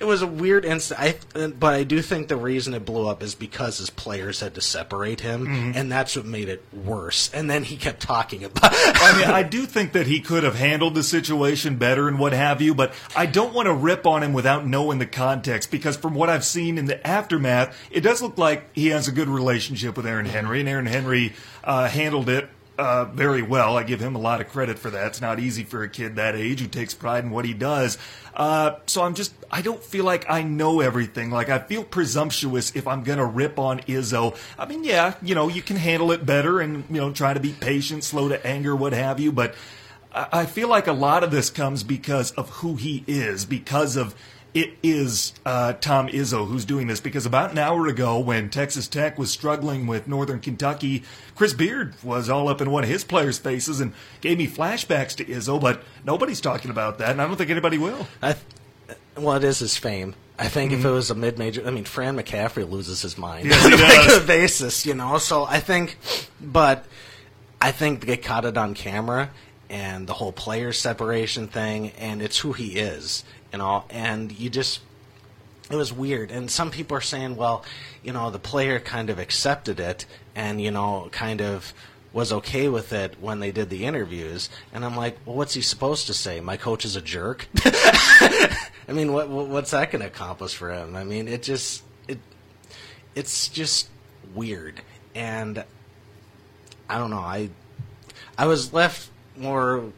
it 0.00 0.04
was 0.04 0.22
a 0.22 0.28
weird 0.28 0.64
instant. 0.64 1.00
I, 1.00 1.48
but 1.48 1.74
I 1.74 1.82
do 1.82 2.00
think 2.02 2.28
the 2.28 2.36
reason 2.36 2.72
it 2.72 2.84
blew 2.84 3.08
up 3.08 3.20
is 3.20 3.34
because 3.34 3.78
his 3.78 3.90
players 3.90 4.38
had 4.38 4.54
to 4.54 4.60
separate 4.60 5.20
him, 5.20 5.46
Mm-hmm. 5.46 5.72
and 5.74 5.90
that's 5.90 6.14
what 6.14 6.24
made 6.24 6.48
it 6.48 6.62
worse. 6.72 7.32
And 7.34 7.50
then 7.50 7.64
he 7.64 7.76
kept 7.76 8.00
talking 8.00 8.44
about. 8.44 8.70
I 8.72 9.18
mean, 9.18 9.28
I 9.28 9.42
do 9.42 9.66
think 9.66 9.92
that 9.94 10.06
he 10.06 10.20
could 10.20 10.44
have 10.44 10.54
handled 10.54 10.94
the 10.94 11.02
situation 11.02 11.76
better 11.78 12.06
and 12.06 12.16
what 12.18 12.32
have 12.32 12.62
you, 12.62 12.74
but 12.76 12.92
I 13.16 13.26
don't 13.26 13.52
want 13.52 13.66
to 13.66 13.74
rip 13.74 14.06
on 14.06 14.22
him 14.22 14.32
without 14.32 14.64
knowing 14.66 14.98
the 15.00 15.06
context 15.06 15.70
because 15.72 15.96
from 15.96 16.14
what 16.14 16.28
I've 16.30 16.44
seen 16.44 16.78
in 16.78 16.84
the 16.84 17.04
aftermath, 17.04 17.76
it 17.90 18.02
does 18.02 18.22
look 18.22 18.38
like 18.38 18.72
he 18.76 18.88
has 18.88 19.08
a 19.08 19.12
good 19.12 19.28
relationship 19.28 19.96
with 19.96 20.06
Aaron 20.06 20.26
Henry, 20.26 20.60
and 20.60 20.68
Aaron 20.68 20.86
Henry 20.86 21.32
uh, 21.64 21.88
handled 21.88 22.28
it 22.28 22.48
uh, 22.78 23.06
very 23.06 23.42
well. 23.42 23.76
I 23.76 23.82
give 23.82 24.00
him 24.00 24.14
a 24.14 24.20
lot 24.20 24.40
of 24.40 24.48
credit 24.48 24.78
for 24.78 24.88
that. 24.90 25.08
It's 25.08 25.20
not 25.20 25.40
easy 25.40 25.64
for 25.64 25.82
a 25.82 25.88
kid 25.88 26.16
that 26.16 26.36
age 26.36 26.60
who 26.60 26.68
takes 26.68 26.94
pride 26.94 27.24
in 27.24 27.30
what 27.30 27.44
he 27.44 27.52
does. 27.52 27.98
Uh, 28.34 28.76
so 28.86 29.02
I'm 29.02 29.14
just, 29.14 29.34
I 29.50 29.62
don't 29.62 29.82
feel 29.82 30.04
like 30.04 30.24
I 30.30 30.42
know 30.42 30.80
everything. 30.80 31.30
Like 31.32 31.48
I 31.48 31.58
feel 31.58 31.82
presumptuous 31.82 32.76
if 32.76 32.86
I'm 32.86 33.02
gonna 33.02 33.26
rip 33.26 33.58
on 33.58 33.80
Izzo. 33.80 34.38
I 34.56 34.66
mean, 34.66 34.84
yeah, 34.84 35.14
you 35.20 35.34
know, 35.34 35.48
you 35.48 35.60
can 35.60 35.76
handle 35.76 36.12
it 36.12 36.24
better 36.24 36.60
and 36.60 36.84
you 36.88 37.00
know 37.00 37.12
try 37.12 37.34
to 37.34 37.40
be 37.40 37.52
patient, 37.52 38.04
slow 38.04 38.28
to 38.28 38.46
anger, 38.46 38.76
what 38.76 38.92
have 38.92 39.18
you. 39.18 39.32
But 39.32 39.56
I 40.12 40.28
I 40.32 40.46
feel 40.46 40.68
like 40.68 40.86
a 40.86 40.92
lot 40.92 41.24
of 41.24 41.30
this 41.32 41.50
comes 41.50 41.82
because 41.82 42.30
of 42.32 42.48
who 42.50 42.76
he 42.76 43.02
is, 43.06 43.44
because 43.44 43.96
of 43.96 44.14
it 44.54 44.70
is 44.82 45.34
uh, 45.44 45.74
Tom 45.74 46.08
Izzo 46.08 46.46
who's 46.48 46.64
doing 46.64 46.86
this. 46.86 47.00
Because 47.00 47.26
about 47.26 47.50
an 47.52 47.58
hour 47.58 47.86
ago, 47.86 48.18
when 48.18 48.48
Texas 48.50 48.88
Tech 48.88 49.18
was 49.18 49.30
struggling 49.30 49.86
with 49.86 50.08
Northern 50.08 50.40
Kentucky, 50.40 51.02
Chris 51.36 51.52
Beard 51.52 51.94
was 52.02 52.28
all 52.28 52.48
up 52.48 52.60
in 52.60 52.70
one 52.70 52.82
of 52.84 52.88
his 52.90 53.04
players' 53.04 53.38
faces 53.38 53.80
and 53.80 53.92
gave 54.20 54.38
me 54.38 54.46
flashbacks 54.46 55.14
to 55.16 55.24
Izzo. 55.24 55.60
But 55.60 55.82
nobody's 56.04 56.40
talking 56.40 56.70
about 56.70 56.98
that, 56.98 57.10
and 57.10 57.22
I 57.22 57.26
don't 57.26 57.36
think 57.36 57.50
anybody 57.50 57.78
will. 57.78 58.06
I, 58.22 58.36
well, 59.16 59.36
it 59.36 59.44
is 59.44 59.58
his 59.58 59.76
fame. 59.76 60.14
I 60.38 60.46
think 60.48 60.70
Mm-hmm. 60.70 60.80
if 60.80 60.86
it 60.86 60.90
was 60.90 61.10
a 61.10 61.14
mid-major, 61.16 61.66
I 61.66 61.70
mean, 61.70 61.84
Fran 61.84 62.16
McCaffery 62.16 62.68
loses 62.68 63.02
his 63.02 63.18
mind 63.18 63.46
Yes, 63.48 63.64
on 63.66 63.72
a 63.72 63.76
regular 63.76 64.26
basis, 64.26 64.86
you 64.86 64.94
know. 64.94 65.18
So 65.18 65.44
I 65.44 65.58
think, 65.60 65.98
but 66.40 66.84
I 67.60 67.72
think 67.72 68.06
they 68.06 68.16
caught 68.16 68.44
it 68.44 68.56
on 68.56 68.74
camera 68.74 69.30
and 69.68 70.06
the 70.06 70.14
whole 70.14 70.32
player 70.32 70.72
separation 70.72 71.48
thing, 71.48 71.90
and 71.98 72.22
it's 72.22 72.38
who 72.38 72.52
he 72.52 72.78
is, 72.78 73.24
you 73.52 73.58
know. 73.58 73.84
And 73.90 74.32
you 74.32 74.50
just, 74.50 74.80
it 75.70 75.76
was 75.76 75.92
weird. 75.92 76.30
And 76.30 76.50
some 76.50 76.70
people 76.70 76.96
are 76.96 77.02
saying, 77.02 77.36
well, 77.36 77.64
you 78.02 78.12
know, 78.12 78.30
the 78.30 78.38
player 78.38 78.80
kind 78.80 79.10
of 79.10 79.18
accepted 79.18 79.80
it, 79.80 80.06
and 80.34 80.60
you 80.60 80.70
know, 80.70 81.08
kind 81.12 81.40
of 81.40 81.72
was 82.12 82.32
okay 82.32 82.68
with 82.68 82.92
it 82.92 83.20
when 83.20 83.38
they 83.40 83.52
did 83.52 83.70
the 83.70 83.84
interviews. 83.84 84.48
And 84.72 84.84
I'm 84.84 84.96
like, 84.96 85.18
well, 85.24 85.36
what's 85.36 85.54
he 85.54 85.60
supposed 85.60 86.06
to 86.06 86.14
say? 86.14 86.40
My 86.40 86.56
coach 86.56 86.84
is 86.84 86.96
a 86.96 87.00
jerk. 87.00 87.48
I 87.64 88.92
mean, 88.92 89.12
what 89.12 89.28
what's 89.28 89.72
that 89.72 89.90
going 89.90 90.00
to 90.00 90.08
accomplish 90.08 90.54
for 90.54 90.72
him? 90.72 90.96
I 90.96 91.04
mean, 91.04 91.28
it 91.28 91.42
just 91.42 91.82
it 92.06 92.18
it's 93.14 93.48
just 93.48 93.88
weird, 94.34 94.80
and 95.14 95.64
I 96.88 96.98
don't 96.98 97.10
know. 97.10 97.18
I 97.18 97.50
I 98.38 98.46
was 98.46 98.72
left 98.72 99.10
more 99.36 99.92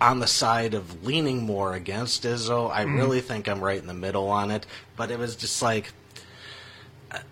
on 0.00 0.20
the 0.20 0.26
side 0.26 0.74
of 0.74 1.04
leaning 1.04 1.42
more 1.42 1.74
against 1.74 2.24
Izzo. 2.24 2.70
I 2.70 2.82
really 2.82 3.20
think 3.20 3.48
I'm 3.48 3.60
right 3.62 3.78
in 3.78 3.86
the 3.86 3.94
middle 3.94 4.28
on 4.28 4.50
it, 4.50 4.66
but 4.96 5.10
it 5.10 5.18
was 5.18 5.36
just 5.36 5.60
like 5.62 5.92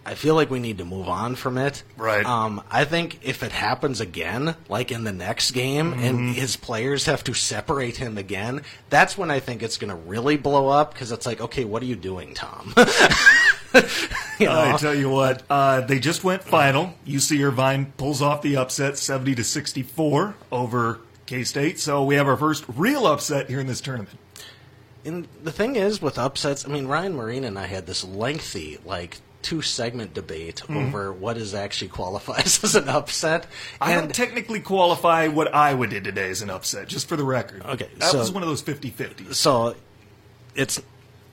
I- 0.05 0.15
feel 0.15 0.35
like 0.35 0.51
we 0.51 0.59
need 0.59 0.79
to 0.79 0.85
move 0.85 1.09
on 1.09 1.37
from 1.37 1.57
it. 1.57 1.83
Right. 1.97 2.27
Um, 2.27 2.63
I 2.71 2.85
think 2.85 3.21
if 3.23 3.43
it 3.43 3.53
happens 3.53 4.01
again, 4.01 4.57
like 4.69 4.91
in 4.91 5.05
the 5.05 5.13
next 5.13 5.53
game, 5.53 5.93
and 5.93 6.35
his 6.35 6.57
players 6.57 7.07
have 7.07 7.23
to 7.25 7.35
separate 7.35 7.97
him 7.97 8.19
again, 8.19 8.63
that's 8.91 9.17
when 9.17 9.31
I 9.31 9.39
think 9.39 9.63
it's 9.63 9.77
going 9.77 9.91
to 9.91 9.97
really 9.97 10.37
blow 10.37 10.69
up 10.69 10.93
because 10.93 11.13
it's 11.13 11.27
like, 11.27 11.41
okay, 11.41 11.65
what 11.65 11.83
are 11.83 11.87
you 11.87 11.95
doing, 11.95 12.35
Tom? 12.35 12.75
you 14.39 14.47
know? 14.47 14.75
I 14.75 14.77
tell 14.79 14.95
you 14.95 15.11
what, 15.11 15.43
uh, 15.49 15.83
they 15.83 16.01
just 16.01 16.25
went 16.25 16.43
final. 16.43 16.95
UC 17.07 17.45
Irvine 17.47 17.93
pulls 17.97 18.21
off 18.21 18.43
the 18.43 18.57
upset, 18.57 18.99
seventy 18.99 19.35
to 19.37 19.45
sixty-four 19.45 20.35
over 20.51 21.01
K 21.29 21.45
State. 21.45 21.79
So 21.79 22.03
we 22.03 22.15
have 22.15 22.27
our 22.27 22.37
first 22.37 22.65
real 22.69 23.07
upset 23.07 23.49
here 23.49 23.61
in 23.61 23.67
this 23.67 23.81
tournament. 23.83 24.19
And 25.05 25.29
the 25.43 25.53
thing 25.53 25.77
is, 25.77 26.03
with 26.03 26.19
upsets, 26.19 26.67
I 26.67 26.69
mean, 26.69 26.87
Ryan 26.87 27.15
Marine 27.15 27.45
and 27.45 27.59
I 27.59 27.67
had 27.67 27.87
this 27.87 28.03
lengthy, 28.03 28.79
like, 28.85 29.19
two 29.43 29.63
segment 29.63 30.15
debate 30.15 30.61
hmm. 30.61 30.77
over 30.77 31.13
what 31.13 31.37
is 31.37 31.55
actually 31.55 31.89
qualifies 31.89 32.65
as 32.65 32.75
an 32.75 32.89
upset. 32.89 33.47
I 33.81 33.93
and 33.93 34.03
don't 34.03 34.15
technically 34.15 34.61
qualify 34.61 35.29
what 35.29 35.55
Iowa 35.55 35.87
did 35.87 36.05
today 36.05 36.31
as 36.31 36.43
an 36.43 36.51
upset, 36.51 36.89
just 36.89 37.09
for 37.09 37.17
the 37.17 37.25
record. 37.25 37.63
Okay, 37.65 37.89
that 37.99 38.11
so- 38.11 38.19
was 38.19 38.33
one 38.33 38.43
of 38.43 38.49
those 38.49 38.63
50-50s. 38.63 39.35
so 39.35 39.77
it's 40.55 40.81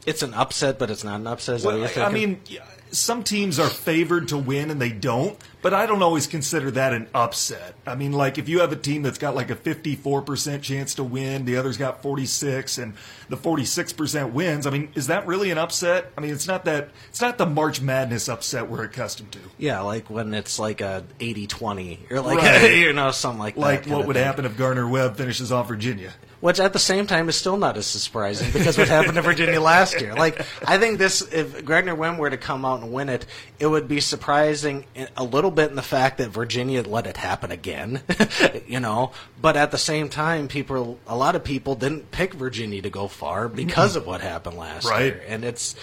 it's 0.06 0.22
an 0.22 0.36
upset, 0.36 0.78
but 0.78 0.92
it's 0.92 1.04
not 1.04 1.20
an 1.20 1.26
upset. 1.26 1.56
Is 1.56 1.64
that 1.64 1.80
what 1.80 1.96
Well, 1.96 2.06
I 2.06 2.12
mean, 2.12 2.40
yeah, 2.46 2.64
some 2.92 3.24
teams 3.24 3.60
are 3.60 3.70
favored 3.70 4.28
to 4.30 4.38
win 4.38 4.72
and 4.72 4.82
they 4.82 4.92
don't, 4.92 5.38
but 5.62 5.74
I 5.74 5.86
don't 5.86 6.02
always 6.02 6.28
consider 6.28 6.72
that 6.72 6.94
an 6.94 7.08
upset. 7.14 7.76
I 7.86 7.96
mean, 7.96 8.12
like 8.14 8.38
if 8.38 8.48
you 8.48 8.60
have 8.60 8.72
a 8.72 8.76
team 8.76 9.02
that's 9.02 9.18
got 9.18 9.36
like 9.36 9.50
a 9.50 9.56
54% 9.56 10.62
chance 10.62 10.96
to 10.96 11.04
win, 11.04 11.46
the 11.46 11.58
other's 11.58 11.78
got 11.78 12.02
46 12.02 12.78
and 12.78 12.94
the 13.30 13.36
46% 13.38 14.32
wins, 14.32 14.68
I 14.68 14.70
mean, 14.70 14.90
is 14.96 15.08
that 15.08 15.26
really 15.28 15.52
an 15.52 15.58
upset? 15.58 16.12
I 16.18 16.22
mean, 16.22 16.32
it's 16.32 16.48
not 16.48 16.66
that 16.66 16.90
it's 17.10 17.22
not 17.22 17.38
the 17.38 17.46
March 17.46 17.82
Madness 17.82 18.30
upset 18.30 18.70
we're 18.70 18.84
accustomed 18.84 19.32
to. 19.34 19.40
yeah, 19.58 19.82
like 19.82 20.10
when 20.10 20.34
it's 20.34 20.60
like 20.60 20.82
a 20.82 21.04
80-20 21.20 22.12
or 22.12 22.22
like 22.22 22.38
Right. 22.38 22.76
you 22.76 22.94
know 22.94 23.12
something 23.12 23.40
like 23.40 23.56
that. 23.56 23.62
Like 23.62 23.86
what 23.88 24.08
would 24.08 24.16
happen 24.16 24.46
if 24.46 24.58
Gardner 24.58 24.88
Webb 24.88 25.18
finishes 25.18 25.52
off 25.52 25.68
Virginia? 25.68 26.14
Which 26.42 26.60
at 26.60 26.74
the 26.74 26.80
same 26.80 27.08
time 27.08 27.28
is 27.28 27.36
still 27.36 27.58
not 27.58 27.76
as 27.76 27.88
surprising 27.88 28.52
because 28.52 28.78
what 28.78 28.88
happened 28.88 29.16
to 29.16 29.22
Virginia 29.24 29.60
last 29.60 30.00
year. 30.00 30.14
Like 30.14 30.46
I 30.68 30.78
think 30.78 31.00
this, 31.00 31.22
if 31.34 31.66
Gardner 31.66 31.96
Webb 31.96 32.20
were 32.20 32.30
to 32.30 32.38
come 32.38 32.66
out 32.66 32.75
and 32.76 32.92
win 32.92 33.10
it, 33.10 33.26
it 33.60 33.68
would 33.68 33.88
be 33.88 34.00
surprising 34.00 34.86
a 35.18 35.24
little 35.24 35.52
bit 35.52 35.70
in 35.70 35.76
the 35.76 35.82
fact 35.82 36.18
that 36.20 36.30
Virginia 36.30 36.82
let 36.84 37.08
it 37.08 37.18
happen 37.18 37.52
again, 37.52 38.02
you 38.68 38.80
know. 38.80 39.12
But 39.42 39.58
at 39.58 39.72
the 39.72 39.78
same 39.78 40.10
time, 40.10 40.48
people, 40.48 41.00
a 41.08 41.16
lot 41.16 41.36
of 41.36 41.44
people 41.44 41.76
didn't 41.76 42.12
pick 42.12 42.34
Virginia 42.34 42.82
to 42.82 42.90
go 42.90 43.08
far 43.08 43.48
because 43.50 43.96
of 43.96 44.06
what 44.06 44.22
happened 44.22 44.58
last 44.58 44.86
Right. 44.90 45.06
year, 45.06 45.24
and 45.28 45.44
it's, 45.44 45.76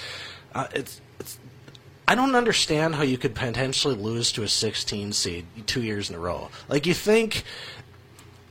uh, 0.54 0.68
it's, 0.74 1.00
it's. 1.20 1.38
I 2.06 2.14
don't 2.14 2.34
understand 2.34 2.94
how 2.96 3.02
you 3.04 3.16
could 3.16 3.34
potentially 3.34 3.94
lose 3.94 4.32
to 4.32 4.42
a 4.42 4.48
16 4.48 5.12
seed 5.12 5.46
two 5.66 5.82
years 5.82 6.10
in 6.10 6.16
a 6.16 6.18
row. 6.18 6.50
Like 6.68 6.86
you 6.86 6.94
think 6.94 7.44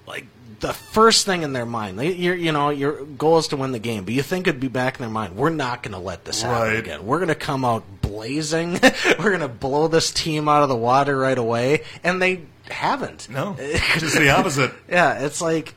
like 0.08 0.26
the 0.62 0.74
first 0.74 1.26
thing 1.26 1.42
in 1.44 1.54
their 1.54 1.66
mind, 1.66 2.00
you're, 2.02 2.36
you 2.36 2.52
know, 2.52 2.70
your 2.70 3.04
goal 3.04 3.38
is 3.40 3.48
to 3.50 3.58
win 3.58 3.72
the 3.72 3.80
game, 3.80 4.06
but 4.06 4.14
you 4.14 4.22
think 4.22 4.48
it'd 4.48 4.62
be 4.62 4.68
back 4.68 4.96
in 4.98 5.02
their 5.04 5.10
mind. 5.12 5.36
We're 5.36 5.50
not 5.50 5.84
going 5.84 5.94
to 5.94 6.00
let 6.00 6.24
this 6.26 6.42
happen 6.44 6.62
Right. 6.70 6.80
again. 6.80 7.06
We're 7.06 7.18
going 7.18 7.30
to 7.30 7.36
come 7.36 7.66
out 7.66 7.84
blazing. 8.02 8.80
We're 9.20 9.30
going 9.30 9.40
to 9.42 9.48
blow 9.48 9.88
this 9.88 10.12
team 10.12 10.48
out 10.48 10.64
of 10.64 10.70
the 10.70 10.76
water 10.76 11.18
right 11.18 11.38
away, 11.38 11.84
and 12.04 12.22
they 12.22 12.44
haven't. 12.70 13.28
No, 13.30 13.56
just 13.98 14.18
the 14.18 14.30
opposite. 14.30 14.72
Yeah, 14.90 15.26
it's 15.26 15.42
like, 15.42 15.74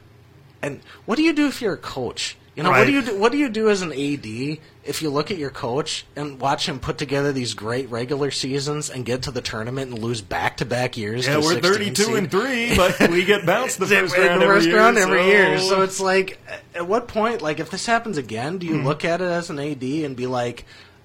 and 0.63 0.81
what 1.07 1.17
do 1.17 1.23
you 1.23 1.33
do 1.33 1.47
if 1.47 1.61
you're 1.61 1.75
a 1.75 1.79
coach? 1.79 2.37
You 2.55 2.63
know, 2.63 2.71
what 2.71 2.85
do 2.87 2.93
you 2.93 3.03
do, 3.03 3.19
what 3.19 3.33
do 3.33 3.39
you 3.39 3.49
do 3.49 3.69
as 3.69 3.83
an 3.83 3.93
AD 3.93 4.59
if 4.87 5.01
you 5.03 5.09
look 5.11 5.31
at 5.31 5.39
your 5.39 5.51
coach 5.51 6.05
and 6.15 6.39
watch 6.41 6.69
him 6.69 6.79
put 6.79 6.99
together 6.99 7.33
these 7.33 7.55
great 7.55 7.89
regular 7.91 8.31
seasons 8.31 8.91
and 8.91 9.05
get 9.05 9.23
to 9.23 9.31
the 9.31 9.41
tournament 9.41 9.91
and 9.91 9.99
lose 10.03 10.21
back 10.21 10.59
to 10.59 10.65
back 10.65 10.97
years? 10.97 11.27
Yeah, 11.27 11.35
to 11.35 11.41
we're 11.41 11.61
32 11.61 12.03
seed? 12.03 12.15
and 12.17 12.31
3, 12.31 12.77
but 12.77 13.11
we 13.11 13.25
get 13.25 13.47
bounced 13.47 13.79
the 13.79 13.87
first 13.87 14.17
round 14.17 14.41
the 14.41 14.45
every 14.45 14.47
first 14.57 14.67
year. 14.67 14.77
round 14.77 14.99
every 14.99 15.19
so- 15.19 15.27
year. 15.27 15.59
So 15.59 15.81
it's 15.83 16.01
like, 16.01 16.39
at 16.75 16.87
what 16.87 17.09
point, 17.09 17.41
like, 17.43 17.61
if 17.61 17.71
this 17.71 17.87
happens 17.87 18.19
again, 18.19 18.59
do 18.59 18.67
you 18.67 18.79
Hmm. 18.81 18.87
look 18.87 19.05
at 19.05 19.21
it 19.21 19.25
as 19.31 19.49
an 19.51 19.59
AD 19.59 19.83
and 20.05 20.15
be 20.17 20.27
like, 20.27 20.65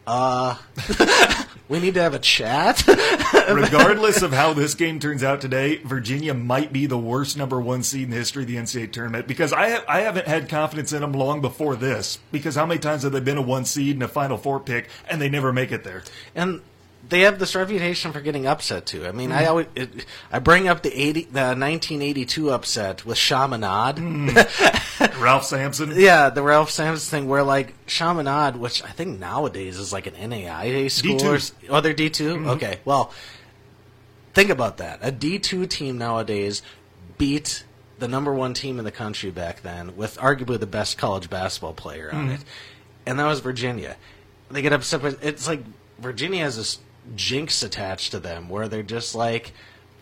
uh, 0.10 0.56
we 1.70 1.80
need 1.80 1.94
to 1.94 2.02
have 2.02 2.16
a 2.16 2.20
chat? 2.20 2.84
regardless 3.50 4.24
of 4.24 4.34
how 4.34 4.54
this 4.54 4.74
game 4.74 5.00
turns 5.00 5.24
out 5.24 5.40
today, 5.40 5.78
Virginia 5.78 6.34
might 6.34 6.74
be 6.74 6.88
the 6.88 6.98
worst 6.98 7.38
number 7.38 7.62
one 7.62 7.84
seed 7.84 8.06
in 8.06 8.10
the 8.10 8.16
history 8.16 8.44
of 8.44 8.48
the 8.48 8.56
NCAA 8.56 8.92
tournament 8.92 9.28
because 9.28 9.54
I 9.54 9.70
ha- 9.70 9.84
I 9.88 10.02
haven't 10.02 10.28
had 10.28 10.50
confidence 10.50 10.94
in 10.94 11.02
them 11.02 11.14
long 11.14 11.42
before 11.42 11.76
this. 11.76 12.18
Because 12.32 12.56
how 12.56 12.66
many 12.66 12.80
times 12.80 13.04
have 13.04 13.12
they 13.12 13.20
been 13.20 13.38
a 13.38 13.42
one 13.42 13.66
seed 13.66 13.96
and 13.96 14.04
a 14.04 14.08
Final 14.08 14.38
Four 14.38 14.60
pick 14.60 14.90
and 15.08 15.22
they 15.22 15.30
never 15.30 15.54
make 15.54 15.72
it 15.72 15.84
there? 15.84 16.04
and 16.34 16.62
they 17.10 17.22
have 17.22 17.40
this 17.40 17.56
reputation 17.56 18.12
for 18.14 18.22
getting 18.22 18.46
upset 18.46 18.86
too. 18.86 19.06
I 19.08 19.12
mean, 19.12 19.32
I 19.32 19.44
Hmm. 19.44 19.50
always 19.50 19.68
it, 19.76 20.06
I 20.32 20.40
bring 20.40 20.68
up 20.68 20.84
the 20.84 20.94
eighty 20.94 21.24
the 21.32 21.54
nineteen 21.56 22.02
eighty 22.02 22.26
two 22.26 22.52
upset 22.52 23.06
with 23.06 23.18
Chaminade. 23.18 23.98
Hmm. 23.98 24.30
Ralph 25.22 25.46
Sampson. 25.46 25.94
Yeah, 25.96 26.30
the 26.30 26.42
Ralph 26.44 26.70
Sampson 26.72 27.10
thing 27.10 27.28
where 27.30 27.44
like 27.44 27.74
Chaminade, 27.88 28.56
which 28.58 28.84
I 28.84 28.90
think 28.90 29.20
nowadays 29.20 29.78
is 29.80 29.92
like 29.94 30.08
an 30.08 30.14
NAIA 30.16 30.90
school. 30.92 31.18
D2. 31.18 31.24
Or, 31.32 31.36
s- 31.36 31.54
oh, 31.70 31.82
they're 31.82 31.94
D 31.94 32.10
2 32.10 32.50
Okay, 32.50 32.80
well, 32.86 33.12
think 34.34 34.50
about 34.50 34.78
that. 34.78 35.00
A 35.02 35.12
D 35.12 35.40
two 35.40 35.66
team 35.66 35.98
nowadays 35.98 36.62
beat 37.18 37.64
the 37.98 38.08
number 38.08 38.34
one 38.34 38.54
team 38.54 38.80
in 38.80 38.86
the 38.86 38.92
country 38.92 39.30
back 39.32 39.62
then, 39.62 39.96
with 39.98 40.18
arguably 40.18 40.60
the 40.60 40.66
best 40.68 40.98
college 40.98 41.30
basketball 41.30 41.74
player 41.74 42.10
on 42.14 42.30
it, 42.30 42.40
and 43.06 43.20
that 43.20 43.26
was 43.26 43.40
Virginia. 43.42 43.98
They 44.52 44.62
get 44.62 44.72
upset, 44.74 45.02
but 45.02 45.18
it's 45.22 45.48
like 45.48 45.62
Virginia 46.00 46.44
has 46.44 46.56
this 46.56 46.80
jinx 47.16 47.64
attached 47.64 48.12
to 48.12 48.20
them 48.20 48.50
where 48.50 48.68
they're 48.68 48.84
just 48.84 49.16
like, 49.16 49.54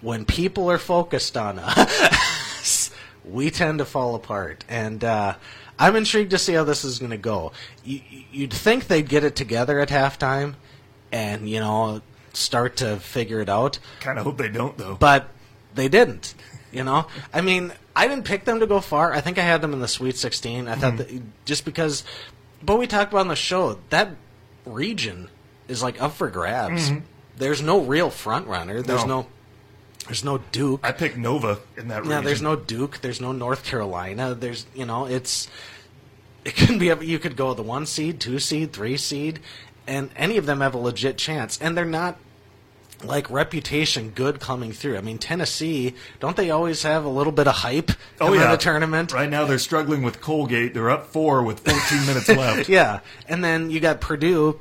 when 0.02 0.26
people 0.26 0.70
are 0.70 0.78
focused 0.78 1.38
on 1.38 1.60
us, 1.64 2.92
we 3.26 3.50
tend 3.50 3.80
to 3.80 3.86
fall 3.86 4.16
apart. 4.16 4.64
And 4.70 5.04
uh, 5.04 5.36
I'm 5.80 5.96
intrigued 5.96 6.32
to 6.32 6.38
see 6.38 6.54
how 6.54 6.64
this 6.64 6.84
is 6.84 7.00
going 7.00 7.12
to 7.12 7.18
go. 7.18 7.52
You, 7.84 8.02
you'd 8.32 8.54
think 8.54 8.88
they'd 8.88 9.08
get 9.08 9.24
it 9.24 9.36
together 9.36 9.80
at 9.80 9.90
halftime 9.90 10.56
and, 11.12 11.50
you 11.50 11.60
know, 11.60 12.02
start 12.34 12.78
to 12.78 12.98
figure 12.98 13.40
it 13.42 13.50
out. 13.50 13.80
Kind 14.00 14.20
of 14.20 14.26
hope 14.26 14.38
they 14.38 14.50
don't, 14.50 14.78
though. 14.78 14.96
But 14.96 15.28
they 15.76 15.88
didn't. 15.88 16.34
You 16.72 16.84
know, 16.84 17.08
I 17.34 17.42
mean, 17.42 17.72
I 17.96 18.08
didn't 18.08 18.26
pick 18.26 18.44
them 18.44 18.60
to 18.60 18.68
go 18.68 18.82
far. 18.82 19.14
I 19.14 19.22
think 19.22 19.38
I 19.38 19.42
had 19.42 19.62
them 19.62 19.74
in 19.74 19.80
the 19.80 19.88
Sweet 19.88 20.18
16. 20.18 20.68
I 20.68 20.76
thought 20.76 20.98
that 20.98 21.46
just 21.46 21.64
because, 21.64 22.04
but 22.62 22.78
we 22.78 22.88
talked 22.88 23.14
about 23.14 23.22
on 23.22 23.30
the 23.30 23.38
show 23.38 23.80
that 23.90 24.10
region 24.66 25.30
is 25.68 25.82
like 25.84 26.02
up 26.02 26.14
for 26.14 26.30
grabs. 26.30 26.90
Mm-hmm. 26.90 27.00
There's 27.38 27.62
no 27.62 27.82
real 27.82 28.10
front 28.10 28.48
runner. 28.48 28.82
There's 28.82 29.06
No. 29.06 29.22
no, 29.22 29.28
there's 30.06 30.24
no 30.24 30.38
Duke. 30.52 30.80
I 30.84 30.92
picked 30.92 31.18
Nova 31.18 31.60
in 31.76 31.90
that 31.90 32.04
Yeah, 32.06 32.10
region. 32.12 32.24
there's 32.26 32.42
no 32.42 32.56
Duke. 32.56 33.00
There's 33.02 33.22
no 33.22 33.32
North 33.32 33.64
Carolina. 33.64 34.34
There's 34.34 34.66
you 34.74 34.86
know 34.86 35.06
it's 35.06 35.48
it 36.46 36.56
can 36.56 36.78
be 36.80 36.86
you 37.06 37.20
could 37.20 37.36
go 37.36 37.54
the 37.54 37.62
one 37.64 37.86
seed, 37.86 38.20
two 38.20 38.40
seed, 38.40 38.72
three 38.74 38.98
seed, 38.98 39.40
and 39.86 40.10
any 40.16 40.38
of 40.38 40.46
them 40.46 40.62
have 40.62 40.74
a 40.74 40.78
legit 40.78 41.18
chance, 41.18 41.60
and 41.62 41.76
they're 41.78 41.86
not 41.86 42.18
like 43.04 43.30
reputation 43.30 44.10
good 44.10 44.40
coming 44.40 44.72
through. 44.72 44.98
I 44.98 45.02
mean 45.02 45.20
Tennessee, 45.20 45.94
don't 46.20 46.36
they 46.36 46.50
always 46.50 46.82
have 46.82 47.06
a 47.06 47.10
little 47.10 47.32
bit 47.34 47.48
of 47.48 47.54
hype 47.56 47.92
Oh 48.20 48.34
yeah, 48.34 48.50
the 48.50 48.58
tournament? 48.58 49.14
Right 49.14 49.30
now 49.30 49.46
they're 49.46 49.60
struggling 49.60 50.02
with 50.02 50.20
Colgate. 50.22 50.74
They're 50.74 50.90
up 50.90 51.06
four 51.08 51.44
with 51.44 51.60
14 51.60 52.08
minutes 52.08 52.28
left. 52.30 52.70
Yeah, 52.78 53.02
and 53.28 53.44
then 53.44 53.70
you 53.70 53.80
got 53.80 54.02
Purdue, 54.02 54.60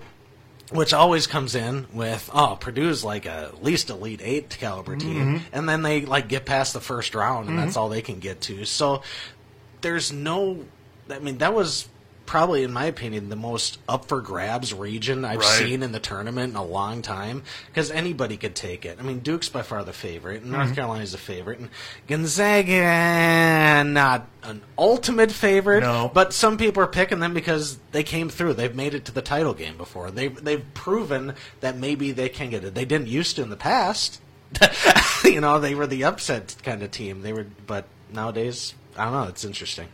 which 0.72 0.92
always 0.92 1.26
comes 1.26 1.54
in 1.54 1.86
with 1.92 2.28
oh 2.32 2.56
Purdue's 2.60 3.04
like 3.04 3.26
a 3.26 3.50
at 3.54 3.62
least 3.62 3.90
elite 3.90 4.20
eight 4.22 4.50
caliber 4.58 4.96
team, 4.96 5.38
mm-hmm. 5.38 5.44
and 5.52 5.68
then 5.68 5.82
they 5.82 6.02
like 6.02 6.28
get 6.28 6.44
past 6.44 6.72
the 6.72 6.80
first 6.80 7.14
round, 7.14 7.48
and 7.48 7.56
mm-hmm. 7.56 7.64
that's 7.66 7.76
all 7.76 7.88
they 7.88 8.02
can 8.02 8.18
get 8.18 8.40
to. 8.42 8.64
So 8.64 9.02
there's 9.80 10.12
no, 10.12 10.64
I 11.10 11.18
mean 11.20 11.38
that 11.38 11.54
was 11.54 11.88
probably 12.26 12.62
in 12.64 12.72
my 12.72 12.84
opinion 12.84 13.28
the 13.28 13.36
most 13.36 13.78
up 13.88 14.06
for 14.06 14.20
grabs 14.20 14.74
region 14.74 15.24
I've 15.24 15.38
Right. 15.38 15.46
seen 15.46 15.82
in 15.82 15.92
the 15.92 16.00
tournament 16.00 16.50
in 16.50 16.56
a 16.56 16.64
long 16.64 17.02
time 17.02 17.42
because 17.68 17.90
anybody 17.90 18.36
could 18.36 18.54
take 18.54 18.84
it. 18.84 18.98
I 19.00 19.02
mean 19.02 19.20
Duke's 19.20 19.48
by 19.48 19.62
far 19.62 19.84
the 19.84 19.92
favorite, 19.92 20.42
and 20.42 20.52
North 20.52 20.66
mm-hmm. 20.66 20.74
Carolina's 20.74 21.12
the 21.12 21.18
favorite, 21.18 21.58
and 21.60 21.70
Gonzaga 22.06 22.72
eh, 22.72 23.82
not 23.84 24.26
an 24.42 24.62
ultimate 24.76 25.32
favorite, 25.32 25.80
No. 25.80 26.10
but 26.12 26.32
some 26.32 26.58
people 26.58 26.82
are 26.82 26.88
picking 26.88 27.20
them 27.20 27.34
because 27.34 27.78
they 27.92 28.02
came 28.02 28.28
through. 28.28 28.54
They've 28.54 28.74
made 28.74 28.94
it 28.94 29.04
to 29.06 29.12
the 29.12 29.22
title 29.22 29.54
game 29.54 29.76
before. 29.76 30.10
They've 30.10 30.42
they've 30.44 30.64
proven 30.74 31.34
that 31.60 31.76
maybe 31.76 32.12
they 32.12 32.28
can 32.28 32.50
get 32.50 32.64
it. 32.64 32.74
They 32.74 32.84
didn't 32.84 33.08
used 33.08 33.36
to 33.36 33.42
in 33.42 33.50
the 33.50 33.56
past. 33.56 34.20
you 35.24 35.40
know, 35.40 35.58
they 35.58 35.74
were 35.74 35.86
the 35.86 36.04
upset 36.04 36.56
kind 36.62 36.82
of 36.82 36.90
team. 36.90 37.22
They 37.22 37.32
were, 37.32 37.46
but 37.66 37.86
nowadays, 38.12 38.74
I 38.96 39.04
don't 39.04 39.12
know. 39.12 39.24
It's 39.24 39.44
interesting. 39.44 39.88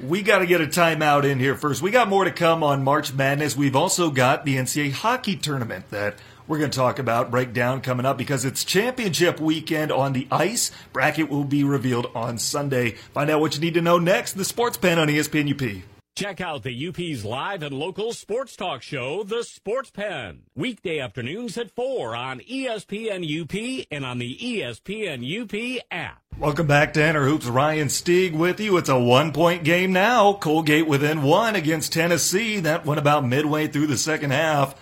We 0.00 0.22
got 0.22 0.38
to 0.38 0.46
get 0.46 0.60
a 0.60 0.66
timeout 0.66 1.24
in 1.24 1.38
here 1.38 1.54
first. 1.54 1.82
We 1.82 1.90
got 1.90 2.08
more 2.08 2.24
to 2.24 2.30
come 2.30 2.62
on 2.62 2.82
March 2.82 3.12
Madness. 3.12 3.56
We've 3.56 3.76
also 3.76 4.10
got 4.10 4.44
the 4.44 4.56
NCAA 4.56 4.92
hockey 4.92 5.36
tournament 5.36 5.90
that 5.90 6.16
we're 6.48 6.58
going 6.58 6.70
to 6.70 6.76
talk 6.76 6.98
about, 6.98 7.30
break 7.30 7.52
down 7.52 7.80
coming 7.82 8.06
up 8.06 8.18
because 8.18 8.44
it's 8.44 8.64
championship 8.64 9.40
weekend 9.40 9.92
on 9.92 10.12
the 10.12 10.26
ice. 10.30 10.70
Bracket 10.92 11.28
will 11.28 11.44
be 11.44 11.64
revealed 11.64 12.06
on 12.14 12.38
Sunday. 12.38 12.92
Find 13.14 13.30
out 13.30 13.40
what 13.40 13.54
you 13.54 13.60
need 13.60 13.74
to 13.74 13.82
know 13.82 13.98
next. 13.98 14.32
The 14.32 14.44
Sports 14.44 14.76
Pen 14.76 14.98
on 14.98 15.08
ESPN 15.08 15.50
UP. 15.52 15.82
Check 16.14 16.42
out 16.42 16.62
the 16.62 16.88
UP's 16.88 17.24
live 17.24 17.62
and 17.62 17.74
local 17.74 18.12
sports 18.12 18.54
talk 18.54 18.82
show, 18.82 19.22
The 19.22 19.42
Sports 19.42 19.90
Pen. 19.90 20.42
Weekday 20.54 20.98
afternoons 21.00 21.56
at 21.56 21.70
4 21.70 22.14
on 22.14 22.40
ESPN 22.40 23.24
UP 23.24 23.86
and 23.90 24.04
on 24.04 24.18
the 24.18 24.36
ESPN 24.36 25.24
UP 25.24 25.82
app. 25.90 26.20
Welcome 26.38 26.66
back 26.66 26.92
to 26.92 27.00
Tanner 27.00 27.24
Hoops. 27.24 27.46
Ryan 27.46 27.88
Stieg 27.88 28.36
with 28.36 28.60
you. 28.60 28.76
It's 28.76 28.90
a 28.90 28.98
one 28.98 29.32
point 29.32 29.64
game 29.64 29.94
now. 29.94 30.34
Colgate 30.34 30.86
within 30.86 31.22
one 31.22 31.56
against 31.56 31.94
Tennessee. 31.94 32.60
That 32.60 32.84
went 32.84 33.00
about 33.00 33.26
midway 33.26 33.66
through 33.66 33.86
the 33.86 33.96
second 33.96 34.32
half. 34.32 34.74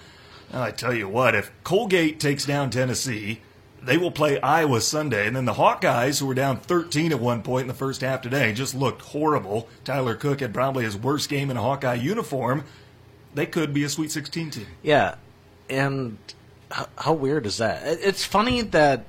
I 0.52 0.72
tell 0.72 0.92
you 0.92 1.08
what, 1.08 1.36
if 1.36 1.52
Colgate 1.62 2.18
takes 2.18 2.44
down 2.44 2.70
Tennessee, 2.70 3.40
they 3.82 3.96
will 3.96 4.10
play 4.10 4.40
Iowa 4.40 4.80
Sunday. 4.80 5.26
And 5.26 5.34
then 5.34 5.44
the 5.44 5.54
Hawkeyes, 5.54 6.20
who 6.20 6.26
were 6.26 6.34
down 6.34 6.58
13 6.58 7.12
at 7.12 7.20
one 7.20 7.42
point 7.42 7.62
in 7.62 7.68
the 7.68 7.74
first 7.74 8.00
half 8.00 8.22
today, 8.22 8.52
just 8.52 8.74
looked 8.74 9.02
horrible. 9.02 9.68
Tyler 9.84 10.14
Cook 10.14 10.40
had 10.40 10.52
probably 10.52 10.84
his 10.84 10.96
worst 10.96 11.28
game 11.28 11.50
in 11.50 11.56
a 11.56 11.62
Hawkeye 11.62 11.94
uniform. 11.94 12.64
They 13.34 13.46
could 13.46 13.72
be 13.72 13.84
a 13.84 13.88
Sweet 13.88 14.10
16 14.10 14.50
team. 14.50 14.66
Yeah, 14.82 15.14
and 15.68 16.18
how, 16.70 16.88
how 16.98 17.12
weird 17.12 17.46
is 17.46 17.58
that? 17.58 17.82
It's 17.84 18.24
funny 18.24 18.62
that 18.62 19.04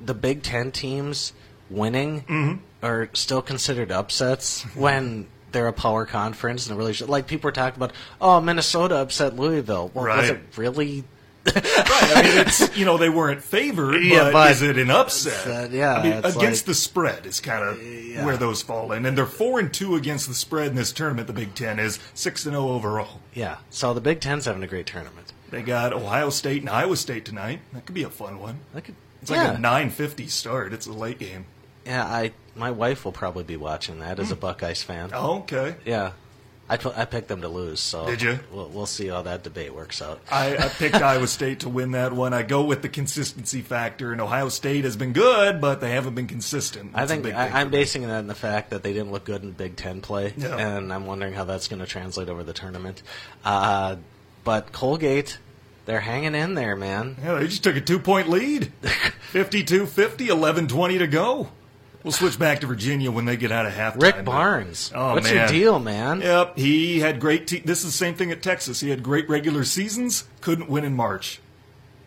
the 0.00 0.14
Big 0.14 0.42
Ten 0.42 0.72
teams 0.72 1.32
winning 1.68 2.22
mm-hmm. 2.22 2.54
are 2.82 3.10
still 3.12 3.42
considered 3.42 3.92
upsets 3.92 4.62
when 4.74 5.26
they're 5.52 5.68
a 5.68 5.72
power 5.72 6.06
conference 6.06 6.68
and 6.68 6.78
really 6.78 6.94
like 6.94 7.26
people 7.26 7.48
are 7.48 7.52
talking 7.52 7.76
about. 7.76 7.92
Oh, 8.20 8.40
Minnesota 8.40 8.96
upset 8.96 9.36
Louisville. 9.36 9.90
Well, 9.94 10.06
was 10.06 10.30
Right. 10.30 10.36
it 10.36 10.42
really? 10.56 11.04
Right. 11.46 11.56
I 11.64 12.22
mean, 12.22 12.38
it's, 12.46 12.76
you 12.76 12.84
know, 12.84 12.98
they 12.98 13.08
weren't 13.08 13.42
favored, 13.42 13.92
but, 13.92 14.02
Yeah, 14.02 14.30
but- 14.30 14.50
is 14.52 14.62
it 14.62 14.76
an 14.78 14.90
upset? 14.90 15.70
Yeah, 15.70 15.94
I 15.94 16.02
mean, 16.02 16.12
against 16.18 16.36
like- 16.36 16.64
the 16.66 16.74
spread 16.74 17.26
is 17.26 17.40
kind 17.40 17.64
of 17.64 18.24
where 18.24 18.36
those 18.36 18.62
fall 18.62 18.92
in. 18.92 19.06
And 19.06 19.16
they're 19.16 19.26
4 19.26 19.58
and 19.58 19.72
2 19.72 19.96
against 19.96 20.28
the 20.28 20.34
spread 20.34 20.68
in 20.68 20.74
this 20.76 20.92
tournament. 20.92 21.26
The 21.26 21.32
Big 21.32 21.54
Ten 21.54 21.78
is 21.78 21.98
6 22.14 22.44
and 22.46 22.54
0 22.54 22.68
overall. 22.68 23.20
Yeah. 23.34 23.56
So 23.70 23.94
the 23.94 24.00
Big 24.00 24.20
Ten's 24.20 24.44
having 24.44 24.62
a 24.62 24.66
great 24.66 24.86
tournament. 24.86 25.32
They 25.50 25.62
got 25.62 25.92
Ohio 25.92 26.30
State 26.30 26.60
and 26.60 26.70
Iowa 26.70 26.96
State 26.96 27.24
tonight. 27.24 27.60
That 27.72 27.84
could 27.86 27.94
be 27.94 28.02
a 28.04 28.10
fun 28.10 28.38
one. 28.38 28.60
I 28.74 28.80
could, 28.80 28.94
It's 29.22 29.30
like 29.30 29.38
yeah. 29.40 29.54
a 29.54 29.58
9:50 29.58 30.28
start. 30.30 30.72
It's 30.72 30.86
a 30.86 30.92
late 30.92 31.18
game. 31.18 31.46
yeah. 31.84 32.04
I 32.04 32.32
my 32.54 32.70
wife 32.70 33.04
will 33.04 33.12
probably 33.12 33.44
be 33.44 33.56
watching 33.56 34.00
that 34.00 34.18
as 34.18 34.30
a 34.30 34.36
Buckeyes 34.36 34.82
fan. 34.82 35.10
Oh, 35.14 35.38
okay. 35.38 35.76
Yeah. 35.86 36.12
I, 36.70 36.76
p- 36.76 36.92
I 36.96 37.04
picked 37.04 37.26
them 37.28 37.40
to 37.42 37.48
lose, 37.48 37.80
so 37.80 38.06
Did 38.06 38.22
you? 38.22 38.38
We'll, 38.52 38.68
we'll 38.68 38.86
see 38.86 39.08
how 39.08 39.22
that 39.22 39.42
debate 39.42 39.74
works 39.74 40.00
out. 40.00 40.20
I, 40.30 40.56
I 40.56 40.68
picked 40.68 40.94
Iowa 41.02 41.26
State 41.26 41.60
to 41.60 41.68
win 41.68 41.90
that 41.90 42.12
one. 42.12 42.32
I 42.32 42.42
go 42.42 42.62
with 42.64 42.80
the 42.82 42.88
consistency 42.88 43.60
factor, 43.60 44.12
and 44.12 44.20
Ohio 44.20 44.48
State 44.48 44.84
has 44.84 44.96
been 44.96 45.12
good, 45.12 45.60
but 45.60 45.80
they 45.80 45.90
haven't 45.90 46.14
been 46.14 46.28
consistent. 46.28 46.92
I 46.94 47.00
That's 47.06 47.12
a 47.12 47.22
think 47.22 47.34
I, 47.34 47.60
I'm 47.60 47.70
basing 47.70 48.02
that 48.02 48.18
on 48.18 48.26
the 48.28 48.34
fact 48.34 48.70
that 48.70 48.82
they 48.84 48.92
didn't 48.92 49.10
look 49.10 49.24
good 49.24 49.42
in 49.42 49.50
Big 49.52 49.74
Ten 49.76 50.00
play, 50.00 50.32
Yeah. 50.36 50.56
and 50.56 50.92
I'm 50.92 51.06
wondering 51.06 51.32
how 51.34 51.44
that's 51.44 51.66
going 51.68 51.80
to 51.80 51.86
translate 51.86 52.28
over 52.28 52.44
the 52.44 52.52
tournament. 52.52 53.02
Uh, 53.44 53.96
but 54.44 54.70
Colgate, 54.72 55.38
they're 55.86 55.98
hanging 56.00 56.34
in 56.36 56.54
there, 56.54 56.76
man. 56.76 57.16
Yeah, 57.22 57.34
they 57.34 57.48
just 57.48 57.64
took 57.64 57.74
a 57.76 57.80
two 57.80 57.98
point 57.98 58.28
lead 58.28 58.72
52 59.32 59.86
50, 59.86 60.28
11 60.28 60.68
20 60.68 60.98
to 60.98 61.06
go. 61.06 61.48
We'll 62.02 62.12
switch 62.12 62.38
back 62.38 62.60
to 62.60 62.66
Virginia 62.66 63.10
when 63.10 63.26
they 63.26 63.36
get 63.36 63.52
out 63.52 63.66
of 63.66 63.72
halftime. 63.74 64.02
Rick 64.02 64.24
Barnes, 64.24 64.90
Oh, 64.94 65.14
what's 65.14 65.30
your 65.30 65.46
deal, 65.46 65.78
man? 65.78 66.20
Yep, 66.22 66.56
he 66.58 67.00
had 67.00 67.20
great. 67.20 67.46
Te- 67.46 67.60
this 67.60 67.80
is 67.80 67.84
the 67.86 67.90
same 67.92 68.14
thing 68.14 68.30
at 68.30 68.42
Texas. 68.42 68.80
He 68.80 68.88
had 68.88 69.02
great 69.02 69.28
regular 69.28 69.64
seasons, 69.64 70.24
couldn't 70.40 70.70
win 70.70 70.84
in 70.84 70.96
March. 70.96 71.40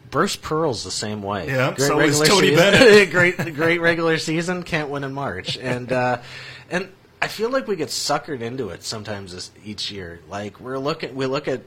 Bruce 0.10 0.36
Pearl's 0.36 0.84
the 0.84 0.91
same 0.91 1.21
way. 1.23 1.47
Yeah, 1.47 1.73
great 1.75 1.88
so 1.88 1.99
is 1.99 2.19
regular 2.19 2.25
Tony 2.25 2.47
season, 2.49 2.71
Bennett. 2.71 3.12
great, 3.12 3.56
great 3.56 3.82
regular 3.82 4.17
season, 4.17 4.63
can't 4.63 4.89
win 4.89 5.03
in 5.03 5.13
March, 5.13 5.58
and 5.58 5.91
uh, 5.91 6.19
and 6.71 6.89
I 7.21 7.27
feel 7.27 7.49
like 7.49 7.67
we 7.67 7.75
get 7.75 7.89
suckered 7.89 8.41
into 8.41 8.69
it 8.69 8.84
sometimes 8.84 9.34
this, 9.34 9.51
each 9.63 9.89
year. 9.91 10.19
Like 10.29 10.60
we're 10.60 10.77
looking, 10.79 11.15
we 11.15 11.25
look 11.27 11.47
at 11.47 11.62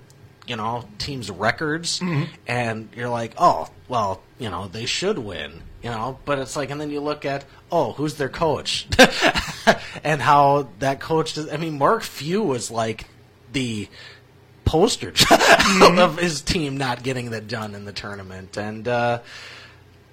you 0.46 0.54
know 0.56 0.84
teams' 0.98 1.30
records, 1.30 1.98
Mm-hmm. 2.00 2.24
and 2.46 2.88
you're 2.94 3.08
like, 3.08 3.34
oh, 3.38 3.68
well, 3.88 4.22
you 4.38 4.48
know 4.48 4.68
they 4.68 4.86
should 4.86 5.18
win, 5.18 5.62
you 5.82 5.90
know, 5.90 6.18
but 6.24 6.38
it's 6.38 6.56
like, 6.56 6.70
and 6.70 6.80
then 6.80 6.90
you 6.90 7.00
look 7.00 7.24
at, 7.24 7.44
oh, 7.70 7.92
who's 7.92 8.14
their 8.14 8.28
coach, 8.28 8.86
and 10.04 10.20
how 10.20 10.68
that 10.78 11.00
coach 11.00 11.34
does. 11.34 11.52
I 11.52 11.56
mean, 11.56 11.78
Mark 11.78 12.02
Few 12.02 12.42
was 12.42 12.70
like 12.70 13.06
the 13.52 13.88
poster 14.64 15.12
child 15.12 15.98
of 15.98 16.18
his 16.18 16.40
team 16.42 16.76
not 16.76 17.02
getting 17.02 17.30
that 17.30 17.48
done 17.48 17.74
in 17.74 17.84
the 17.84 17.92
tournament, 17.92 18.56
and 18.56 18.88
uh, 18.88 19.20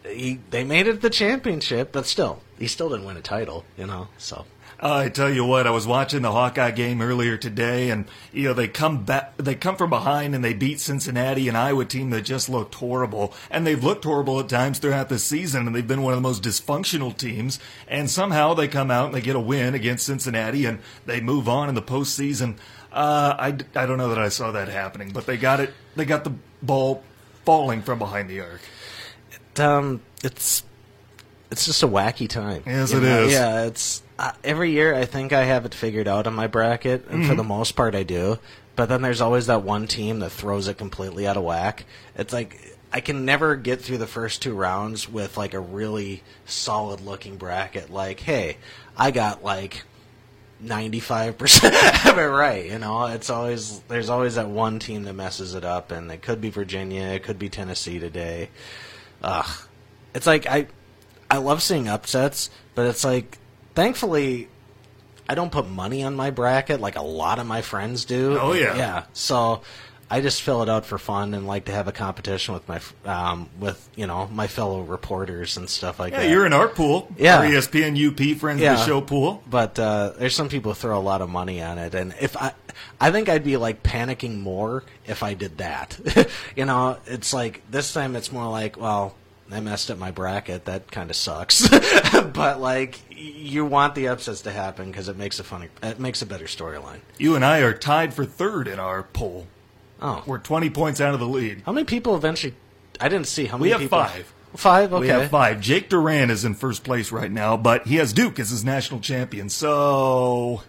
he 0.06 0.39
they 0.50 0.63
made 0.63 0.88
it 0.88 1.02
the 1.02 1.10
championship, 1.10 1.92
but 1.92 2.06
still, 2.06 2.42
he 2.60 2.68
still 2.68 2.89
didn't 2.89 3.06
win 3.06 3.18
a 3.18 3.22
title, 3.22 3.66
you 3.78 3.88
know. 3.88 4.08
So 4.18 4.46
I 4.86 5.08
tell 5.08 5.34
you 5.34 5.46
what, 5.46 5.66
I 5.66 5.70
was 5.70 5.88
watching 5.88 6.24
the 6.24 6.32
Hawkeye 6.34 6.72
game 6.72 7.02
earlier 7.02 7.38
today, 7.38 7.89
and 7.89 8.06
you 8.34 8.44
know 8.44 8.54
they 8.54 8.68
come 8.68 9.06
back, 9.06 9.38
they 9.38 9.56
come 9.56 9.78
from 9.78 9.89
behind, 9.89 10.36
and 10.36 10.44
they 10.44 10.54
beat 10.54 10.82
Cincinnati, 10.82 11.48
an 11.48 11.56
Iowa 11.56 11.86
team 11.86 12.10
that 12.10 12.24
just 12.24 12.50
looked 12.50 12.76
horrible, 12.76 13.34
and 13.50 13.66
they've 13.66 13.82
looked 13.82 14.04
horrible 14.04 14.42
at 14.42 14.50
times 14.50 14.80
throughout 14.80 15.08
the 15.08 15.20
season, 15.20 15.68
and 15.68 15.76
they've 15.76 15.88
been 15.88 16.02
one 16.02 16.12
of 16.12 16.18
the 16.18 16.28
most 16.28 16.44
dysfunctional 16.44 17.16
teams, 17.16 17.60
and 17.88 18.10
somehow 18.10 18.54
they 18.54 18.68
come 18.68 18.92
out 18.92 19.06
and 19.06 19.16
they 19.16 19.22
get 19.22 19.38
a 19.38 19.39
win 19.39 19.74
against 19.74 20.06
Cincinnati, 20.06 20.66
and 20.66 20.80
they 21.06 21.22
move 21.22 21.48
on 21.48 21.70
in 21.70 21.76
the 21.76 21.82
postseason. 21.82 22.58
Uh, 22.92 23.36
I, 23.39 23.48
I 23.76 23.86
don't 23.86 23.98
know 23.98 24.10
that 24.10 24.20
I 24.20 24.28
saw 24.30 24.52
that 24.52 24.68
happening, 24.68 25.12
but 25.13 25.26
they 25.26 25.38
got 25.38 25.62
it. 25.62 25.74
They 25.96 26.04
got 26.04 26.26
the 26.26 26.34
ball 26.62 27.04
falling 27.46 27.82
from 27.82 28.00
behind 28.00 28.30
the 28.30 28.42
arc. 28.42 28.62
Um, 29.60 30.02
it's 30.24 30.63
it's 31.52 31.66
just 31.66 31.84
a 31.84 31.88
wacky 31.88 32.28
time. 32.28 32.63
Yes, 32.66 32.92
it 32.92 33.02
know? 33.02 33.24
is. 33.24 33.32
Yeah, 33.34 33.66
it's 33.66 34.02
uh, 34.18 34.32
every 34.44 34.72
year. 34.72 34.96
I 34.96 35.06
think 35.06 35.34
I 35.34 35.44
have 35.44 35.66
it 35.66 35.74
figured 35.76 36.08
out 36.08 36.28
on 36.28 36.34
my 36.34 36.48
bracket, 36.48 37.06
and 37.10 37.20
Mm-hmm. 37.22 37.30
for 37.30 37.36
the 37.36 37.44
most 37.44 37.74
part, 37.74 37.96
I 37.96 38.04
do. 38.04 38.39
But 38.76 38.89
then 38.89 39.02
there's 39.04 39.22
always 39.22 39.46
that 39.48 39.62
one 39.62 39.86
team 39.88 40.20
that 40.20 40.32
throws 40.32 40.68
it 40.68 40.78
completely 40.80 41.28
out 41.28 41.38
of 41.38 41.44
whack. 41.44 41.86
It's 42.16 42.34
like 42.34 42.76
I 42.92 43.02
can 43.02 43.24
never 43.26 43.56
get 43.56 43.82
through 43.82 44.00
the 44.00 44.08
first 44.08 44.42
two 44.42 44.54
rounds 44.56 45.08
with 45.08 45.38
like 45.38 45.54
a 45.54 45.60
really 45.60 46.24
solid 46.46 47.02
looking 47.02 47.38
bracket. 47.38 47.89
Like, 47.92 48.20
hey, 48.20 48.58
I 48.98 49.12
got 49.12 49.44
like. 49.44 49.84
95% 50.63 52.06
of 52.10 52.18
it 52.18 52.22
right, 52.22 52.66
you 52.72 52.80
know. 52.80 53.06
It's 53.08 53.30
always 53.30 53.80
there's 53.89 54.10
always 54.10 54.36
that 54.36 54.48
one 54.48 54.80
team 54.80 55.04
that 55.04 55.13
messes 55.13 55.56
it 55.56 55.66
up 55.66 55.92
and 55.92 56.10
it 56.10 56.22
could 56.22 56.39
be 56.39 56.50
Virginia, 56.50 57.04
it 57.04 57.24
could 57.24 57.38
be 57.38 57.50
Tennessee 57.50 58.00
today. 58.00 58.50
Ugh. 59.24 59.50
It's 60.14 60.28
like 60.28 60.46
I 60.46 60.68
I 61.30 61.38
love 61.38 61.64
seeing 61.64 61.88
upsets, 61.88 62.50
but 62.76 62.86
it's 62.86 63.04
like 63.04 63.38
thankfully 63.74 64.50
I 65.28 65.36
don't 65.36 65.52
put 65.52 65.68
money 65.68 66.04
on 66.04 66.16
my 66.16 66.32
bracket 66.32 66.82
like 66.82 66.96
a 66.96 67.02
lot 67.02 67.40
of 67.40 67.48
my 67.48 67.62
friends 67.62 68.06
do. 68.06 68.38
Oh, 68.40 68.54
yeah. 68.54 68.76
Yeah. 68.76 69.04
So 69.14 69.62
I 70.13 70.21
just 70.21 70.43
fill 70.43 70.62
it 70.62 70.69
out 70.69 70.86
for 70.86 70.99
fun 70.99 71.34
and 71.34 71.47
like 71.47 71.65
to 71.65 71.71
have 71.71 71.88
a 71.88 71.91
competition 71.91 72.54
with 72.54 72.67
my 72.69 72.80
um, 73.04 73.49
with 73.60 73.89
you 73.95 74.06
know 74.06 74.28
my 74.28 74.45
fellow 74.45 74.82
reporters 74.82 75.58
and 75.58 75.67
stuff 75.67 75.99
like 75.99 76.13
Yeah, 76.13 76.19
that. 76.19 76.30
you're 76.30 76.45
in 76.45 76.54
our 76.54 76.67
pool. 76.67 77.08
Yeah. 77.17 77.39
Our 77.39 77.45
ESPN 77.45 77.97
UP 77.97 78.38
friends 78.38 78.62
of 78.62 78.67
the 78.78 78.86
show 78.86 79.02
pool. 79.02 79.41
But 79.49 79.80
uh, 79.80 80.13
there's 80.19 80.36
some 80.36 80.49
people 80.49 80.73
who 80.73 80.76
throw 80.76 80.99
a 80.99 81.02
lot 81.02 81.21
of 81.23 81.30
money 81.32 81.63
on 81.63 81.80
it, 81.80 81.95
and 81.95 82.13
if 82.21 82.38
I, 82.38 82.54
I 83.02 83.10
think 83.10 83.28
I'd 83.28 83.43
be 83.43 83.58
like 83.58 83.82
panicking 83.82 84.39
more 84.39 84.84
if 85.08 85.23
I 85.23 85.34
did 85.34 85.58
that. 85.58 85.97
you 86.56 86.65
know, 86.65 86.97
it's 87.08 87.34
like 87.34 87.63
this 87.71 87.91
time 87.91 88.15
it's 88.15 88.32
more 88.32 88.52
like, 88.52 88.78
well, 88.80 89.15
I 89.52 89.62
messed 89.62 89.89
up 89.89 89.97
my 89.97 90.12
bracket. 90.12 90.65
That 90.65 90.91
kind 90.91 91.10
of 91.10 91.15
sucks. 91.15 91.67
but 92.34 92.62
like, 92.62 92.99
you 93.10 93.65
want 93.65 93.95
the 93.95 94.10
upsets 94.10 94.41
to 94.41 94.52
happen 94.52 94.91
because 94.91 95.10
it 95.10 95.17
makes 95.17 95.39
a 95.39 95.43
funny, 95.43 95.69
it 95.82 95.99
makes 95.99 96.21
a 96.21 96.28
better 96.28 96.45
storyline. 96.45 96.99
You 97.17 97.36
and 97.36 97.43
I 97.43 97.62
are 97.62 97.73
tied 97.73 98.13
for 98.13 98.26
third 98.26 98.67
in 98.67 98.80
our 98.80 99.02
poll. 99.02 99.47
Oh, 100.04 100.22
We're 100.28 100.38
20 100.39 100.70
points 100.70 101.00
out 101.02 101.13
of 101.13 101.20
the 101.22 101.28
lead. 101.28 101.63
how 101.66 101.72
many 101.72 101.86
people 101.86 102.16
eventually? 102.16 102.54
I 103.00 103.08
didn't 103.10 103.28
see 103.28 103.46
how 103.46 103.58
We 103.58 103.70
many. 103.70 103.72
have 103.72 103.82
people, 103.82 104.00
five. 104.04 104.34
Five. 104.56 104.94
Okay. 104.94 105.02
We 105.02 105.08
have 105.08 105.32
five. 105.32 105.62
Jake 105.62 105.89
Duran 105.89 106.30
is 106.30 106.46
in 106.46 106.54
first 106.54 106.84
place 106.84 107.12
right 107.12 107.32
now, 107.32 107.58
but 107.58 107.88
he 107.88 107.96
has 107.96 108.13
Duke 108.13 108.38
as 108.39 108.50
his 108.52 108.63
national 108.63 109.00
champion, 109.00 109.50
so 109.50 110.62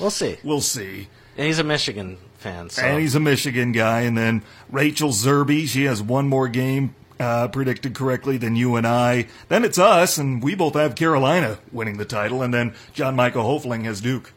We'll 0.00 0.10
see. 0.10 0.36
we'll 0.44 0.60
see. 0.60 1.08
And 1.36 1.46
he's 1.46 1.58
a 1.58 1.64
Michigan 1.64 2.18
fan, 2.38 2.70
so 2.70 2.82
And 2.82 3.00
he's 3.00 3.14
a 3.14 3.20
Michigan 3.20 3.72
guy. 3.72 4.00
And 4.02 4.16
then 4.16 4.42
Rachel 4.70 5.10
Zerby, 5.10 5.66
she 5.66 5.84
has 5.84 6.00
one 6.00 6.28
more 6.28 6.48
game 6.48 6.94
uh, 7.20 7.48
predicted 7.48 7.94
correctly 7.94 8.36
than 8.38 8.54
you 8.56 8.76
and 8.76 8.86
I. 8.86 9.26
Then 9.48 9.64
it's 9.64 9.78
us, 9.78 10.18
and 10.18 10.42
we 10.42 10.54
both 10.54 10.74
have 10.74 10.94
Carolina 10.94 11.58
winning 11.72 11.96
the 11.98 12.04
title. 12.04 12.42
And 12.42 12.54
then 12.54 12.74
John 12.94 13.14
Michael 13.16 13.42
Hofling 13.44 13.84
has 13.84 14.00
Duke. 14.00 14.32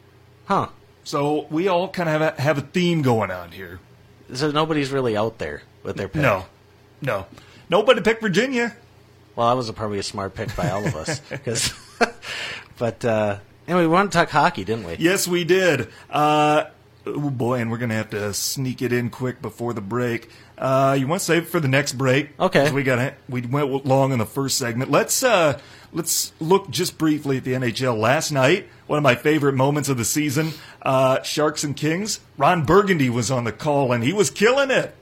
huh? 0.46 0.68
So 1.04 1.46
we 1.50 1.66
all 1.68 1.88
kind 1.88 2.08
of 2.08 2.20
have 2.20 2.38
a, 2.38 2.42
have 2.42 2.58
a 2.58 2.62
theme 2.62 3.02
going 3.02 3.30
on 3.30 3.52
here. 3.52 3.80
So 4.34 4.50
nobody's 4.50 4.90
really 4.90 5.16
out 5.16 5.38
there 5.38 5.62
with 5.82 5.96
their 5.96 6.08
pick. 6.08 6.22
No, 6.22 6.46
no, 7.00 7.26
nobody 7.68 8.00
picked 8.00 8.22
Virginia. 8.22 8.74
Well, 9.36 9.48
that 9.48 9.56
was 9.56 9.68
a, 9.68 9.72
probably 9.72 9.98
a 9.98 10.02
smart 10.02 10.34
pick 10.34 10.54
by 10.56 10.70
all 10.70 10.86
of 10.86 10.94
us 10.94 11.20
because. 11.30 11.72
but 12.78 13.04
uh, 13.04 13.38
anyway, 13.66 13.82
we 13.82 13.88
wanted 13.88 14.12
to 14.12 14.18
talk 14.18 14.30
hockey, 14.30 14.64
didn't 14.64 14.86
we? 14.86 14.96
Yes, 14.98 15.26
we 15.26 15.44
did. 15.44 15.88
Uh, 16.10 16.64
oh 17.06 17.30
boy, 17.30 17.60
and 17.60 17.70
we're 17.70 17.78
gonna 17.78 17.94
have 17.94 18.10
to 18.10 18.32
sneak 18.34 18.82
it 18.82 18.92
in 18.92 19.10
quick 19.10 19.40
before 19.40 19.72
the 19.72 19.80
break. 19.80 20.30
Uh, 20.58 20.96
you 20.98 21.06
want 21.06 21.20
to 21.20 21.24
save 21.24 21.42
it 21.44 21.48
for 21.48 21.60
the 21.60 21.68
next 21.68 21.94
break? 21.94 22.38
Okay. 22.38 22.70
We 22.70 22.82
got 22.82 22.98
it. 22.98 23.14
we 23.28 23.40
went 23.42 23.86
long 23.86 24.12
in 24.12 24.18
the 24.18 24.26
first 24.26 24.58
segment. 24.58 24.90
Let's 24.90 25.22
uh, 25.22 25.58
let's 25.92 26.32
look 26.40 26.70
just 26.70 26.98
briefly 26.98 27.36
at 27.36 27.44
the 27.44 27.52
NHL 27.52 27.98
last 27.98 28.30
night. 28.32 28.68
One 28.86 28.98
of 28.98 29.02
my 29.02 29.14
favorite 29.14 29.54
moments 29.54 29.88
of 29.88 29.96
the 29.96 30.04
season. 30.04 30.52
Uh, 30.80 31.22
Sharks 31.22 31.64
and 31.64 31.76
Kings. 31.76 32.20
Ron 32.36 32.64
Burgundy 32.64 33.10
was 33.10 33.30
on 33.30 33.44
the 33.44 33.52
call 33.52 33.92
and 33.92 34.02
he 34.02 34.12
was 34.12 34.30
killing 34.30 34.70
it. 34.70 34.94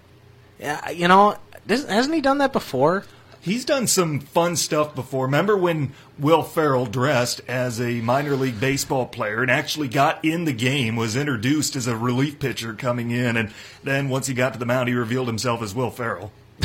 Yeah, 0.58 0.90
you 0.90 1.08
know, 1.08 1.36
hasn't 1.68 2.14
he 2.14 2.20
done 2.20 2.38
that 2.38 2.52
before? 2.52 3.04
He's 3.42 3.64
done 3.64 3.86
some 3.86 4.20
fun 4.20 4.54
stuff 4.56 4.94
before. 4.94 5.24
Remember 5.24 5.56
when 5.56 5.94
Will 6.18 6.42
Ferrell 6.42 6.84
dressed 6.84 7.40
as 7.48 7.80
a 7.80 8.02
minor 8.02 8.36
league 8.36 8.60
baseball 8.60 9.06
player 9.06 9.40
and 9.40 9.50
actually 9.50 9.88
got 9.88 10.22
in 10.22 10.44
the 10.44 10.52
game, 10.52 10.94
was 10.94 11.16
introduced 11.16 11.74
as 11.74 11.86
a 11.86 11.96
relief 11.96 12.38
pitcher 12.38 12.74
coming 12.74 13.10
in, 13.10 13.38
and 13.38 13.50
then 13.82 14.10
once 14.10 14.26
he 14.26 14.34
got 14.34 14.52
to 14.52 14.58
the 14.58 14.66
mound, 14.66 14.90
he 14.90 14.94
revealed 14.94 15.26
himself 15.26 15.62
as 15.62 15.74
Will 15.74 15.90
Ferrell. 15.90 16.30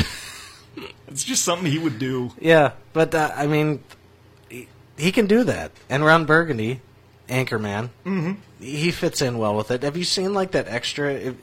it's 1.08 1.24
just 1.24 1.42
something 1.42 1.70
he 1.70 1.78
would 1.78 1.98
do. 1.98 2.32
Yeah, 2.38 2.72
but 2.92 3.14
uh, 3.14 3.32
I 3.34 3.46
mean, 3.46 3.82
he 4.96 5.12
can 5.12 5.26
do 5.26 5.44
that. 5.44 5.72
And 5.88 6.04
Ron 6.04 6.24
Burgundy, 6.24 6.80
Anchorman, 7.28 7.90
mm-hmm. 8.04 8.32
he 8.60 8.90
fits 8.90 9.22
in 9.22 9.38
well 9.38 9.56
with 9.56 9.70
it. 9.70 9.82
Have 9.82 9.96
you 9.96 10.04
seen 10.04 10.34
like 10.34 10.52
that 10.52 10.68
extra? 10.68 11.12
If, 11.12 11.34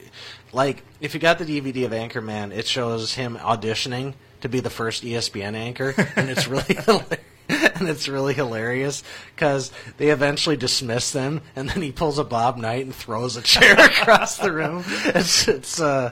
like, 0.51 0.83
if 1.01 1.13
you 1.13 1.19
got 1.19 1.39
the 1.39 1.45
DVD 1.45 1.85
of 1.85 1.91
Anchorman, 1.91 2.51
it 2.51 2.67
shows 2.67 3.13
him 3.15 3.37
auditioning 3.37 4.13
to 4.41 4.49
be 4.49 4.59
the 4.59 4.69
first 4.69 5.03
ESPN 5.03 5.55
anchor, 5.55 5.93
and 6.15 6.29
it's 6.29 6.47
really 6.47 6.75
hilarious. 6.85 7.19
And 7.49 7.89
it's 7.89 8.07
really 8.07 8.33
hilarious 8.33 9.03
because 9.35 9.71
they 9.97 10.09
eventually 10.09 10.55
dismiss 10.55 11.11
them, 11.11 11.41
and 11.57 11.69
then 11.69 11.81
he 11.81 11.91
pulls 11.91 12.17
a 12.17 12.23
Bob 12.23 12.55
Knight 12.55 12.85
and 12.85 12.95
throws 12.95 13.35
a 13.35 13.41
chair 13.41 13.73
across 13.77 14.37
the 14.37 14.51
room. 14.51 14.85
It's 15.07 15.47
it's 15.49 15.81
uh, 15.81 16.11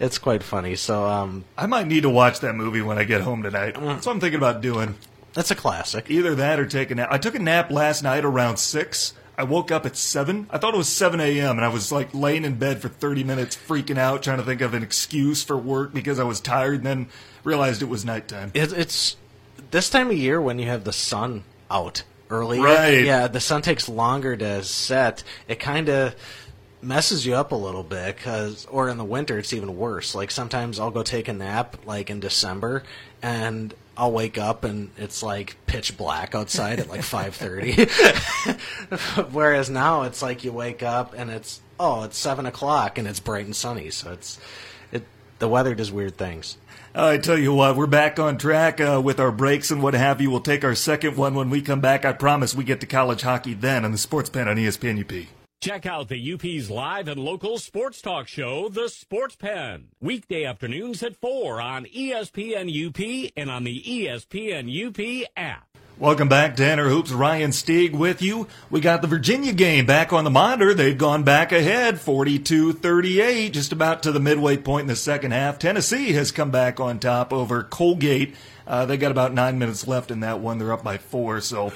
it's 0.00 0.18
quite 0.18 0.42
funny. 0.42 0.74
So 0.74 1.04
um, 1.04 1.44
I 1.56 1.66
might 1.66 1.86
need 1.86 2.02
to 2.02 2.10
watch 2.10 2.40
that 2.40 2.54
movie 2.54 2.82
when 2.82 2.98
I 2.98 3.04
get 3.04 3.20
home 3.20 3.44
tonight. 3.44 3.74
That's 3.74 4.04
what 4.04 4.12
I'm 4.12 4.20
thinking 4.20 4.38
about 4.38 4.62
doing. 4.62 4.96
That's 5.34 5.50
a 5.50 5.56
classic. 5.56 6.10
Either 6.10 6.34
that 6.36 6.58
or 6.58 6.66
take 6.66 6.90
a 6.90 6.94
nap. 6.94 7.08
I 7.10 7.18
took 7.18 7.34
a 7.34 7.40
nap 7.40 7.70
last 7.70 8.02
night 8.02 8.24
around 8.24 8.56
6. 8.56 9.12
I 9.36 9.42
woke 9.42 9.72
up 9.72 9.84
at 9.84 9.96
7. 9.96 10.46
I 10.50 10.58
thought 10.58 10.74
it 10.74 10.78
was 10.78 10.88
7 10.88 11.20
a.m. 11.20 11.56
and 11.56 11.64
I 11.64 11.68
was 11.68 11.90
like 11.90 12.14
laying 12.14 12.44
in 12.44 12.54
bed 12.54 12.80
for 12.80 12.88
30 12.88 13.24
minutes 13.24 13.56
freaking 13.56 13.98
out 13.98 14.22
trying 14.22 14.38
to 14.38 14.44
think 14.44 14.60
of 14.60 14.74
an 14.74 14.82
excuse 14.84 15.42
for 15.42 15.56
work 15.56 15.92
because 15.92 16.20
I 16.20 16.24
was 16.24 16.40
tired 16.40 16.76
and 16.76 16.86
then 16.86 17.08
realized 17.42 17.82
it 17.82 17.88
was 17.88 18.04
nighttime. 18.04 18.52
It, 18.54 18.72
it's 18.72 19.16
this 19.72 19.90
time 19.90 20.10
of 20.10 20.16
year 20.16 20.40
when 20.40 20.60
you 20.60 20.66
have 20.68 20.84
the 20.84 20.92
sun 20.92 21.42
out 21.68 22.04
early. 22.30 22.60
Right. 22.60 23.04
Yeah, 23.04 23.26
the 23.26 23.40
sun 23.40 23.62
takes 23.62 23.88
longer 23.88 24.36
to 24.36 24.62
set. 24.62 25.24
It 25.48 25.58
kind 25.58 25.88
of 25.88 26.14
messes 26.80 27.26
you 27.26 27.34
up 27.34 27.50
a 27.50 27.56
little 27.56 27.82
bit 27.82 28.18
cuz 28.18 28.66
or 28.66 28.88
in 28.88 28.98
the 28.98 29.04
winter 29.04 29.38
it's 29.38 29.52
even 29.52 29.76
worse. 29.76 30.14
Like 30.14 30.30
sometimes 30.30 30.78
I'll 30.78 30.90
go 30.92 31.02
take 31.02 31.26
a 31.26 31.32
nap 31.32 31.78
like 31.86 32.08
in 32.08 32.20
December 32.20 32.84
and 33.22 33.74
I'll 33.96 34.12
wake 34.12 34.38
up 34.38 34.64
and 34.64 34.90
it's 34.96 35.22
like 35.22 35.56
pitch 35.66 35.96
black 35.96 36.34
outside 36.34 36.80
at 36.80 36.88
like 36.88 37.02
5:30. 37.02 39.28
Whereas 39.32 39.70
now 39.70 40.02
it's 40.02 40.22
like 40.22 40.44
you 40.44 40.52
wake 40.52 40.82
up 40.82 41.14
and 41.16 41.30
it's 41.30 41.60
oh 41.78 42.04
it's 42.04 42.18
seven 42.18 42.46
o'clock 42.46 42.98
and 42.98 43.06
it's 43.06 43.20
bright 43.20 43.46
and 43.46 43.54
sunny. 43.54 43.90
So 43.90 44.12
it's 44.12 44.40
it 44.90 45.04
the 45.38 45.48
weather 45.48 45.74
does 45.74 45.92
weird 45.92 46.16
things. 46.16 46.56
I 46.96 47.18
tell 47.18 47.38
you 47.38 47.52
what, 47.52 47.76
we're 47.76 47.88
back 47.88 48.20
on 48.20 48.38
track 48.38 48.80
uh, 48.80 49.02
with 49.04 49.18
our 49.18 49.32
breaks 49.32 49.72
and 49.72 49.82
what 49.82 49.94
have 49.94 50.20
you. 50.20 50.30
We'll 50.30 50.40
take 50.40 50.64
our 50.64 50.76
second 50.76 51.16
one 51.16 51.34
when 51.34 51.50
we 51.50 51.60
come 51.60 51.80
back. 51.80 52.04
I 52.04 52.12
promise 52.12 52.54
we 52.54 52.62
get 52.62 52.80
to 52.80 52.86
college 52.86 53.22
hockey 53.22 53.54
then 53.54 53.84
on 53.84 53.90
the 53.90 53.98
Sports 53.98 54.30
Pen 54.30 54.46
on 54.46 54.56
ESPN 54.56 55.00
UP. 55.00 55.26
Check 55.64 55.86
out 55.86 56.08
the 56.08 56.34
UP's 56.34 56.68
live 56.68 57.08
and 57.08 57.18
local 57.18 57.56
sports 57.56 58.02
talk 58.02 58.28
show, 58.28 58.68
The 58.68 58.90
Sports 58.90 59.34
Pen. 59.34 59.88
Weekday 59.98 60.44
afternoons 60.44 61.02
at 61.02 61.16
4 61.16 61.58
on 61.58 61.86
ESPN 61.86 62.68
UP 62.68 63.32
and 63.34 63.50
on 63.50 63.64
the 63.64 63.80
ESPN 63.82 64.68
UP 64.68 65.26
app. 65.34 65.66
Welcome 65.98 66.28
back, 66.28 66.56
Tanner 66.56 66.90
Hoops. 66.90 67.12
Ryan 67.12 67.50
Stieg 67.50 67.96
with 67.96 68.20
you. 68.20 68.46
We 68.68 68.82
got 68.82 69.00
the 69.00 69.08
Virginia 69.08 69.54
game 69.54 69.86
back 69.86 70.12
on 70.12 70.24
the 70.24 70.30
monitor. 70.30 70.74
They've 70.74 70.98
gone 70.98 71.22
back 71.22 71.50
ahead 71.50 71.94
42-38, 71.94 73.50
just 73.50 73.72
about 73.72 74.02
to 74.02 74.12
the 74.12 74.20
midway 74.20 74.58
point 74.58 74.82
in 74.82 74.88
the 74.88 74.96
second 74.96 75.30
half. 75.30 75.58
Tennessee 75.58 76.12
has 76.12 76.30
come 76.30 76.50
back 76.50 76.78
on 76.78 76.98
top 76.98 77.32
over 77.32 77.62
Colgate. 77.62 78.34
Uh, 78.66 78.84
they 78.84 78.98
got 78.98 79.12
about 79.12 79.32
nine 79.32 79.58
minutes 79.58 79.88
left 79.88 80.10
in 80.10 80.20
that 80.20 80.40
one. 80.40 80.58
They're 80.58 80.74
up 80.74 80.84
by 80.84 80.98
four, 80.98 81.40
so 81.40 81.72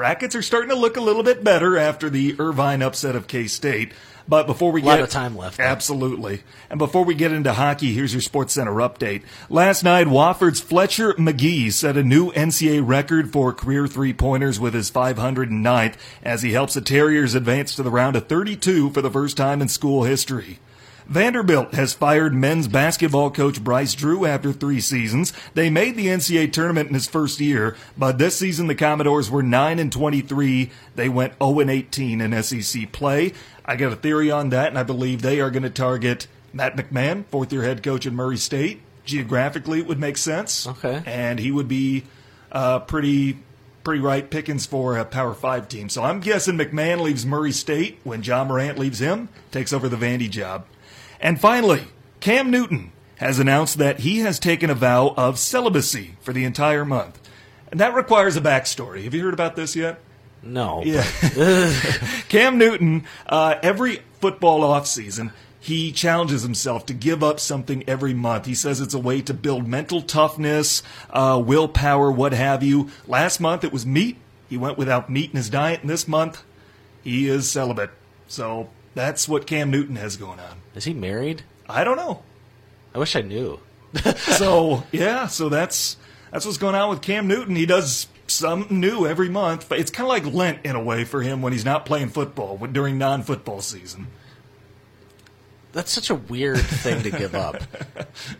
brackets 0.00 0.34
are 0.34 0.40
starting 0.40 0.70
to 0.70 0.74
look 0.74 0.96
a 0.96 1.00
little 1.00 1.22
bit 1.22 1.44
better 1.44 1.76
after 1.76 2.08
the 2.08 2.34
Irvine 2.38 2.80
upset 2.80 3.14
of 3.14 3.26
K-State. 3.26 3.92
But 4.26 4.46
before 4.46 4.72
we 4.72 4.80
A 4.80 4.84
lot 4.86 4.96
get 4.96 5.04
of 5.04 5.10
time 5.10 5.36
left, 5.36 5.58
though. 5.58 5.64
Absolutely. 5.64 6.42
And 6.70 6.78
before 6.78 7.04
we 7.04 7.14
get 7.14 7.32
into 7.32 7.52
hockey, 7.52 7.92
here's 7.92 8.14
your 8.14 8.22
Sports 8.22 8.54
Center 8.54 8.76
update. 8.76 9.24
Last 9.50 9.82
night, 9.82 10.06
Wofford's 10.06 10.62
Fletcher 10.62 11.14
Magee 11.18 11.68
set 11.68 11.98
a 11.98 12.02
new 12.02 12.32
NCAA 12.32 12.80
record 12.82 13.30
for 13.30 13.52
career 13.52 13.86
three 13.86 14.14
pointers 14.14 14.58
with 14.58 14.72
his 14.72 14.90
509th 14.90 15.96
as 16.22 16.40
he 16.40 16.52
helps 16.52 16.72
the 16.72 16.80
Terriers 16.80 17.34
advance 17.34 17.74
to 17.74 17.82
the 17.82 17.90
round 17.90 18.16
of 18.16 18.26
32 18.26 18.88
for 18.88 19.02
the 19.02 19.10
first 19.10 19.36
time 19.36 19.60
in 19.60 19.68
school 19.68 20.04
history. 20.04 20.60
Vanderbilt 21.10 21.74
has 21.74 21.92
fired 21.92 22.32
men's 22.32 22.68
basketball 22.68 23.32
coach 23.32 23.64
Bryce 23.64 23.96
Drew 23.96 24.24
after 24.24 24.52
three 24.52 24.78
seasons. 24.78 25.32
They 25.54 25.68
made 25.68 25.96
the 25.96 26.06
NCAA 26.06 26.52
tournament 26.52 26.86
in 26.86 26.94
his 26.94 27.08
first 27.08 27.40
year, 27.40 27.76
but 27.98 28.18
this 28.18 28.38
season 28.38 28.68
the 28.68 28.76
Commodores 28.76 29.28
were 29.28 29.42
9 29.42 29.80
and 29.80 29.90
23. 29.90 30.70
They 30.94 31.08
went 31.08 31.34
0 31.42 31.58
and 31.58 31.68
18 31.68 32.20
in 32.20 32.42
SEC 32.44 32.92
play. 32.92 33.32
I 33.64 33.74
got 33.74 33.92
a 33.92 33.96
theory 33.96 34.30
on 34.30 34.50
that, 34.50 34.68
and 34.68 34.78
I 34.78 34.84
believe 34.84 35.20
they 35.20 35.40
are 35.40 35.50
going 35.50 35.64
to 35.64 35.70
target 35.70 36.28
Matt 36.52 36.76
McMahon, 36.76 37.24
fourth 37.26 37.52
year 37.52 37.64
head 37.64 37.82
coach 37.82 38.06
at 38.06 38.12
Murray 38.12 38.36
State. 38.36 38.80
Geographically, 39.04 39.80
it 39.80 39.88
would 39.88 39.98
make 39.98 40.16
sense. 40.16 40.68
Okay. 40.68 41.02
And 41.06 41.40
he 41.40 41.50
would 41.50 41.66
be 41.66 42.04
uh, 42.52 42.78
pretty 42.78 43.38
pretty 43.82 44.00
right 44.00 44.30
pickings 44.30 44.64
for 44.64 44.96
a 44.96 45.04
Power 45.04 45.34
Five 45.34 45.66
team. 45.66 45.88
So 45.88 46.04
I'm 46.04 46.20
guessing 46.20 46.56
McMahon 46.56 47.00
leaves 47.00 47.26
Murray 47.26 47.50
State 47.50 47.98
when 48.04 48.22
Ja 48.22 48.44
Morant 48.44 48.78
leaves 48.78 49.00
him, 49.00 49.28
takes 49.50 49.72
over 49.72 49.88
the 49.88 49.96
Vandy 49.96 50.30
job. 50.30 50.66
And 51.20 51.40
finally, 51.40 51.84
Cam 52.20 52.50
Newton 52.50 52.92
has 53.16 53.38
announced 53.38 53.78
that 53.78 54.00
he 54.00 54.20
has 54.20 54.38
taken 54.38 54.70
a 54.70 54.74
vow 54.74 55.14
of 55.16 55.38
celibacy 55.38 56.16
for 56.20 56.32
the 56.32 56.44
entire 56.44 56.84
month. 56.84 57.18
And 57.70 57.78
that 57.78 57.94
requires 57.94 58.36
a 58.36 58.40
backstory. 58.40 59.04
Have 59.04 59.14
you 59.14 59.22
heard 59.22 59.34
about 59.34 59.56
this 59.56 59.76
yet? 59.76 60.00
No. 60.42 60.82
Yeah. 60.82 61.04
Cam 62.28 62.56
Newton, 62.56 63.04
uh, 63.26 63.56
every 63.62 64.02
football 64.20 64.62
offseason, 64.62 65.32
he 65.60 65.92
challenges 65.92 66.42
himself 66.42 66.86
to 66.86 66.94
give 66.94 67.22
up 67.22 67.38
something 67.38 67.84
every 67.86 68.14
month. 68.14 68.46
He 68.46 68.54
says 68.54 68.80
it's 68.80 68.94
a 68.94 68.98
way 68.98 69.20
to 69.22 69.34
build 69.34 69.68
mental 69.68 70.00
toughness, 70.00 70.82
uh, 71.10 71.40
willpower, 71.44 72.10
what 72.10 72.32
have 72.32 72.62
you. 72.62 72.90
Last 73.06 73.40
month 73.40 73.62
it 73.62 73.72
was 73.72 73.84
meat. 73.84 74.16
He 74.48 74.56
went 74.56 74.78
without 74.78 75.10
meat 75.10 75.30
in 75.30 75.36
his 75.36 75.50
diet, 75.50 75.82
and 75.82 75.90
this 75.90 76.08
month 76.08 76.42
he 77.04 77.28
is 77.28 77.50
celibate. 77.50 77.90
So 78.26 78.70
that's 78.94 79.28
what 79.28 79.46
Cam 79.46 79.70
Newton 79.70 79.96
has 79.96 80.16
going 80.16 80.40
on. 80.40 80.59
Is 80.74 80.84
he 80.84 80.94
married? 80.94 81.42
I 81.68 81.84
don't 81.84 81.96
know. 81.96 82.22
I 82.94 82.98
wish 82.98 83.16
I 83.16 83.22
knew. 83.22 83.60
so 84.16 84.84
yeah, 84.92 85.26
so 85.26 85.48
that's 85.48 85.96
that's 86.30 86.44
what's 86.44 86.58
going 86.58 86.74
on 86.74 86.90
with 86.90 87.02
Cam 87.02 87.26
Newton. 87.26 87.56
He 87.56 87.66
does 87.66 88.06
something 88.26 88.78
new 88.78 89.06
every 89.06 89.28
month. 89.28 89.68
But 89.68 89.80
it's 89.80 89.90
kind 89.90 90.04
of 90.04 90.08
like 90.08 90.32
Lent 90.32 90.64
in 90.64 90.76
a 90.76 90.82
way 90.82 91.04
for 91.04 91.22
him 91.22 91.42
when 91.42 91.52
he's 91.52 91.64
not 91.64 91.84
playing 91.84 92.08
football 92.08 92.56
during 92.70 92.98
non-football 92.98 93.60
season. 93.60 94.06
That's 95.72 95.90
such 95.90 96.10
a 96.10 96.14
weird 96.14 96.58
thing 96.60 97.02
to 97.02 97.10
give 97.10 97.34
up. 97.34 97.62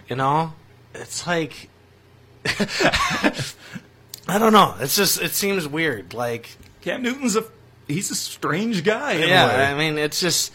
You 0.09 0.17
know, 0.17 0.53
it's 0.95 1.27
like 1.29 1.69
I 2.45 4.39
don't 4.39 4.53
know. 4.53 4.75
It's 4.81 4.97
just 4.97 5.21
it 5.23 5.33
seems 5.33 5.69
weird. 5.69 6.15
Like 6.15 6.57
Cam 6.81 7.03
Newton's 7.03 7.37
a 7.37 7.45
he's 7.87 8.11
a 8.11 8.17
strange 8.17 8.83
guy. 8.83 9.25
yeah, 9.25 9.71
I 9.73 9.79
mean, 9.79 9.99
it's 9.99 10.21
just. 10.21 10.53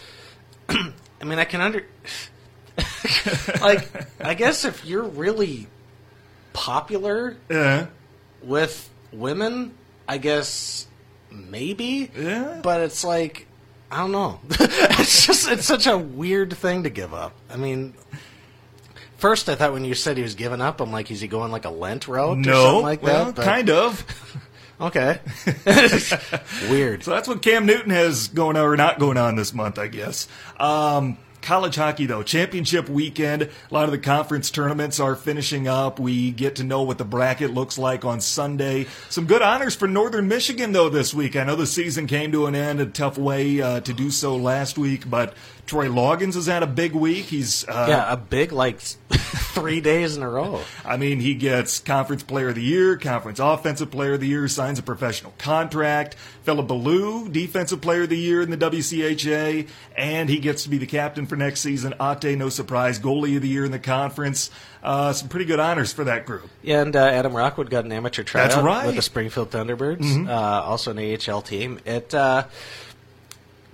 I 1.21 1.25
mean, 1.25 1.39
I 1.39 1.45
can 1.45 1.61
under. 1.61 1.85
like, 3.61 3.89
I 4.21 4.33
guess 4.33 4.65
if 4.65 4.85
you're 4.85 5.03
really 5.03 5.67
popular 6.53 7.37
yeah. 7.49 7.87
with 8.43 8.89
women, 9.11 9.73
I 10.07 10.17
guess 10.17 10.87
maybe. 11.31 12.11
Yeah. 12.15 12.59
But 12.61 12.81
it's 12.81 13.03
like, 13.03 13.47
I 13.91 13.97
don't 13.97 14.11
know. 14.11 14.39
it's 14.49 15.25
just, 15.25 15.49
it's 15.49 15.65
such 15.65 15.87
a 15.87 15.97
weird 15.97 16.55
thing 16.57 16.83
to 16.83 16.89
give 16.89 17.13
up. 17.13 17.33
I 17.49 17.57
mean, 17.57 17.93
first 19.17 19.49
I 19.49 19.55
thought 19.55 19.73
when 19.73 19.85
you 19.85 19.95
said 19.95 20.17
he 20.17 20.23
was 20.23 20.35
giving 20.35 20.61
up, 20.61 20.81
I'm 20.81 20.91
like, 20.91 21.11
is 21.11 21.21
he 21.21 21.27
going 21.27 21.51
like 21.51 21.65
a 21.65 21.69
Lent 21.69 22.07
route 22.07 22.39
or 22.39 22.43
something 22.43 22.81
like 22.81 23.03
well, 23.03 23.25
that? 23.25 23.35
But- 23.35 23.45
kind 23.45 23.69
of. 23.69 24.05
Okay. 24.79 25.19
Weird. 26.69 27.03
So 27.03 27.11
that's 27.11 27.27
what 27.27 27.41
Cam 27.41 27.65
Newton 27.65 27.91
has 27.91 28.27
going 28.27 28.57
on 28.57 28.65
or 28.65 28.75
not 28.75 28.99
going 28.99 29.17
on 29.17 29.35
this 29.35 29.53
month, 29.53 29.79
I 29.79 29.87
guess. 29.87 30.27
Um, 30.59 31.17
college 31.41 31.75
hockey, 31.75 32.07
though, 32.07 32.23
championship 32.23 32.89
weekend. 32.89 33.43
A 33.43 33.49
lot 33.69 33.85
of 33.85 33.91
the 33.91 33.97
conference 33.97 34.49
tournaments 34.51 34.99
are 34.99 35.15
finishing 35.15 35.67
up. 35.67 35.99
We 35.99 36.31
get 36.31 36.57
to 36.57 36.63
know 36.63 36.81
what 36.81 36.97
the 36.97 37.05
bracket 37.05 37.53
looks 37.53 37.77
like 37.77 38.03
on 38.03 38.19
Sunday. 38.19 38.87
Some 39.09 39.27
good 39.27 39.41
honors 39.41 39.75
for 39.75 39.87
Northern 39.87 40.27
Michigan, 40.27 40.73
though, 40.73 40.89
this 40.89 41.13
week. 41.13 41.35
I 41.35 41.45
know 41.45 41.55
the 41.55 41.67
season 41.67 42.07
came 42.07 42.31
to 42.33 42.47
an 42.47 42.55
end 42.55 42.81
a 42.81 42.85
tough 42.85 43.17
way 43.17 43.61
uh, 43.61 43.79
to 43.81 43.93
do 43.93 44.09
so 44.11 44.35
last 44.35 44.77
week, 44.77 45.09
but 45.09 45.35
Troy 45.65 45.87
Loggins 45.87 46.35
has 46.35 46.45
had 46.45 46.61
a 46.63 46.67
big 46.67 46.93
week. 46.93 47.25
He's 47.25 47.67
uh, 47.67 47.85
Yeah, 47.89 48.11
a 48.11 48.17
big 48.17 48.51
like 48.51 48.79
three 49.09 49.81
days 49.81 50.15
in 50.15 50.21
a 50.21 50.29
row. 50.29 50.61
I 50.83 50.97
mean, 50.97 51.19
he 51.19 51.33
gets 51.33 51.79
Conference 51.79 52.21
Player 52.23 52.49
of 52.49 52.55
the 52.55 52.61
Year, 52.61 52.97
Conference 52.97 53.39
Offensive 53.39 53.89
Player 53.89 54.13
of 54.13 54.19
the 54.19 54.27
Year, 54.27 54.47
signs 54.47 54.77
a 54.79 54.83
professional 54.83 55.33
contract. 55.37 56.15
Philip 56.43 56.67
Beaulieu, 56.67 57.29
Defensive 57.29 57.81
Player 57.81 58.03
of 58.03 58.09
the 58.09 58.17
Year 58.17 58.41
in 58.43 58.51
the 58.51 58.57
WCHA, 58.57 59.67
and 59.97 60.29
he 60.29 60.37
gets 60.39 60.63
to 60.63 60.69
be 60.69 60.77
the 60.77 60.85
captain 60.85 61.25
for 61.25 61.35
next 61.35 61.61
season. 61.61 61.95
Atte, 61.99 62.37
no 62.37 62.49
surprise, 62.49 62.99
Goalie 62.99 63.35
of 63.37 63.41
the 63.41 63.47
Year 63.47 63.65
in 63.65 63.71
the 63.71 63.79
conference. 63.79 64.51
Uh, 64.83 65.13
some 65.13 65.29
pretty 65.29 65.45
good 65.45 65.59
honors 65.59 65.91
for 65.91 66.03
that 66.03 66.27
group. 66.27 66.47
Yeah, 66.61 66.81
and 66.81 66.95
uh, 66.95 66.99
Adam 66.99 67.33
Rockwood 67.33 67.71
got 67.71 67.85
an 67.85 67.91
amateur 67.91 68.21
tryout 68.21 68.51
That's 68.51 68.61
right. 68.61 68.85
with 68.85 68.95
the 68.95 69.01
Springfield 69.01 69.49
Thunderbirds, 69.49 70.27
uh, 70.27 70.31
also 70.31 70.91
an 70.95 70.99
AHL 71.29 71.41
team. 71.41 71.79
It 71.85 72.13
uh, 72.13 72.43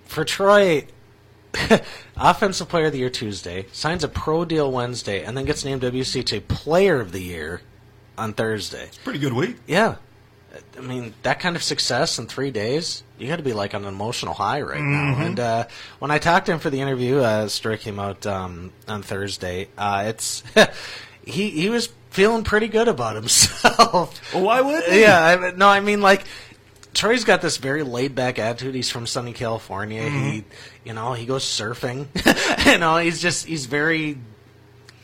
for 0.06 0.24
Troy, 0.24 0.86
offensive 2.18 2.70
player 2.70 2.86
of 2.86 2.92
the 2.92 3.00
year 3.00 3.10
Tuesday, 3.10 3.66
signs 3.72 4.04
a 4.04 4.08
pro 4.08 4.46
deal 4.46 4.72
Wednesday, 4.72 5.24
and 5.24 5.38
then 5.38 5.46
gets 5.46 5.66
named 5.66 5.82
WCHA 5.82 6.48
Player 6.48 7.00
of 7.00 7.12
the 7.12 7.22
Year 7.22 7.62
on 8.18 8.34
Thursday. 8.34 8.84
It's 8.86 8.98
pretty 8.98 9.20
good 9.20 9.34
week. 9.34 9.58
Yeah, 9.68 9.96
I 10.78 10.82
mean 10.82 11.14
that 11.24 11.40
kind 11.40 11.56
of 11.56 11.64
success 11.64 12.20
in 12.20 12.28
three 12.28 12.52
days, 12.52 13.04
you 13.18 13.28
got 13.28 13.38
to 13.38 13.44
be 13.44 13.54
like 13.54 13.74
on 13.74 13.84
an 13.84 13.88
emotional 13.90 14.34
high 14.34 14.62
right 14.62 14.82
now. 14.82 15.22
And 15.22 15.40
uh, 15.40 15.68
when 16.00 16.12
I 16.12 16.18
talked 16.18 16.48
to 16.48 16.54
him 16.54 16.60
for 16.60 16.70
the 16.70 16.82
interview, 16.82 17.20
uh, 17.20 17.48
story 17.48 17.78
came 17.78 18.00
out 18.00 18.26
um, 18.26 18.72
on 18.88 19.02
Thursday. 19.04 19.68
Uh, 19.78 20.06
it's 20.08 20.44
he 21.26 21.50
he 21.52 21.70
was 21.70 21.90
feeling 22.10 22.44
pretty 22.44 22.68
good 22.68 22.88
about 22.88 23.16
himself. 23.16 24.34
Well, 24.34 24.44
why 24.44 24.62
would 24.62 24.84
he? 24.86 25.02
yeah, 25.02 25.24
I, 25.24 25.52
no, 25.52 25.68
I 25.68 25.80
mean 25.80 26.02
like. 26.02 26.26
Troy's 27.02 27.24
got 27.24 27.42
this 27.42 27.58
very 27.58 27.82
laid 27.82 28.14
back 28.14 28.38
attitude. 28.38 28.76
He's 28.76 28.92
from 28.92 29.08
sunny 29.08 29.34
California. 29.34 30.08
He, 30.08 30.44
you 30.84 30.94
know, 30.94 31.14
he 31.14 31.26
goes 31.26 31.44
surfing. 31.44 32.06
you 32.72 32.78
know, 32.78 32.98
he's 32.98 33.20
just 33.20 33.48
he's 33.48 33.66
very 33.66 34.20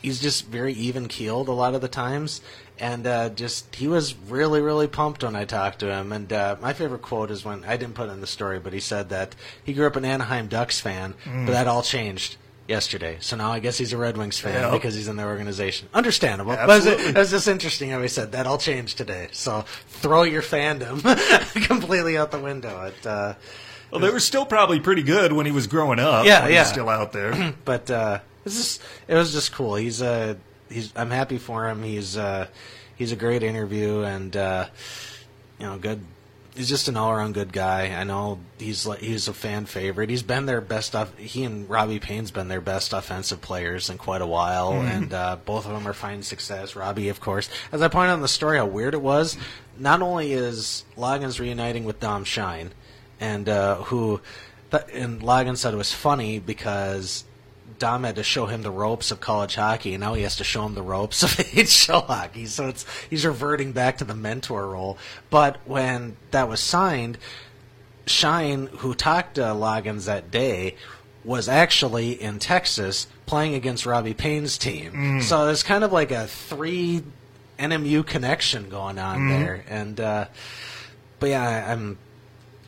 he's 0.00 0.20
just 0.20 0.46
very 0.46 0.74
even 0.74 1.08
keeled 1.08 1.48
a 1.48 1.52
lot 1.52 1.74
of 1.74 1.80
the 1.80 1.88
times, 1.88 2.40
and 2.78 3.04
uh, 3.04 3.30
just 3.30 3.74
he 3.74 3.88
was 3.88 4.14
really 4.14 4.60
really 4.60 4.86
pumped 4.86 5.24
when 5.24 5.34
I 5.34 5.44
talked 5.44 5.80
to 5.80 5.92
him. 5.92 6.12
And 6.12 6.32
uh, 6.32 6.54
my 6.62 6.72
favorite 6.72 7.02
quote 7.02 7.32
is 7.32 7.44
when 7.44 7.64
I 7.64 7.76
didn't 7.76 7.94
put 7.94 8.08
it 8.08 8.12
in 8.12 8.20
the 8.20 8.28
story, 8.28 8.60
but 8.60 8.72
he 8.72 8.78
said 8.78 9.08
that 9.08 9.34
he 9.64 9.72
grew 9.72 9.88
up 9.88 9.96
an 9.96 10.04
Anaheim 10.04 10.46
Ducks 10.46 10.78
fan, 10.78 11.14
but 11.24 11.50
that 11.50 11.66
all 11.66 11.82
changed 11.82 12.36
yesterday. 12.68 13.16
So 13.20 13.36
now 13.36 13.50
I 13.50 13.58
guess 13.58 13.78
he's 13.78 13.92
a 13.92 13.96
Red 13.96 14.16
Wings 14.16 14.38
fan 14.38 14.54
Yeah. 14.54 14.70
because 14.70 14.94
he's 14.94 15.08
in 15.08 15.16
the 15.16 15.24
organization. 15.24 15.88
Understandable. 15.94 16.52
But 16.54 16.64
it 16.64 16.66
was, 16.68 16.86
it 16.86 17.16
was 17.16 17.30
just 17.30 17.48
interesting 17.48 17.90
how 17.90 18.00
he 18.02 18.08
said 18.08 18.32
that 18.32 18.46
all 18.46 18.58
changed 18.58 18.98
today. 18.98 19.28
So 19.32 19.62
throw 19.88 20.22
your 20.22 20.42
fandom 20.42 21.02
completely 21.66 22.16
out 22.18 22.30
the 22.30 22.38
window. 22.38 22.84
It, 22.84 23.06
uh, 23.06 23.34
Well, 23.90 24.00
they 24.00 24.10
were 24.10 24.20
still 24.20 24.44
probably 24.46 24.80
pretty 24.80 25.02
good 25.02 25.32
when 25.32 25.46
he 25.46 25.52
was 25.52 25.66
growing 25.66 25.98
up. 25.98 26.26
Yeah, 26.26 26.46
yeah. 26.46 26.64
still 26.64 26.88
out 26.90 27.12
there. 27.12 27.54
but 27.64 27.90
uh, 27.90 28.20
it's 28.44 28.56
just 28.56 28.82
it 29.08 29.14
was 29.14 29.32
just 29.32 29.52
cool. 29.52 29.74
He's 29.76 30.02
uh, 30.02 30.34
he's 30.70 30.92
I'm 30.94 31.10
happy 31.10 31.38
for 31.38 31.66
him. 31.68 31.82
He's 31.82 32.16
uh, 32.18 32.46
he's 32.96 33.12
a 33.12 33.16
great 33.16 33.42
interview 33.42 34.02
and 34.02 34.36
uh, 34.36 34.66
you 35.58 35.66
know 35.66 35.78
good. 35.78 36.02
He's 36.58 36.68
just 36.68 36.88
an 36.88 36.96
all 36.96 37.12
around 37.12 37.34
good 37.34 37.52
guy. 37.52 37.94
I 37.94 38.02
know 38.02 38.40
he's 38.58 38.84
like 38.84 38.98
he's 38.98 39.28
a 39.28 39.32
fan 39.32 39.64
favorite. 39.66 40.10
He's 40.10 40.24
been 40.24 40.44
their 40.46 40.60
best. 40.60 40.96
Off, 40.96 41.16
he 41.16 41.44
and 41.44 41.70
Robbie 41.70 42.00
Payne's 42.00 42.32
been 42.32 42.48
their 42.48 42.60
best 42.60 42.92
offensive 42.92 43.40
players 43.40 43.88
in 43.88 43.96
quite 43.96 44.22
a 44.22 44.26
while, 44.26 44.72
and 44.72 45.14
uh, 45.14 45.36
both 45.44 45.66
of 45.66 45.72
them 45.72 45.86
are 45.86 45.92
finding 45.92 46.22
success. 46.22 46.74
Robbie, 46.74 47.10
of 47.10 47.20
course, 47.20 47.48
as 47.70 47.80
I 47.80 47.86
pointed 47.86 48.10
out 48.10 48.16
in 48.16 48.22
the 48.22 48.28
story, 48.28 48.58
how 48.58 48.66
weird 48.66 48.94
it 48.94 49.00
was. 49.00 49.36
Not 49.78 50.02
only 50.02 50.32
is 50.32 50.84
Loggins 50.96 51.38
reuniting 51.38 51.84
with 51.84 52.00
Dom 52.00 52.24
Shine, 52.24 52.72
and 53.20 53.48
uh, 53.48 53.76
who, 53.76 54.20
th- 54.72 54.82
and 54.92 55.20
Loggins 55.22 55.58
said 55.58 55.72
it 55.72 55.76
was 55.76 55.92
funny 55.92 56.40
because 56.40 57.22
Dom 57.78 58.04
had 58.04 58.16
to 58.16 58.22
show 58.22 58.46
him 58.46 58.62
the 58.62 58.70
ropes 58.70 59.10
of 59.10 59.20
college 59.20 59.54
hockey, 59.54 59.94
and 59.94 60.00
now 60.00 60.14
he 60.14 60.22
has 60.22 60.36
to 60.36 60.44
show 60.44 60.64
him 60.66 60.74
the 60.74 60.82
ropes 60.82 61.22
of 61.24 61.30
NHL 61.30 62.06
hockey. 62.06 62.46
So 62.46 62.68
it's 62.68 62.84
he's 63.08 63.24
reverting 63.24 63.72
back 63.72 63.98
to 63.98 64.04
the 64.04 64.14
mentor 64.14 64.66
role. 64.68 64.98
But 65.30 65.58
when 65.64 66.16
that 66.32 66.48
was 66.48 66.60
signed, 66.60 67.18
Shine, 68.06 68.66
who 68.78 68.94
talked 68.94 69.34
to 69.34 69.42
Loggins 69.42 70.06
that 70.06 70.30
day, 70.30 70.76
was 71.24 71.48
actually 71.48 72.12
in 72.12 72.38
Texas 72.38 73.06
playing 73.26 73.54
against 73.54 73.84
Robbie 73.84 74.14
Payne's 74.14 74.56
team. 74.56 75.20
So 75.20 75.44
there's 75.46 75.62
kind 75.62 75.84
of 75.84 75.92
like 75.92 76.10
a 76.10 76.26
three 76.26 77.02
NMU 77.58 78.06
connection 78.06 78.70
going 78.70 78.98
on 78.98 79.28
there, 79.28 79.64
and 79.68 80.00
uh, 80.00 80.26
but 81.20 81.28
yeah, 81.30 81.42
I- 81.42 81.72
I'm 81.72 81.98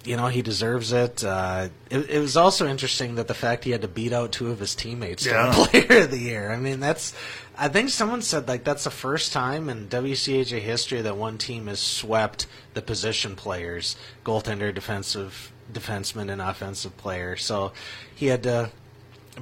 you 0.05 0.17
know 0.17 0.29
he 0.29 0.43
deserves 0.43 0.93
it. 0.93 1.23
Uh, 1.25 1.69
it. 1.91 2.09
It 2.11 2.19
was 2.21 2.37
also 2.37 2.67
interesting 2.67 3.17
that 3.17 3.29
the 3.29 3.35
fact 3.35 3.65
he 3.65 3.71
had 3.71 3.83
to 3.83 3.89
beat 3.89 4.13
out 4.13 4.33
two 4.33 4.51
of 4.51 4.59
his 4.59 4.75
teammates 4.75 5.25
to 5.25 5.31
Yeah. 5.31 5.57
win 5.59 5.67
Player 5.69 6.03
of 6.05 6.11
the 6.11 6.19
Year. 6.19 6.51
I 6.51 6.57
mean, 6.57 6.81
that's 6.81 7.13
I 7.59 7.69
think 7.69 7.91
someone 7.91 8.23
said 8.23 8.49
like 8.49 8.65
that's 8.65 8.85
the 8.85 8.91
first 8.91 9.33
time 9.33 9.69
in 9.69 9.89
WCHA 9.89 10.61
history 10.61 11.03
that 11.03 11.17
one 11.17 11.37
team 11.39 11.67
has 11.67 11.81
swept 11.81 12.47
the 12.75 12.83
position 12.83 13.37
players, 13.37 13.97
goaltender, 14.25 14.75
defensive 14.75 15.53
defenseman, 15.73 16.31
and 16.33 16.41
offensive 16.41 16.97
player. 16.97 17.37
So 17.37 17.73
he 18.15 18.27
had 18.27 18.43
to 18.45 18.71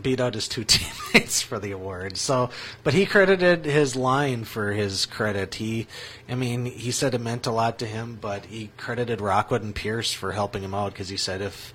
beat 0.02 0.20
out 0.20 0.34
his 0.34 0.48
two 0.48 0.64
teammates 0.66 1.42
for 1.42 1.58
the 1.58 1.72
award. 1.72 2.16
So, 2.16 2.50
but 2.84 2.94
he 2.94 3.06
credited 3.06 3.64
his 3.64 3.96
line 3.96 4.44
for 4.44 4.72
his 4.72 5.06
credit. 5.06 5.56
He, 5.56 5.86
I 6.28 6.34
mean, 6.34 6.66
he 6.66 6.90
said 6.90 7.14
it 7.14 7.20
meant 7.20 7.46
a 7.46 7.52
lot 7.52 7.78
to 7.78 7.86
him, 7.86 8.18
but 8.20 8.46
he 8.46 8.70
credited 8.76 9.20
Rockwood 9.20 9.62
and 9.62 9.74
Pierce 9.74 10.12
for 10.12 10.32
helping 10.32 10.62
him 10.62 10.74
out 10.74 10.92
because 10.92 11.08
he 11.08 11.16
said 11.16 11.40
if 11.40 11.72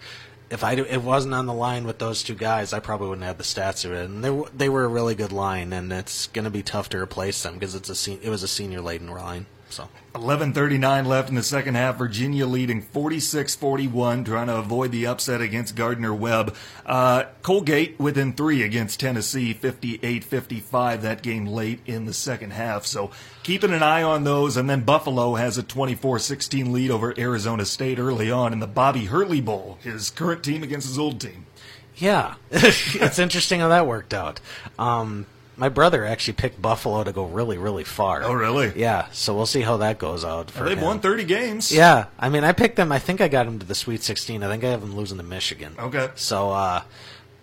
if 0.49 0.63
I 0.63 0.73
it 0.73 1.01
wasn't 1.01 1.33
on 1.33 1.47
the 1.47 1.53
line 1.53 1.85
with 1.85 1.97
those 1.97 2.21
two 2.21 2.35
guys, 2.35 2.73
I 2.73 2.79
probably 2.79 3.09
wouldn't 3.09 3.25
have 3.25 3.39
the 3.39 3.43
stats 3.43 3.85
of 3.85 3.91
it. 3.91 4.05
And 4.05 4.23
they 4.23 4.43
they 4.55 4.69
were 4.69 4.85
a 4.85 4.89
really 4.89 5.15
good 5.15 5.31
line, 5.31 5.73
and 5.73 5.91
it's 5.91 6.27
going 6.27 6.45
to 6.45 6.51
be 6.51 6.61
tough 6.61 6.89
to 6.89 6.99
replace 6.99 7.41
them 7.41 7.55
because 7.55 7.73
it's 7.73 8.07
a 8.07 8.25
it 8.25 8.29
was 8.29 8.43
a 8.43 8.47
senior 8.47 8.81
laden 8.81 9.07
line. 9.07 9.47
So 9.73 9.89
11:39 10.13 11.07
left 11.07 11.29
in 11.29 11.35
the 11.35 11.41
second 11.41 11.73
half. 11.73 11.97
Virginia 11.97 12.45
leading 12.45 12.79
46-41, 12.83 14.23
trying 14.23 14.45
to 14.45 14.57
avoid 14.57 14.91
the 14.91 15.07
upset 15.07 15.41
against 15.41 15.75
Gardner 15.75 16.13
Webb. 16.13 16.55
Uh, 16.85 17.23
Colgate 17.41 17.99
within 17.99 18.33
three 18.33 18.61
against 18.61 18.99
Tennessee, 18.99 19.51
58-55. 19.51 21.01
That 21.01 21.23
game 21.23 21.47
late 21.47 21.79
in 21.87 22.05
the 22.05 22.13
second 22.13 22.51
half. 22.51 22.85
So 22.85 23.09
keeping 23.41 23.73
an 23.73 23.81
eye 23.81 24.03
on 24.03 24.23
those. 24.23 24.57
And 24.57 24.69
then 24.69 24.81
Buffalo 24.81 25.33
has 25.35 25.57
a 25.57 25.63
24-16 25.63 26.71
lead 26.71 26.91
over 26.91 27.15
Arizona 27.17 27.65
State 27.65 27.97
early 27.97 28.29
on 28.29 28.53
in 28.53 28.59
the 28.59 28.67
Bobby 28.67 29.05
Hurley 29.05 29.41
Bowl, 29.41 29.79
his 29.81 30.11
current 30.11 30.43
team 30.43 30.61
against 30.61 30.87
his 30.87 30.99
old 30.99 31.19
team. 31.19 31.47
Yeah, 31.95 32.35
it's 32.51 33.19
interesting 33.19 33.59
how 33.59 33.69
that 33.69 33.87
worked 33.87 34.13
out. 34.13 34.39
Um, 34.77 35.25
my 35.57 35.69
brother 35.69 36.05
actually 36.05 36.33
picked 36.33 36.61
Buffalo 36.61 37.03
to 37.03 37.11
go 37.11 37.25
really, 37.25 37.57
really 37.57 37.83
far. 37.83 38.23
Oh, 38.23 38.33
really? 38.33 38.73
Yeah. 38.75 39.07
So 39.11 39.35
we'll 39.35 39.45
see 39.45 39.61
how 39.61 39.77
that 39.77 39.99
goes 39.99 40.25
out. 40.25 40.49
For 40.51 40.63
They've 40.63 40.77
him. 40.77 40.83
won 40.83 40.99
30 40.99 41.23
games. 41.25 41.71
Yeah, 41.71 42.05
I 42.17 42.29
mean, 42.29 42.43
I 42.43 42.51
picked 42.51 42.75
them. 42.75 42.91
I 42.91 42.99
think 42.99 43.21
I 43.21 43.27
got 43.27 43.45
them 43.45 43.59
to 43.59 43.65
the 43.65 43.75
Sweet 43.75 44.01
16. 44.03 44.43
I 44.43 44.47
think 44.49 44.63
I 44.63 44.69
have 44.69 44.81
them 44.81 44.95
losing 44.95 45.17
to 45.17 45.23
Michigan. 45.23 45.75
Okay. 45.77 46.09
So, 46.15 46.49
uh, 46.51 46.81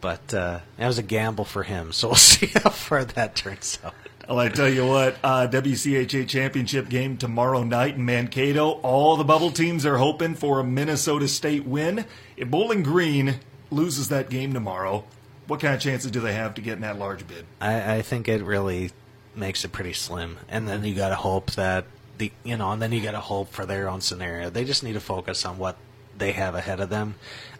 but 0.01 0.33
uh, 0.35 0.61
that 0.77 0.87
was 0.87 0.99
a 0.99 1.03
gamble 1.03 1.45
for 1.45 1.63
him. 1.63 1.93
So 2.01 2.09
we'll 2.09 2.15
see 2.17 2.47
how 2.47 2.71
far 2.71 3.05
that 3.05 3.37
turns 3.37 3.79
out. 3.85 3.95
Well, 4.29 4.39
I 4.39 4.49
tell 4.49 4.69
you 4.69 4.87
what, 4.87 5.17
uh, 5.25 5.49
WCHA 5.51 6.29
championship 6.29 6.89
game 6.89 7.17
tomorrow 7.17 7.65
night 7.65 7.97
in 7.97 8.05
Mankato. 8.05 8.71
All 8.83 9.17
the 9.17 9.25
bubble 9.25 9.51
teams 9.51 9.85
are 9.85 9.97
hoping 9.97 10.37
for 10.37 10.61
a 10.61 10.65
Minnesota 10.65 11.27
State 11.27 11.65
win. 11.67 12.05
If 12.37 12.49
Bowling 12.49 12.85
Green 12.85 13.41
loses 13.73 14.09
that 14.09 14.31
game 14.31 14.53
tomorrow, 14.55 15.05
what 15.51 15.59
kind 15.59 15.75
of 15.75 15.81
chances 15.81 16.13
do 16.13 16.21
they 16.21 16.33
have 16.33 16.55
to 16.55 16.61
get 16.61 16.75
in 16.75 16.83
that 16.83 16.97
large 16.97 17.27
bid? 17.27 17.45
I, 17.61 17.97
I 17.97 18.03
think 18.03 18.29
it 18.29 18.41
really 18.45 18.93
makes 19.35 19.65
it 19.65 19.73
pretty 19.73 19.93
slim. 19.93 20.39
And 20.49 20.69
then 20.69 20.85
you 20.85 20.95
got 20.95 21.09
to 21.09 21.17
hope 21.17 21.51
that 21.53 21.87
the 22.19 22.31
you 22.45 22.57
know, 22.57 22.71
and 22.71 22.81
then 22.81 22.93
you 22.93 23.03
got 23.03 23.13
to 23.13 23.21
hope 23.21 23.51
for 23.51 23.67
their 23.67 23.89
own 23.89 24.01
scenario. 24.01 24.49
They 24.49 24.65
just 24.65 24.85
need 24.85 24.93
to 24.93 25.01
focus 25.01 25.45
on 25.45 25.59
what 25.59 25.77
they 26.17 26.31
have 26.33 26.55
ahead 26.55 26.79
of 26.79 26.89
them. 26.89 27.17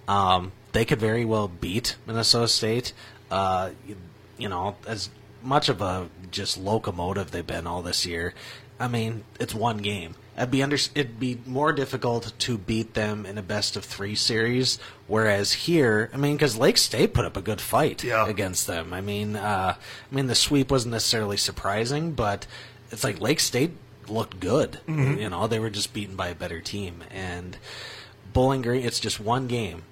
Um, 0.07 0.53
they 0.71 0.85
could 0.85 1.01
very 1.01 1.25
well 1.25 1.49
beat 1.49 1.97
Minnesota 2.07 2.47
State. 2.47 2.93
Uh, 3.29 3.71
you, 3.85 3.97
you 4.39 4.49
know, 4.49 4.77
as 4.87 5.11
much 5.43 5.69
of 5.69 5.83
a 5.83 6.09
just 6.31 6.59
locomotive 6.59 7.33
they've 7.33 7.45
been 7.45 7.67
all 7.67 7.83
this 7.83 8.07
year. 8.07 8.35
I 8.79 8.87
mean, 8.87 9.25
it's 9.41 9.55
one 9.55 9.79
game. 9.79 10.15
It'd 10.41 10.51
be 10.51 10.63
under, 10.63 10.77
it'd 10.77 11.21
be 11.21 11.39
more 11.45 11.71
difficult 11.73 12.33
to 12.39 12.57
beat 12.59 12.95
them 12.95 13.27
in 13.27 13.37
a 13.37 13.43
best 13.43 13.77
of 13.77 13.85
three 13.85 14.15
series. 14.15 14.79
Whereas 15.07 15.53
here, 15.53 16.09
I 16.15 16.17
mean, 16.17 16.37
because 16.37 16.57
Lake 16.57 16.79
State 16.79 17.13
put 17.13 17.27
up 17.27 17.37
a 17.37 17.43
good 17.43 17.61
fight 17.61 18.03
Yeah. 18.03 18.27
against 18.27 18.67
them. 18.67 18.95
I 18.95 19.03
mean, 19.03 19.37
uh, 19.37 19.75
I 19.77 20.15
mean 20.15 20.29
the 20.29 20.35
sweep 20.35 20.71
wasn't 20.71 20.93
necessarily 20.93 21.37
surprising, 21.37 22.13
but 22.13 22.47
it's 22.91 23.05
like 23.05 23.21
Lake 23.21 23.39
State 23.41 23.73
looked 24.09 24.41
good. 24.41 24.81
You 24.89 25.29
know, 25.31 25.47
they 25.47 25.59
were 25.59 25.71
just 25.71 25.93
beaten 25.93 26.17
by 26.17 26.29
a 26.29 26.35
better 26.35 26.61
team. 26.61 27.05
And 27.11 27.59
Bowling 28.33 28.63
Green, 28.63 28.83
it's 28.85 28.99
just 28.99 29.21
one 29.21 29.47
game 29.47 29.83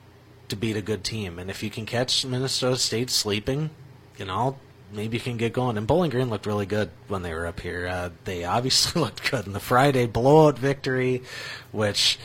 to 0.48 0.56
beat 0.56 0.76
a 0.76 0.82
good 0.82 1.04
team. 1.04 1.38
And 1.38 1.50
if 1.50 1.62
you 1.62 1.68
can 1.70 1.84
catch 1.86 2.24
Minnesota 2.24 2.78
State 2.78 3.10
sleeping, 3.10 3.70
you 4.16 4.24
know, 4.24 4.58
maybe 4.92 5.16
you 5.16 5.22
can 5.22 5.36
get 5.36 5.52
going. 5.52 5.76
And 5.76 5.86
Bowling 5.86 6.10
Green 6.10 6.30
looked 6.30 6.46
really 6.46 6.66
good 6.66 6.90
when 7.08 7.22
they 7.22 7.32
were 7.34 7.46
up 7.46 7.60
here. 7.60 7.86
Uh, 7.86 8.10
they 8.24 8.44
obviously 8.44 9.00
looked 9.02 9.30
good 9.30 9.46
in 9.46 9.52
the 9.52 9.60
Friday 9.60 10.06
blowout 10.06 10.58
victory, 10.58 11.22
which. 11.72 12.18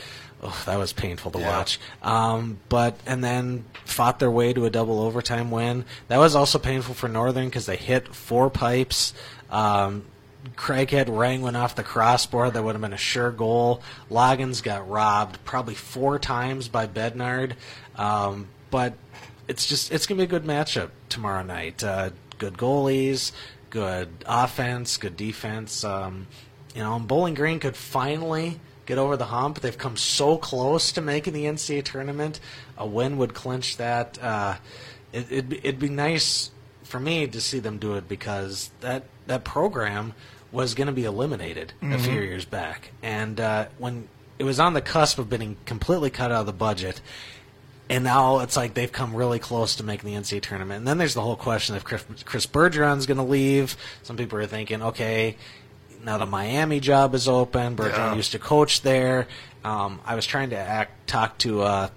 Oh, 0.46 0.62
that 0.66 0.76
was 0.78 0.92
painful 0.92 1.30
to 1.30 1.38
Yeah. 1.38 1.56
watch. 1.56 1.80
Um, 2.02 2.58
but 2.68 2.98
and 3.06 3.24
then 3.24 3.64
fought 3.86 4.18
their 4.18 4.30
way 4.30 4.52
to 4.52 4.66
a 4.66 4.70
double 4.70 5.00
overtime 5.00 5.50
win. 5.50 5.86
That 6.08 6.18
was 6.18 6.34
also 6.34 6.58
painful 6.58 6.94
for 6.94 7.08
Northern 7.08 7.46
because 7.46 7.64
they 7.64 7.76
hit 7.76 8.14
four 8.14 8.50
pipes. 8.50 9.14
Um, 9.50 10.04
Craighead 10.54 11.06
rang 11.08 11.40
one 11.40 11.56
off 11.56 11.74
the 11.74 11.82
crossbar 11.82 12.50
that 12.50 12.62
would 12.62 12.74
have 12.74 12.82
been 12.82 12.92
a 12.92 12.96
sure 12.98 13.30
goal. 13.30 13.80
Loggins 14.10 14.62
got 14.62 14.86
robbed 14.86 15.42
probably 15.46 15.74
four 15.74 16.18
times 16.18 16.68
by 16.68 16.86
Bednard. 16.86 17.54
Um, 17.96 18.48
but 18.70 18.92
it's 19.48 19.64
just 19.64 19.90
it's 19.92 20.06
gonna 20.06 20.18
be 20.18 20.24
a 20.24 20.26
good 20.26 20.44
matchup 20.44 20.90
tomorrow 21.08 21.42
night. 21.42 21.82
Uh, 21.82 22.10
good 22.38 22.54
goalies, 22.56 23.32
good 23.70 24.08
offense, 24.26 24.96
good 24.96 25.16
defense. 25.16 25.84
Um, 25.84 26.26
you 26.74 26.82
know, 26.82 26.96
and 26.96 27.06
Bowling 27.06 27.34
Green 27.34 27.60
could 27.60 27.76
finally 27.76 28.58
get 28.86 28.98
over 28.98 29.16
the 29.16 29.26
hump. 29.26 29.60
They've 29.60 29.76
come 29.78 29.96
so 29.96 30.36
close 30.36 30.92
to 30.92 31.00
making 31.00 31.32
the 31.32 31.44
NCAA 31.44 31.84
tournament. 31.84 32.40
A 32.76 32.86
win 32.86 33.16
would 33.18 33.34
clinch 33.34 33.76
that. 33.76 34.18
Uh, 34.22 34.56
it, 35.12 35.26
it'd, 35.30 35.48
be- 35.48 35.58
it'd 35.58 35.78
be 35.78 35.88
nice 35.88 36.50
for 36.82 37.00
me 37.00 37.26
to 37.26 37.40
see 37.40 37.58
them 37.60 37.78
do 37.78 37.94
it 37.94 38.08
because 38.08 38.70
that 38.80 39.04
that 39.26 39.42
program 39.44 40.12
was 40.52 40.74
going 40.74 40.86
to 40.86 40.92
be 40.92 41.04
eliminated 41.04 41.72
a 41.82 41.98
few 41.98 42.20
years 42.20 42.44
back, 42.44 42.90
and 43.02 43.40
uh, 43.40 43.66
when 43.78 44.06
it 44.38 44.44
was 44.44 44.60
on 44.60 44.74
the 44.74 44.80
cusp 44.80 45.18
of 45.18 45.28
being 45.30 45.56
completely 45.64 46.10
cut 46.10 46.30
out 46.30 46.40
of 46.40 46.46
the 46.46 46.52
budget. 46.52 47.00
And 47.90 48.02
now 48.04 48.38
it's 48.40 48.56
like 48.56 48.72
they've 48.74 48.90
come 48.90 49.14
really 49.14 49.38
close 49.38 49.76
to 49.76 49.82
making 49.84 50.10
the 50.12 50.18
NCAA 50.18 50.40
tournament. 50.42 50.78
And 50.78 50.88
then 50.88 50.96
there's 50.98 51.14
the 51.14 51.20
whole 51.20 51.36
question 51.36 51.76
if 51.76 51.84
Chris, 51.84 52.04
Chris 52.24 52.46
Bergeron's 52.46 53.04
going 53.06 53.18
to 53.18 53.22
leave. 53.24 53.76
Some 54.02 54.16
people 54.16 54.38
are 54.38 54.46
thinking, 54.46 54.82
okay, 54.82 55.36
now 56.02 56.16
the 56.18 56.26
Miami 56.26 56.80
job 56.80 57.14
is 57.14 57.28
open. 57.28 57.76
Bergeron 57.76 57.90
Yeah. 57.96 58.14
used 58.14 58.32
to 58.32 58.38
coach 58.38 58.80
there. 58.82 59.26
Um, 59.64 60.00
I 60.06 60.14
was 60.14 60.24
trying 60.26 60.50
to 60.50 60.56
act, 60.58 61.06
talk 61.08 61.36
to 61.38 61.62
uh, 61.62 61.88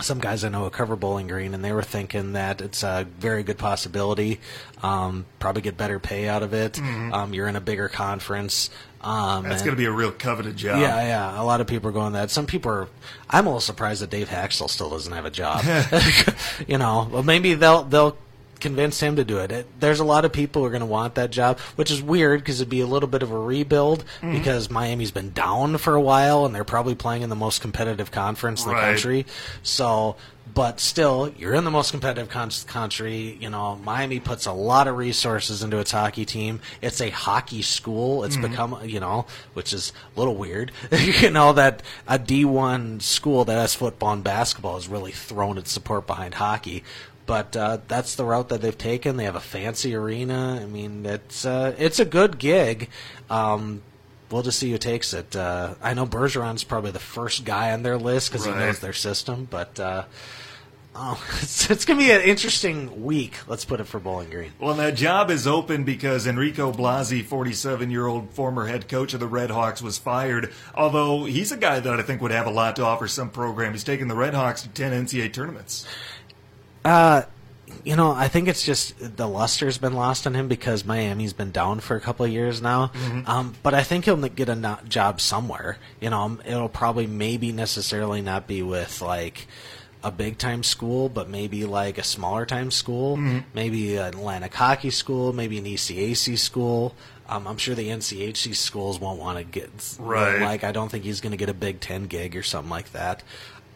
some 0.00 0.18
guys 0.18 0.44
I 0.44 0.50
know 0.50 0.64
who 0.64 0.70
cover 0.70 0.96
Bowling 0.96 1.26
Green, 1.28 1.54
and 1.54 1.64
they 1.64 1.72
were 1.72 1.82
thinking 1.82 2.34
that 2.34 2.60
it's 2.60 2.82
a 2.82 3.06
very 3.18 3.42
good 3.42 3.56
possibility. 3.56 4.40
Um, 4.82 5.24
probably 5.38 5.62
get 5.62 5.78
better 5.78 5.98
pay 5.98 6.28
out 6.28 6.42
of 6.42 6.52
it. 6.52 6.78
Um, 6.78 7.32
you're 7.32 7.48
in 7.48 7.56
a 7.56 7.60
bigger 7.62 7.88
conference. 7.88 8.68
Um. 9.00 9.44
That's 9.44 9.62
going 9.62 9.74
to 9.74 9.80
be 9.80 9.84
a 9.84 9.92
real 9.92 10.10
coveted 10.10 10.56
job. 10.56 10.80
yeah, 10.80 11.00
yeah. 11.02 11.40
A 11.40 11.44
lot 11.44 11.60
of 11.60 11.66
people 11.66 11.88
are 11.90 11.92
going 11.92 12.14
that. 12.14 12.30
Some 12.30 12.46
people 12.46 12.70
are. 12.72 12.88
I'm 13.30 13.46
a 13.46 13.50
little 13.50 13.60
surprised 13.60 14.02
that 14.02 14.10
Dave 14.10 14.28
Hakstol 14.28 14.68
still 14.70 14.90
doesn't 14.90 15.12
have 15.12 15.24
a 15.24 15.30
job. 15.30 15.64
you 16.66 16.78
know, 16.78 17.08
well, 17.10 17.22
maybe 17.22 17.54
they'll 17.54 17.84
they'll 17.84 18.16
convince 18.60 19.00
him 19.00 19.16
to 19.16 19.24
do 19.24 19.38
it. 19.38 19.52
it 19.52 19.66
there's 19.80 20.00
a 20.00 20.04
lot 20.04 20.24
of 20.24 20.32
people 20.32 20.62
who 20.62 20.66
are 20.66 20.70
going 20.70 20.80
to 20.80 20.86
want 20.86 21.14
that 21.14 21.30
job, 21.30 21.58
which 21.76 21.90
is 21.90 22.02
weird 22.02 22.40
because 22.40 22.60
it'd 22.60 22.70
be 22.70 22.80
a 22.80 22.86
little 22.86 23.08
bit 23.08 23.22
of 23.22 23.30
a 23.30 23.38
rebuild 23.38 24.04
mm-hmm. 24.20 24.32
because 24.32 24.70
Miami's 24.70 25.10
been 25.10 25.32
down 25.32 25.78
for 25.78 25.94
a 25.94 26.00
while 26.00 26.46
and 26.46 26.54
they're 26.54 26.64
probably 26.64 26.94
playing 26.94 27.22
in 27.22 27.28
the 27.28 27.36
most 27.36 27.60
competitive 27.60 28.10
conference 28.10 28.62
in 28.62 28.68
the 28.68 28.74
Right. 28.74 28.92
country. 28.92 29.26
So. 29.62 30.16
But 30.54 30.78
still, 30.78 31.34
you're 31.36 31.54
in 31.54 31.64
the 31.64 31.72
most 31.72 31.90
competitive 31.90 32.30
con- 32.30 32.50
country. 32.68 33.36
You 33.40 33.50
know, 33.50 33.76
Miami 33.84 34.20
puts 34.20 34.46
a 34.46 34.52
lot 34.52 34.86
of 34.86 34.96
resources 34.96 35.62
into 35.62 35.78
its 35.78 35.90
hockey 35.90 36.24
team. 36.24 36.60
It's 36.80 37.00
a 37.00 37.10
hockey 37.10 37.62
school. 37.62 38.22
It's 38.24 38.36
mm-hmm. 38.36 38.50
become, 38.50 38.78
you 38.84 39.00
know, 39.00 39.26
which 39.54 39.72
is 39.72 39.92
a 40.14 40.18
little 40.18 40.36
weird. 40.36 40.70
you 40.92 41.30
know, 41.30 41.52
that 41.52 41.82
a 42.06 42.18
D1 42.18 43.02
school 43.02 43.44
that 43.44 43.54
has 43.54 43.74
football 43.74 44.12
and 44.12 44.24
basketball 44.24 44.76
has 44.76 44.88
really 44.88 45.12
thrown 45.12 45.58
its 45.58 45.72
support 45.72 46.06
behind 46.06 46.34
hockey. 46.34 46.84
But 47.26 47.56
uh, 47.56 47.78
that's 47.88 48.14
the 48.14 48.24
route 48.24 48.48
that 48.50 48.62
they've 48.62 48.78
taken. 48.78 49.16
They 49.16 49.24
have 49.24 49.34
a 49.34 49.40
fancy 49.40 49.94
arena. 49.96 50.60
I 50.62 50.66
mean, 50.66 51.04
it's 51.04 51.44
uh, 51.44 51.74
it's 51.76 51.98
a 51.98 52.04
good 52.04 52.38
gig. 52.38 52.88
Um, 53.28 53.82
we'll 54.30 54.42
just 54.42 54.60
see 54.60 54.70
who 54.70 54.78
takes 54.78 55.12
it. 55.12 55.34
Uh, 55.34 55.74
I 55.82 55.94
know 55.94 56.06
Bergeron's 56.06 56.62
probably 56.64 56.92
the 56.92 56.98
first 57.00 57.44
guy 57.44 57.72
on 57.72 57.82
their 57.82 57.98
list 57.98 58.30
because 58.30 58.46
Right. 58.46 58.54
he 58.54 58.60
knows 58.60 58.78
their 58.78 58.92
system. 58.92 59.48
But 59.50 59.80
uh, 59.80 60.04
oh, 60.94 61.20
it's, 61.42 61.68
it's 61.68 61.84
going 61.84 61.98
to 61.98 62.04
be 62.06 62.12
an 62.12 62.20
interesting 62.20 63.04
week. 63.04 63.34
Let's 63.48 63.64
put 63.64 63.80
it 63.80 63.88
for 63.88 63.98
Bowling 63.98 64.30
Green. 64.30 64.52
Well, 64.60 64.74
that 64.74 64.94
job 64.94 65.28
is 65.30 65.48
open 65.48 65.82
because 65.82 66.28
Enrico 66.28 66.70
Blasi, 66.70 67.24
47 67.24 67.90
year 67.90 68.06
old 68.06 68.30
former 68.30 68.66
head 68.68 68.88
coach 68.88 69.14
of 69.14 69.20
the 69.20 69.26
Red 69.26 69.50
Hawks, 69.50 69.82
was 69.82 69.98
fired. 69.98 70.52
Although 70.76 71.24
he's 71.24 71.50
a 71.50 71.56
guy 71.56 71.80
that 71.80 71.98
I 71.98 72.02
think 72.02 72.22
would 72.22 72.30
have 72.30 72.46
a 72.46 72.50
lot 72.50 72.76
to 72.76 72.84
offer 72.84 73.08
some 73.08 73.30
program. 73.30 73.72
He's 73.72 73.82
taken 73.84 74.06
the 74.06 74.14
Red 74.14 74.34
Hawks 74.34 74.62
to 74.62 74.68
10 74.68 75.06
NCAA 75.06 75.32
tournaments. 75.32 75.86
You 77.84 77.94
know, 77.94 78.10
I 78.10 78.26
think 78.26 78.48
it's 78.48 78.64
just 78.64 79.16
the 79.16 79.28
luster's 79.28 79.78
been 79.78 79.92
lost 79.92 80.26
on 80.26 80.34
him 80.34 80.48
because 80.48 80.84
Miami's 80.84 81.32
been 81.32 81.52
down 81.52 81.78
for 81.80 81.96
a 81.96 82.00
couple 82.00 82.24
of 82.26 82.32
years 82.32 82.60
now. 82.60 82.90
Um, 83.26 83.54
but 83.62 83.74
I 83.74 83.82
think 83.84 84.06
he'll 84.06 84.16
get 84.16 84.48
a 84.48 84.56
no- 84.56 84.78
job 84.88 85.20
somewhere. 85.20 85.78
You 86.00 86.10
know, 86.10 86.38
it'll 86.44 86.68
probably 86.68 87.06
maybe 87.06 87.52
necessarily 87.52 88.22
not 88.22 88.48
be 88.48 88.62
with 88.62 89.02
like 89.02 89.46
a 90.02 90.10
big 90.10 90.38
time 90.38 90.62
school, 90.64 91.08
but 91.08 91.28
maybe 91.28 91.64
like 91.64 91.98
a 91.98 92.02
smaller 92.04 92.44
time 92.46 92.70
school, 92.72 93.16
maybe 93.54 93.96
an 93.96 94.06
Atlantic 94.06 94.54
hockey 94.54 94.90
school, 94.90 95.32
maybe 95.32 95.58
an 95.58 95.64
ECAC 95.64 96.36
school. 96.38 96.94
Um, 97.28 97.46
I'm 97.48 97.56
sure 97.56 97.74
the 97.74 97.88
NCHC 97.88 98.54
schools 98.54 99.00
won't 99.00 99.18
want 99.18 99.38
to 99.38 99.44
get 99.44 99.96
Right. 99.98 100.40
Like, 100.40 100.62
I 100.62 100.70
don't 100.70 100.88
think 100.88 101.02
he's 101.02 101.20
going 101.20 101.32
to 101.32 101.36
get 101.36 101.48
a 101.48 101.54
Big 101.54 101.80
Ten 101.80 102.06
gig 102.06 102.36
or 102.36 102.44
something 102.44 102.70
like 102.70 102.92
that. 102.92 103.24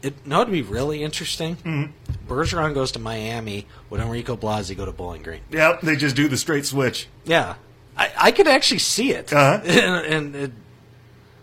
It, 0.02 0.14
no, 0.26 0.40
it'd 0.40 0.52
be 0.52 0.62
really 0.62 1.02
interesting. 1.02 1.92
Bergeron 2.26 2.72
goes 2.74 2.92
to 2.92 2.98
Miami. 2.98 3.66
Would 3.90 4.00
Enrico 4.00 4.36
Blasi 4.36 4.76
go 4.76 4.86
to 4.86 4.92
Bowling 4.92 5.22
Green? 5.22 5.40
Yep, 5.50 5.82
they 5.82 5.96
just 5.96 6.16
do 6.16 6.26
the 6.28 6.36
straight 6.38 6.64
switch. 6.64 7.06
Yeah, 7.24 7.56
I, 7.96 8.10
I 8.18 8.32
could 8.32 8.46
actually 8.48 8.78
see 8.78 9.12
it, 9.12 9.32
Uh-huh. 9.32 9.60
and, 9.64 10.34
and 10.34 10.52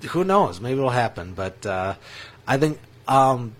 it, 0.02 0.08
who 0.10 0.24
knows? 0.24 0.60
Maybe 0.60 0.78
it'll 0.80 0.90
happen. 0.90 1.34
But 1.34 1.66
uh, 1.66 1.96
I 2.48 2.58
think 2.58 2.80
um, 3.08 3.54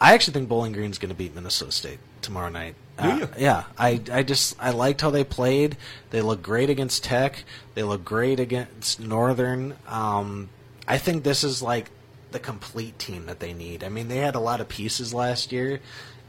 I 0.00 0.14
actually 0.14 0.34
think 0.34 0.48
Bowling 0.48 0.72
Green's 0.72 0.98
going 0.98 1.10
to 1.10 1.14
beat 1.14 1.34
Minnesota 1.34 1.72
State 1.72 1.98
tomorrow 2.22 2.48
night. 2.48 2.74
You? 3.02 3.28
yeah, 3.38 3.62
I, 3.78 4.00
I 4.10 4.24
just 4.24 4.56
I 4.58 4.70
liked 4.70 5.02
how 5.02 5.10
they 5.10 5.22
played. 5.22 5.76
They 6.10 6.20
look 6.20 6.42
great 6.42 6.68
against 6.68 7.04
Tech. 7.04 7.44
They 7.74 7.84
look 7.84 8.04
great 8.04 8.40
against 8.40 8.98
Northern. 8.98 9.76
Um, 9.86 10.48
I 10.88 10.98
think 10.98 11.22
this 11.22 11.44
is 11.44 11.62
like 11.62 11.90
the 12.32 12.38
complete 12.38 12.98
team 12.98 13.26
that 13.26 13.40
they 13.40 13.52
need. 13.52 13.82
I 13.84 13.88
mean, 13.88 14.08
they 14.08 14.18
had 14.18 14.34
a 14.34 14.40
lot 14.40 14.60
of 14.60 14.68
pieces 14.68 15.14
last 15.14 15.52
year, 15.52 15.80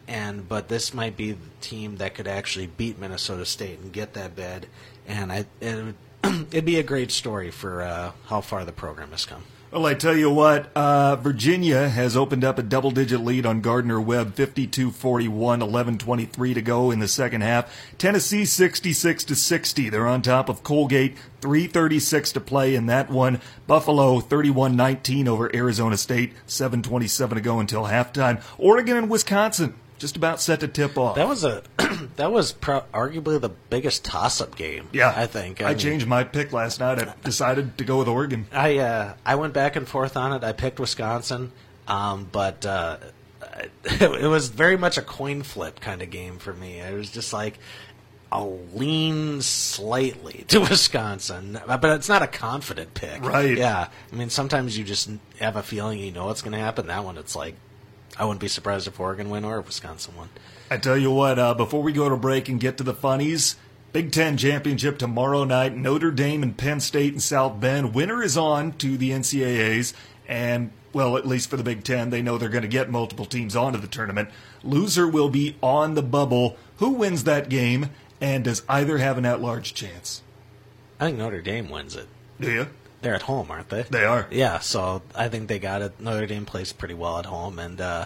and 0.08 0.48
but 0.48 0.68
this 0.68 0.94
might 0.94 1.18
be 1.18 1.34
the 1.34 1.50
team 1.62 1.98
that 1.98 2.16
could 2.16 2.28
actually 2.28 2.68
beat 2.68 3.00
Minnesota 3.00 3.46
State 3.46 3.80
and 3.80 3.92
get 3.92 4.14
that 4.14 4.36
bid. 4.36 4.68
And 5.08 5.32
I 5.32 5.46
it 5.62 5.96
would, 6.24 6.48
it'd 6.52 6.66
be 6.66 6.80
a 6.80 6.84
great 6.84 7.12
story 7.12 7.52
for 7.52 7.82
uh, 7.82 8.12
how 8.28 8.42
far 8.42 8.66
the 8.66 8.72
program 8.72 9.12
has 9.12 9.26
come. 9.26 9.44
Well, 9.72 9.86
I 9.86 9.94
tell 9.94 10.18
you 10.18 10.32
what, 10.32 10.72
uh, 10.76 11.16
Virginia 11.18 11.90
has 11.90 12.18
opened 12.18 12.44
up 12.44 12.58
a 12.58 12.64
double 12.64 12.90
digit 12.90 13.20
lead 13.20 13.46
on 13.46 13.62
Gardner 13.62 14.02
Webb, 14.02 14.34
52 14.34 14.90
41, 14.90 15.62
11 15.62 16.00
23 16.00 16.56
to 16.56 16.62
go 16.64 16.90
in 16.90 16.98
the 16.98 17.08
second 17.08 17.42
half. 17.42 17.72
Tennessee 18.00 18.46
66 18.46 19.24
to 19.26 19.36
60. 19.36 19.90
They're 19.90 20.08
on 20.08 20.24
top 20.24 20.50
of 20.50 20.64
Colgate, 20.64 21.16
336 21.42 22.32
to 22.32 22.40
play 22.42 22.74
in 22.74 22.88
that 22.88 23.12
one. 23.12 23.42
Buffalo 23.68 24.20
31 24.20 24.76
19 24.76 25.28
over 25.28 25.56
Arizona 25.56 25.98
State, 25.98 26.34
727 26.48 27.36
to 27.36 27.42
go 27.42 27.60
until 27.60 27.84
halftime. 27.84 28.42
Oregon 28.58 28.98
and 28.98 29.08
Wisconsin 29.08 29.76
just 30.00 30.18
about 30.18 30.42
set 30.42 30.62
to 30.62 30.68
tip 30.68 30.98
off. 30.98 31.16
That 31.16 31.28
was 31.28 31.44
a 31.44 31.62
that 32.16 32.32
was 32.32 32.54
pro- 32.54 32.84
arguably 32.94 33.40
the 33.40 33.50
biggest 33.50 34.04
toss-up 34.04 34.56
game. 34.56 34.88
yeah, 34.92 35.14
I 35.16 35.28
think. 35.28 35.62
I, 35.62 35.70
mean, 35.70 35.78
changed 35.78 36.08
my 36.08 36.24
pick 36.24 36.52
last 36.52 36.80
night. 36.80 37.00
I 37.00 37.14
decided 37.24 37.78
to 37.78 37.84
go 37.84 38.00
with 38.00 38.08
Oregon. 38.08 38.48
I 38.52 38.80
uh, 38.80 39.14
I 39.26 39.36
went 39.36 39.54
back 39.54 39.76
and 39.76 39.88
forth 39.88 40.18
on 40.18 40.34
it. 40.34 40.44
I 40.44 40.54
picked 40.54 40.80
Wisconsin, 40.80 41.52
um, 41.88 42.28
but 42.32 42.66
uh, 42.66 42.98
it 43.84 44.30
was 44.30 44.50
very 44.50 44.78
much 44.78 44.98
a 44.98 45.02
coin 45.02 45.44
flip 45.44 45.80
kind 45.80 46.02
of 46.02 46.10
game 46.10 46.40
for 46.40 46.54
me. 46.54 46.80
It 46.80 46.96
was 46.96 47.12
just 47.12 47.34
like 47.34 47.60
I'll 48.32 48.60
lean 48.74 49.42
slightly 49.42 50.46
to 50.50 50.60
Wisconsin, 50.60 51.60
but 51.68 51.84
it's 51.86 52.10
not 52.10 52.22
a 52.22 52.28
confident 52.28 52.94
pick. 52.94 53.24
Right. 53.24 53.58
Yeah. 53.58 53.88
I 54.12 54.16
mean, 54.16 54.30
sometimes 54.30 54.78
you 54.78 54.84
just 54.84 55.10
have 55.40 55.56
a 55.56 55.64
feeling 55.64 56.00
you 56.00 56.12
know 56.12 56.26
what's 56.26 56.42
going 56.42 56.54
to 56.54 56.60
happen. 56.60 56.88
That 56.88 57.04
one, 57.04 57.18
it's 57.18 57.36
like 57.36 57.56
I 58.20 58.26
wouldn't 58.26 58.42
be 58.42 58.50
surprised 58.50 58.86
if 58.86 59.00
Oregon 59.00 59.30
win 59.30 59.46
or 59.46 59.60
if 59.60 59.66
Wisconsin 59.66 60.16
won. 60.18 60.28
I 60.70 60.78
tell 60.78 60.98
you 60.98 61.10
what, 61.10 61.40
uh, 61.40 61.54
before 61.54 61.82
we 61.82 61.94
go 61.94 62.10
to 62.10 62.18
break 62.18 62.50
and 62.50 62.60
get 62.60 62.78
to 62.78 62.84
the 62.84 62.94
funnies, 62.94 63.56
Big 63.94 64.12
Ten 64.12 64.38
championship 64.38 65.00
tomorrow 65.00 65.46
night, 65.46 65.76
Notre 65.76 66.12
Dame 66.12 66.44
and 66.44 66.56
Penn 66.56 66.82
State 66.82 67.14
and 67.14 67.24
South 67.24 67.60
Bend. 67.62 67.96
Winner 67.96 68.22
is 68.22 68.38
on 68.38 68.74
to 68.74 68.98
the 68.98 69.12
NCAAs, 69.12 69.94
and 70.28 70.72
well, 70.92 71.18
at 71.18 71.26
least 71.26 71.50
for 71.50 71.56
the 71.58 71.64
Big 71.64 71.84
Ten, 71.86 72.10
they 72.10 72.22
know 72.22 72.38
they're 72.38 72.50
going 72.50 72.62
to 72.64 72.68
get 72.68 72.92
multiple 72.92 73.26
teams 73.26 73.56
onto 73.56 73.80
the 73.80 73.88
tournament. 73.88 74.30
Loser 74.64 75.08
will 75.08 75.30
be 75.30 75.56
on 75.64 75.96
the 75.96 76.04
bubble. 76.04 76.58
Who 76.78 76.90
wins 76.92 77.24
that 77.24 77.48
game, 77.50 77.90
and 78.20 78.44
does 78.44 78.64
either 78.68 78.98
have 78.98 79.18
an 79.18 79.26
at-large 79.26 79.74
chance? 79.74 80.22
I 81.00 81.06
think 81.06 81.18
Notre 81.18 81.42
Dame 81.42 81.70
wins 81.70 81.96
it. 81.96 82.08
Do 82.40 82.52
you? 82.52 82.68
They're 83.02 83.16
at 83.16 83.24
home, 83.24 83.50
aren't 83.50 83.70
they? 83.70 83.84
They 83.84 84.04
are. 84.04 84.28
Yeah, 84.30 84.60
so 84.60 85.02
I 85.16 85.30
think 85.30 85.48
they 85.48 85.60
got 85.60 85.82
it. 85.82 86.00
Notre 86.00 86.26
Dame 86.26 86.46
plays 86.46 86.74
pretty 86.74 86.94
well 86.94 87.18
at 87.18 87.26
home, 87.26 87.58
and 87.58 87.80
uh, 87.80 88.06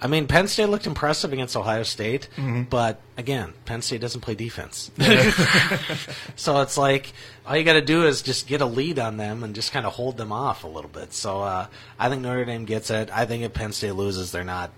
I 0.00 0.06
mean 0.06 0.26
Penn 0.26 0.48
State 0.48 0.66
looked 0.66 0.86
impressive 0.86 1.32
against 1.32 1.56
Ohio 1.56 1.82
State, 1.82 2.28
but 2.70 3.00
again, 3.16 3.52
Penn 3.66 3.82
State 3.82 4.00
doesn't 4.00 4.22
play 4.22 4.34
defense. 4.34 4.90
so 6.36 6.60
it's 6.62 6.78
like 6.78 7.12
all 7.46 7.56
you 7.56 7.64
got 7.64 7.74
to 7.74 7.82
do 7.82 8.06
is 8.06 8.22
just 8.22 8.46
get 8.46 8.60
a 8.60 8.66
lead 8.66 8.98
on 8.98 9.18
them 9.18 9.44
and 9.44 9.54
just 9.54 9.72
kind 9.72 9.84
of 9.84 9.92
hold 9.92 10.16
them 10.16 10.32
off 10.32 10.64
a 10.64 10.68
little 10.68 10.90
bit. 10.90 11.12
So 11.12 11.42
uh, 11.42 11.66
I 11.98 12.08
think 12.08 12.22
Notre 12.22 12.44
Dame 12.44 12.64
gets 12.64 12.90
it. 12.90 13.10
I 13.12 13.26
think 13.26 13.44
if 13.44 13.52
Penn 13.52 13.72
State 13.72 13.92
loses, 13.92 14.32
they're 14.32 14.44
not, 14.44 14.70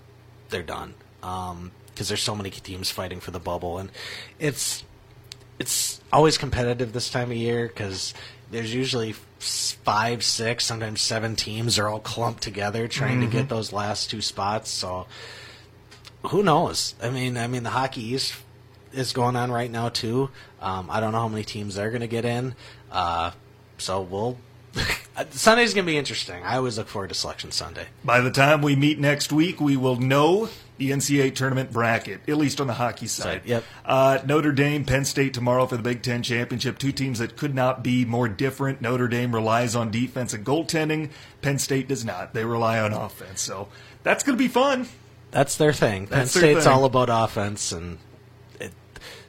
they're 0.49 0.63
done 0.63 0.93
because 1.95 2.09
there's 2.09 2.21
so 2.21 2.35
many 2.35 2.49
teams 2.49 2.91
fighting 2.91 3.19
for 3.19 3.31
the 3.31 3.39
bubble, 3.39 3.77
and 3.79 3.89
it's 4.39 4.83
it's 5.57 6.01
always 6.11 6.37
competitive 6.37 6.93
this 6.93 7.09
time 7.09 7.31
of 7.31 7.37
year 7.37 7.67
because 7.67 8.13
there's 8.51 8.73
usually 8.73 9.13
five, 9.39 10.23
six, 10.23 10.65
sometimes 10.65 11.01
seven 11.01 11.35
teams 11.35 11.77
are 11.77 11.87
all 11.87 11.99
clumped 11.99 12.43
together 12.43 12.87
trying 12.87 13.21
to 13.21 13.27
get 13.27 13.49
those 13.49 13.73
last 13.73 14.09
two 14.09 14.21
spots. 14.21 14.69
So 14.69 15.07
who 16.27 16.43
knows? 16.43 16.95
I 17.01 17.09
mean, 17.09 17.37
I 17.37 17.47
mean 17.47 17.63
the 17.63 17.69
Hockey 17.69 18.01
East 18.01 18.35
is 18.93 19.13
going 19.13 19.35
on 19.35 19.51
right 19.51 19.69
now 19.69 19.89
too. 19.89 20.29
Um, 20.61 20.89
I 20.89 20.99
don't 20.99 21.11
know 21.11 21.19
how 21.19 21.27
many 21.27 21.43
teams 21.43 21.75
they're 21.75 21.89
going 21.89 22.01
to 22.01 22.07
get 22.07 22.25
in. 22.25 22.55
Uh, 22.91 23.31
so 23.77 24.01
we'll. 24.01 24.37
Sunday's 25.31 25.73
going 25.73 25.85
to 25.85 25.91
be 25.91 25.97
interesting. 25.97 26.43
I 26.43 26.57
always 26.57 26.77
look 26.77 26.87
forward 26.87 27.07
to 27.07 27.15
Selection 27.15 27.51
Sunday. 27.51 27.85
By 28.03 28.19
the 28.19 28.31
time 28.31 28.61
we 28.61 28.75
meet 28.75 28.99
next 28.99 29.31
week, 29.31 29.61
we 29.61 29.77
will 29.77 29.95
know 29.95 30.49
the 30.77 30.91
NCAA 30.91 31.33
tournament 31.35 31.71
bracket, 31.71 32.21
at 32.27 32.37
least 32.37 32.59
on 32.59 32.67
the 32.67 32.73
hockey 32.73 33.07
side. 33.07 33.41
Yep. 33.45 33.63
Uh, 33.85 34.19
Notre 34.25 34.51
Dame, 34.51 34.83
Penn 34.83 35.05
State 35.05 35.33
tomorrow 35.33 35.65
for 35.65 35.77
the 35.77 35.83
Big 35.83 36.01
Ten 36.01 36.21
championship. 36.21 36.77
Two 36.77 36.91
teams 36.91 37.19
that 37.19 37.37
could 37.37 37.55
not 37.55 37.83
be 37.83 38.03
more 38.05 38.27
different. 38.27 38.81
Notre 38.81 39.07
Dame 39.07 39.33
relies 39.33 39.75
on 39.75 39.91
defense 39.91 40.33
and 40.33 40.45
goaltending. 40.45 41.09
Penn 41.41 41.59
State 41.59 41.87
does 41.87 42.03
not. 42.03 42.33
They 42.33 42.43
rely 42.45 42.79
on 42.79 42.91
offense. 42.93 43.41
So 43.41 43.69
that's 44.03 44.23
going 44.23 44.37
to 44.37 44.43
be 44.43 44.49
fun. 44.49 44.87
That's 45.31 45.57
their 45.57 45.73
thing. 45.73 46.07
Penn 46.07 46.19
their 46.19 46.25
State's 46.27 46.63
thing. 46.65 46.73
all 46.73 46.85
about 46.85 47.09
offense, 47.09 47.71
and 47.71 47.97
it, 48.59 48.71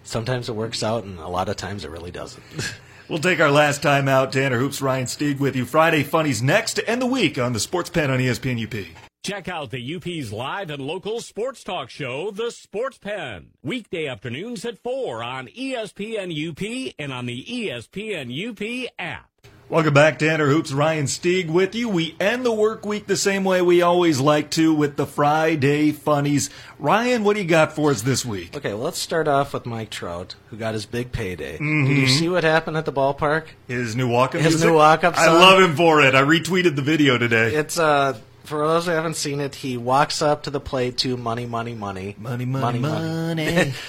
sometimes 0.04 0.48
it 0.48 0.54
works 0.54 0.82
out, 0.82 1.04
and 1.04 1.18
a 1.18 1.28
lot 1.28 1.48
of 1.48 1.56
times 1.56 1.84
it 1.84 1.90
really 1.90 2.10
doesn't. 2.10 2.42
We'll 3.08 3.20
take 3.20 3.38
our 3.38 3.52
last 3.52 3.82
time 3.82 4.08
out. 4.08 4.32
Tanner 4.32 4.58
Hoops, 4.58 4.82
Ryan 4.82 5.06
Stieg 5.06 5.38
with 5.38 5.54
you. 5.54 5.64
Friday 5.64 6.02
Funnies 6.02 6.42
next 6.42 6.74
to 6.74 6.90
end 6.90 7.00
the 7.00 7.06
week 7.06 7.38
on 7.38 7.52
the 7.52 7.60
Sports 7.60 7.88
Pen 7.88 8.10
on 8.10 8.18
ESPN 8.18 8.60
UP. 8.64 9.05
Check 9.26 9.48
out 9.48 9.72
the 9.72 9.96
UP's 9.96 10.32
live 10.32 10.70
and 10.70 10.80
local 10.80 11.20
sports 11.20 11.64
talk 11.64 11.90
show, 11.90 12.30
The 12.30 12.52
Sports 12.52 12.98
Pen. 12.98 13.48
Weekday 13.60 14.06
afternoons 14.06 14.64
at 14.64 14.78
4 14.78 15.20
on 15.20 15.48
ESPN 15.48 16.30
UP 16.30 16.94
and 16.96 17.12
on 17.12 17.26
the 17.26 17.44
ESPN 17.44 18.30
UP 18.30 18.88
app. 19.00 19.28
Welcome 19.68 19.94
back, 19.94 20.20
Tanner 20.20 20.46
Hoops. 20.46 20.72
Ryan 20.72 21.06
Stieg 21.06 21.50
with 21.50 21.74
you. 21.74 21.88
We 21.88 22.14
end 22.20 22.46
the 22.46 22.52
work 22.52 22.86
week 22.86 23.08
the 23.08 23.16
same 23.16 23.42
way 23.42 23.60
we 23.62 23.82
always 23.82 24.20
like 24.20 24.48
to 24.52 24.72
with 24.72 24.94
the 24.94 25.06
Friday 25.06 25.90
Funnies. 25.90 26.50
Ryan, 26.78 27.24
what 27.24 27.34
do 27.34 27.42
you 27.42 27.48
got 27.48 27.72
for 27.72 27.90
us 27.90 28.02
this 28.02 28.24
week? 28.24 28.56
okay, 28.56 28.74
well, 28.74 28.84
let's 28.84 29.00
start 29.00 29.26
off 29.26 29.52
with 29.54 29.66
Mike 29.66 29.90
Trout, 29.90 30.36
who 30.50 30.56
got 30.56 30.74
his 30.74 30.86
big 30.86 31.10
payday. 31.10 31.58
Did 31.58 31.88
you 31.98 32.06
see 32.06 32.28
what 32.28 32.44
happened 32.44 32.76
at 32.76 32.84
the 32.84 32.92
ballpark? 32.92 33.46
His 33.66 33.96
new 33.96 34.06
walk-up 34.06 34.40
His 34.40 34.52
music? 34.54 34.68
new 34.68 34.76
walk-up 34.76 35.18
I 35.18 35.32
love 35.32 35.60
him 35.60 35.74
for 35.74 36.00
it. 36.00 36.14
I 36.14 36.22
retweeted 36.22 36.76
the 36.76 36.82
video 36.82 37.18
today. 37.18 37.52
It's 37.52 37.76
uh 37.76 38.16
for 38.46 38.66
those 38.66 38.86
who 38.86 38.92
haven't 38.92 39.16
seen 39.16 39.40
it, 39.40 39.56
he 39.56 39.76
walks 39.76 40.22
up 40.22 40.44
to 40.44 40.50
the 40.50 40.60
plate 40.60 40.98
to 40.98 41.16
money, 41.16 41.46
money, 41.46 41.74
money, 41.74 42.14
Money, 42.18 42.44
money, 42.44 42.78
money. 42.78 43.72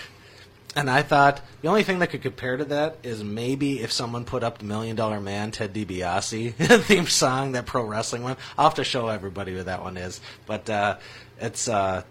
And 0.77 0.91
I 0.91 1.01
thought 1.01 1.41
the 1.63 1.69
only 1.69 1.81
thing 1.81 1.97
that 1.99 2.11
could 2.11 2.21
compare 2.21 2.55
to 2.55 2.65
that 2.65 2.97
is 3.01 3.23
maybe 3.23 3.79
if 3.81 3.91
someone 3.91 4.25
put 4.25 4.43
up 4.43 4.59
the 4.59 4.65
Million 4.65 4.95
Dollar 4.95 5.19
Man, 5.19 5.49
Ted 5.49 5.73
DiBiase 5.73 6.53
theme 6.83 7.07
song, 7.07 7.53
that 7.53 7.65
pro 7.65 7.83
wrestling 7.83 8.21
one. 8.21 8.37
I'll 8.59 8.65
have 8.65 8.75
to 8.75 8.83
show 8.83 9.07
everybody 9.07 9.55
what 9.55 9.65
that 9.65 9.81
one 9.81 9.97
is, 9.97 10.21
but 10.45 10.69
uh, 10.69 10.97
it's 11.41 11.67
uh, 11.67 12.03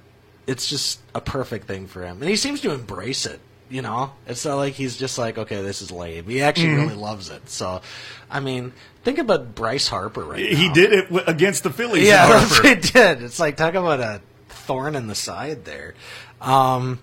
it's 0.49 0.69
just 0.69 0.99
a 1.15 1.21
perfect 1.21 1.69
thing 1.69 1.87
for 1.87 2.03
him, 2.05 2.21
and 2.21 2.29
he 2.29 2.35
seems 2.35 2.61
to 2.63 2.73
embrace 2.73 3.25
it. 3.25 3.39
You 3.69 3.83
know, 3.83 4.13
it's 4.29 4.45
not 4.45 4.57
like 4.57 4.75
he's 4.75 4.97
just 4.97 5.19
like, 5.19 5.39
okay, 5.39 5.61
this 5.63 5.83
is 5.83 5.91
lame. 5.91 6.25
He 6.27 6.41
actually 6.41 6.69
Mm-hmm. 6.69 6.83
really 6.83 6.95
loves 6.95 7.31
it. 7.31 7.49
So, 7.51 7.81
I 8.31 8.39
mean, 8.41 8.73
think 9.03 9.19
about 9.19 9.55
Bryce 9.57 9.89
Harper 9.89 10.23
right 10.25 10.39
now. 10.53 10.57
he 10.57 10.69
did 10.73 10.93
it 10.93 11.05
w- 11.07 11.25
against 11.27 11.65
the 11.65 11.71
Phillies. 11.71 12.07
Yeah, 12.07 12.27
in 12.27 12.31
that's 12.31 12.59
what 12.63 12.67
he 12.67 12.75
did. 12.93 13.23
It's 13.23 13.41
like 13.41 13.57
talk 13.57 13.75
about 13.75 13.99
a 14.01 14.21
thorn 14.49 14.95
in 14.95 15.09
the 15.09 15.15
side 15.17 15.65
there. 15.65 15.95
Um, 16.41 17.01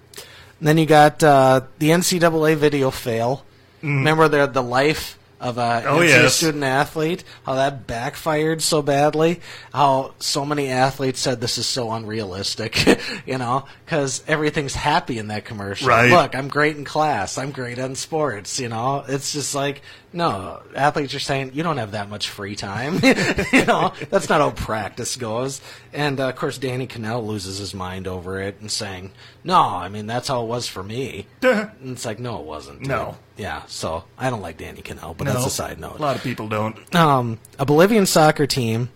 then 0.62 0.78
you 0.78 0.86
got 0.86 1.22
uh, 1.22 1.62
the 1.80 1.90
NCAA 1.90 2.56
video 2.56 2.92
fail. 2.92 3.44
Remember 3.82 4.30
the 4.30 4.46
the 4.48 4.64
life 4.64 5.18
of 5.44 5.58
a. 5.58 5.84
Oh, 5.86 6.02
yes. 6.02 6.36
student 6.36 6.64
athlete? 6.64 7.24
How 7.46 7.56
that 7.56 7.86
backfired 7.86 8.62
so 8.62 8.82
badly? 8.82 9.42
How 9.74 10.14
so 10.20 10.46
many 10.46 10.70
athletes 10.70 11.20
said 11.20 11.42
this 11.42 11.58
is 11.58 11.66
so 11.66 11.92
unrealistic? 11.92 12.86
you 13.26 13.38
know, 13.38 13.66
because 13.86 14.24
everything's 14.28 14.74
happy 14.74 15.18
in 15.18 15.28
that 15.28 15.46
commercial. 15.46 15.90
Right. 15.90 16.10
Look, 16.10 16.36
I'm 16.36 16.48
great 16.48 16.78
in 16.78 16.86
class. 16.86 17.38
I'm 17.38 17.52
great 17.52 17.78
in 17.78 17.96
sports. 17.96 18.60
You 18.60 18.70
know, 18.70 19.04
it's 19.08 19.34
just 19.34 19.54
like 19.54 19.82
no 20.14 20.62
athletes 20.76 21.14
are 21.14 21.20
saying 21.20 21.52
you 21.54 21.64
don't 21.64 21.78
have 21.78 21.92
that 21.92 22.10
much 22.10 22.30
free 22.30 22.56
time. 22.56 22.96
you 23.04 23.66
know, 23.66 23.94
that's 24.10 24.30
not 24.30 24.40
how 24.40 24.52
practice 24.52 25.18
goes. 25.18 25.60
And 25.92 26.20
uh, 26.20 26.30
of 26.30 26.36
course, 26.36 26.58
Danny 26.58 26.88
Kanell 26.88 27.26
loses 27.26 27.58
his 27.58 27.74
mind 27.74 28.08
over 28.08 28.40
it 28.40 28.62
and 28.62 28.72
saying, 28.72 29.12
"No, 29.44 29.60
I 29.60 29.90
mean 29.90 30.08
that's 30.08 30.30
how 30.30 30.44
it 30.44 30.48
was 30.48 30.68
for 30.68 30.84
me." 30.84 31.28
and 31.42 31.72
it's 31.82 32.06
like, 32.06 32.20
no, 32.20 32.40
it 32.40 32.46
wasn't. 32.46 32.80
dude." 32.80 32.88
No. 32.88 33.18
Yeah. 33.38 33.64
So 33.68 34.04
I 34.18 34.30
don't 34.30 34.42
like 34.42 34.58
Danny 34.58 34.82
Kanell, 34.82 35.18
but 35.18 35.26
No, 35.26 35.34
that's 35.34 35.46
a 35.46 35.50
side 35.50 35.80
note 35.80 35.98
A 36.00 36.02
lot 36.02 36.16
of 36.16 36.24
people 36.24 36.48
don't. 36.48 36.96
um, 36.96 37.40
a 37.58 37.66
Bolivian 37.66 38.06
soccer 38.06 38.46
team 38.46 38.90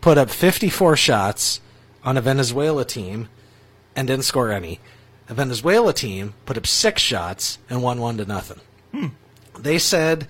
put 0.00 0.18
up 0.18 0.30
54 0.30 0.96
shots 0.96 1.60
on 2.04 2.16
a 2.16 2.20
Venezuela 2.20 2.84
team 2.84 3.28
and 3.96 4.06
didn't 4.08 4.24
score 4.24 4.50
any. 4.50 4.80
A 5.28 5.34
Venezuela 5.34 5.92
team 5.92 6.34
put 6.46 6.56
up 6.56 6.66
six 6.66 7.00
shots 7.02 7.58
and 7.68 7.82
won 7.82 8.00
one 8.00 8.16
to 8.18 8.24
nothing. 8.24 8.60
They 9.58 9.78
said 9.78 10.26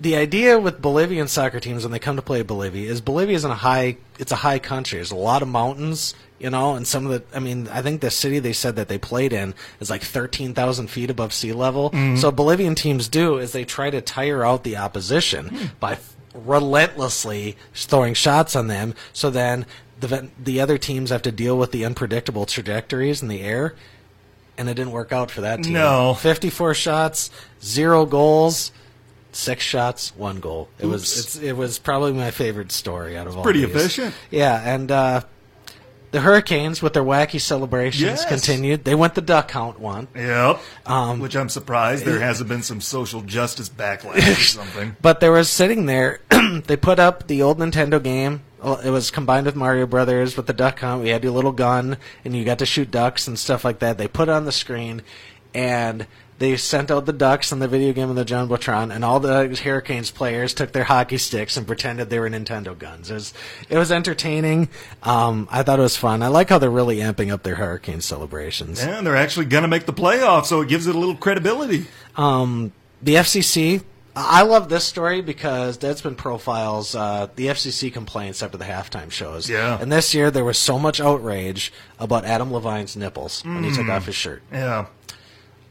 the 0.00 0.16
idea 0.16 0.58
with 0.58 0.82
Bolivian 0.82 1.26
soccer 1.28 1.58
teams 1.60 1.84
when 1.84 1.92
they 1.92 1.98
come 1.98 2.16
to 2.16 2.22
play 2.22 2.42
Bolivia 2.42 2.90
is 2.90 3.00
Bolivia 3.00 3.36
is 3.36 3.44
in 3.44 3.50
a 3.50 3.54
high 3.54 3.96
it's 4.18 4.32
a 4.32 4.36
high 4.36 4.58
country. 4.58 4.98
There's 4.98 5.10
a 5.12 5.16
lot 5.16 5.40
of 5.42 5.48
mountains 5.48 6.14
You 6.38 6.50
know, 6.50 6.74
and 6.74 6.86
some 6.86 7.06
of 7.06 7.12
the, 7.12 7.36
I 7.36 7.40
mean, 7.40 7.66
I 7.68 7.80
think 7.80 8.02
the 8.02 8.10
city 8.10 8.38
they 8.38 8.52
said 8.52 8.76
that 8.76 8.88
they 8.88 8.98
played 8.98 9.32
in 9.32 9.54
is 9.80 9.88
like 9.88 10.02
13,000 10.02 10.88
feet 10.88 11.08
above 11.08 11.32
sea 11.32 11.54
level. 11.54 11.90
So 12.18 12.30
Bolivian 12.30 12.74
teams 12.74 13.08
do 13.08 13.38
is 13.38 13.52
they 13.52 13.64
try 13.64 13.88
to 13.88 14.02
tire 14.02 14.44
out 14.44 14.62
the 14.62 14.76
opposition 14.76 15.70
by 15.80 15.96
relentlessly 16.34 17.56
throwing 17.74 18.14
shots 18.14 18.54
on 18.54 18.66
them. 18.68 18.94
So 19.12 19.30
then 19.30 19.66
the 20.00 20.28
the 20.38 20.60
other 20.60 20.78
teams 20.78 21.10
have 21.10 21.22
to 21.22 21.32
deal 21.32 21.56
with 21.56 21.72
the 21.72 21.84
unpredictable 21.84 22.44
trajectories 22.46 23.22
in 23.22 23.28
the 23.28 23.40
air, 23.40 23.74
and 24.58 24.68
it 24.68 24.74
didn't 24.74 24.92
work 24.92 25.12
out 25.12 25.30
for 25.30 25.40
that 25.40 25.62
team. 25.62 25.72
No. 25.72 26.14
54 26.14 26.74
shots, 26.74 27.30
zero 27.62 28.04
goals, 28.04 28.72
six 29.32 29.64
shots, 29.64 30.14
one 30.16 30.40
goal. 30.40 30.68
It 30.78 30.86
was 30.86 31.02
Oops. 31.02 31.36
it's, 31.36 31.36
it 31.36 31.56
was 31.56 31.78
probably 31.78 32.12
my 32.12 32.30
favorite 32.30 32.72
story 32.72 33.16
out 33.16 33.26
of 33.26 33.36
all. 33.36 33.42
pretty 33.42 33.64
these. 33.64 33.74
efficient. 33.74 34.14
Yeah, 34.30 34.60
and 34.62 34.90
uh, 34.90 35.22
the 36.16 36.22
Hurricanes 36.22 36.80
with 36.80 36.94
their 36.94 37.02
wacky 37.02 37.38
celebrations 37.38 38.00
Yes. 38.00 38.24
continued. 38.24 38.84
They 38.84 38.94
went 38.94 39.14
the 39.14 39.20
duck 39.20 39.50
hunt 39.50 39.78
one. 39.78 40.08
Yep. 40.16 40.58
Um, 40.86 41.20
Which 41.20 41.36
I'm 41.36 41.50
surprised 41.50 42.06
there 42.06 42.20
hasn't 42.20 42.48
been 42.48 42.62
some 42.62 42.80
social 42.80 43.20
justice 43.20 43.68
backlash 43.68 44.16
or 44.26 44.34
something. 44.40 44.96
But 45.02 45.20
there 45.20 45.30
was 45.30 45.50
sitting 45.50 45.84
there. 45.84 46.20
they 46.66 46.76
put 46.78 46.98
up 46.98 47.26
the 47.26 47.42
old 47.42 47.58
Nintendo 47.58 48.02
game. 48.02 48.40
It 48.64 48.88
was 48.88 49.10
combined 49.10 49.44
with 49.44 49.56
Mario 49.56 49.84
Brothers 49.84 50.38
with 50.38 50.46
the 50.46 50.54
duck 50.54 50.78
hunt. 50.80 51.02
We 51.02 51.10
had 51.10 51.22
your 51.22 51.34
little 51.34 51.52
gun, 51.52 51.98
and 52.24 52.34
you 52.34 52.46
got 52.46 52.60
to 52.60 52.66
shoot 52.66 52.90
ducks 52.90 53.28
and 53.28 53.38
stuff 53.38 53.62
like 53.62 53.80
that. 53.80 53.98
They 53.98 54.08
put 54.08 54.30
it 54.30 54.32
on 54.32 54.46
the 54.46 54.52
screen, 54.52 55.02
and 55.52 56.06
they 56.38 56.56
sent 56.56 56.90
out 56.90 57.06
the 57.06 57.12
ducks 57.12 57.50
in 57.50 57.60
the 57.60 57.68
video 57.68 57.92
game 57.92 58.10
of 58.10 58.16
the 58.16 58.24
Jumbotron, 58.24 58.94
and 58.94 59.04
all 59.04 59.20
the 59.20 59.56
Hurricanes 59.62 60.10
players 60.10 60.52
took 60.52 60.72
their 60.72 60.84
hockey 60.84 61.18
sticks 61.18 61.56
and 61.56 61.66
pretended 61.66 62.10
they 62.10 62.18
were 62.18 62.28
Nintendo 62.28 62.78
guns. 62.78 63.10
It 63.10 63.14
was 63.14 63.34
it 63.70 63.78
was 63.78 63.90
entertaining. 63.90 64.68
Um, 65.02 65.48
I 65.50 65.62
thought 65.62 65.78
it 65.78 65.82
was 65.82 65.96
fun. 65.96 66.22
I 66.22 66.28
like 66.28 66.50
how 66.50 66.58
they're 66.58 66.70
really 66.70 66.98
amping 66.98 67.32
up 67.32 67.42
their 67.42 67.54
Hurricane 67.54 68.00
celebrations. 68.00 68.80
And 68.80 69.06
they're 69.06 69.16
actually 69.16 69.46
going 69.46 69.62
to 69.62 69.68
make 69.68 69.86
the 69.86 69.92
playoffs, 69.92 70.46
so 70.46 70.60
it 70.60 70.68
gives 70.68 70.86
it 70.86 70.94
a 70.94 70.98
little 70.98 71.16
credibility. 71.16 71.86
Um, 72.16 72.72
the 73.02 73.14
FCC. 73.14 73.82
I 74.18 74.44
love 74.44 74.70
this 74.70 74.84
story 74.84 75.20
because 75.20 75.76
Deadspin 75.76 76.16
profiles 76.16 76.94
uh, 76.94 77.28
the 77.36 77.48
FCC 77.48 77.92
complaints 77.92 78.42
after 78.42 78.56
the 78.56 78.64
halftime 78.64 79.10
shows. 79.10 79.50
Yeah. 79.50 79.78
And 79.78 79.92
this 79.92 80.14
year 80.14 80.30
there 80.30 80.44
was 80.44 80.56
so 80.56 80.78
much 80.78 81.02
outrage 81.02 81.70
about 81.98 82.24
Adam 82.24 82.50
Levine's 82.50 82.96
nipples 82.96 83.44
when 83.44 83.62
he 83.62 83.70
took 83.74 83.88
off 83.88 84.06
his 84.06 84.14
shirt. 84.14 84.42
Yeah. 84.50 84.86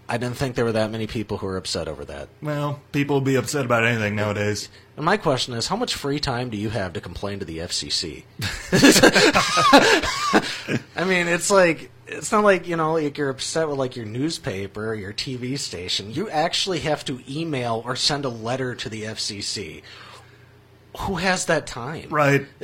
I 0.08 0.18
didn't 0.18 0.38
think 0.38 0.56
there 0.56 0.66
were 0.66 0.72
that 0.74 0.92
many 0.92 1.08
people 1.08 1.38
who 1.38 1.48
were 1.48 1.58
upset 1.58 1.88
over 1.88 2.06
that. 2.06 2.30
Well, 2.42 2.80
people 2.92 3.16
will 3.16 3.22
be 3.22 3.36
upset 3.36 3.66
about 3.66 3.84
anything 3.84 4.16
nowadays. 4.16 4.70
And 4.96 5.06
my 5.06 5.18
question 5.18 5.56
is, 5.56 5.68
how 5.68 5.76
much 5.76 5.96
free 5.96 6.20
time 6.20 6.50
do 6.50 6.58
you 6.58 6.70
have 6.70 6.94
to 6.94 7.02
complain 7.02 7.40
to 7.40 7.46
the 7.46 7.60
FCC? 7.60 8.24
I 10.96 11.06
mean, 11.06 11.28
it's 11.28 11.50
like 11.50 11.90
it's 12.08 12.32
not 12.32 12.44
like 12.44 12.68
you 12.68 12.76
know, 12.76 12.94
like 12.94 13.18
you're 13.18 13.30
upset 13.30 13.68
with 13.68 13.78
like 13.78 13.96
your 13.96 14.06
newspaper 14.06 14.90
or 14.90 14.96
your 14.96 15.14
TV 15.14 15.58
station. 15.58 16.14
You 16.14 16.30
actually 16.30 16.82
have 16.82 17.04
to 17.06 17.20
email 17.28 17.82
or 17.84 17.96
send 17.96 18.26
a 18.26 18.30
letter 18.30 18.76
to 18.76 18.90
the 18.90 19.04
FCC. 19.04 19.82
Who 21.00 21.16
has 21.16 21.46
that 21.46 21.68
time? 21.68 22.10
Right. 22.10 22.46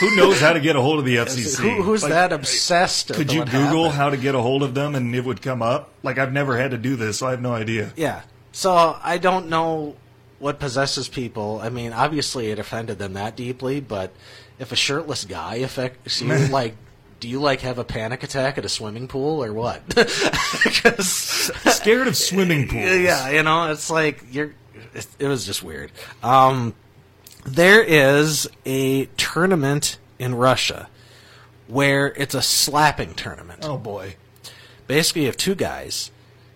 Who 0.00 0.14
knows 0.16 0.40
how 0.40 0.52
to 0.52 0.60
get 0.60 0.76
a 0.76 0.80
hold 0.80 0.98
of 0.98 1.04
the 1.04 1.16
FCC? 1.16 1.58
Who, 1.60 1.82
who's 1.82 2.02
Like, 2.02 2.12
that 2.12 2.32
obsessed? 2.32 3.12
Could 3.14 3.32
you 3.32 3.44
Google 3.44 3.84
happened? 3.84 3.92
how 3.94 4.10
to 4.10 4.16
get 4.16 4.34
a 4.34 4.40
hold 4.42 4.62
of 4.62 4.74
them 4.74 4.94
and 4.94 5.14
it 5.14 5.24
would 5.24 5.40
come 5.42 5.62
up? 5.62 5.90
Like, 6.02 6.18
I've 6.18 6.32
never 6.32 6.58
had 6.58 6.72
to 6.72 6.78
do 6.78 6.96
this, 6.96 7.18
so 7.18 7.28
I 7.28 7.30
have 7.30 7.40
no 7.40 7.54
idea. 7.54 7.92
Yeah. 7.96 8.22
So 8.52 8.96
I 9.02 9.18
don't 9.18 9.48
know 9.48 9.96
what 10.38 10.58
possesses 10.58 11.08
people. 11.08 11.60
I 11.62 11.70
mean, 11.70 11.92
obviously 11.94 12.50
it 12.50 12.58
offended 12.58 12.98
them 12.98 13.14
that 13.14 13.36
deeply, 13.36 13.80
but 13.80 14.12
if 14.58 14.70
a 14.72 14.76
shirtless 14.76 15.24
guy 15.24 15.56
affects 15.56 16.20
you, 16.20 16.28
like, 16.48 16.74
do 17.20 17.28
you 17.28 17.40
like 17.40 17.60
have 17.60 17.78
a 17.78 17.84
panic 17.84 18.22
attack 18.22 18.58
at 18.58 18.66
a 18.66 18.68
swimming 18.68 19.08
pool 19.08 19.42
or 19.42 19.52
what? 19.54 19.80
Scared 21.00 22.08
of 22.08 22.16
swimming 22.16 22.68
pools. 22.68 22.84
yeah, 22.84 23.30
you 23.30 23.42
know, 23.42 23.70
it's 23.72 23.90
like 23.90 24.22
you're. 24.30 24.54
It, 24.94 25.06
it 25.18 25.26
was 25.28 25.44
just 25.46 25.62
weird. 25.62 25.92
Um, 26.22 26.74
there 27.46 27.82
is 27.82 28.48
a 28.64 29.06
tournament 29.16 29.98
in 30.18 30.34
Russia 30.34 30.88
where 31.68 32.08
it's 32.08 32.34
a 32.34 32.42
slapping 32.42 33.14
tournament 33.14 33.60
Oh, 33.64 33.76
boy. 33.78 34.16
basically 34.86 35.22
you 35.22 35.26
have 35.28 35.36
two 35.36 35.54
guys 35.54 36.10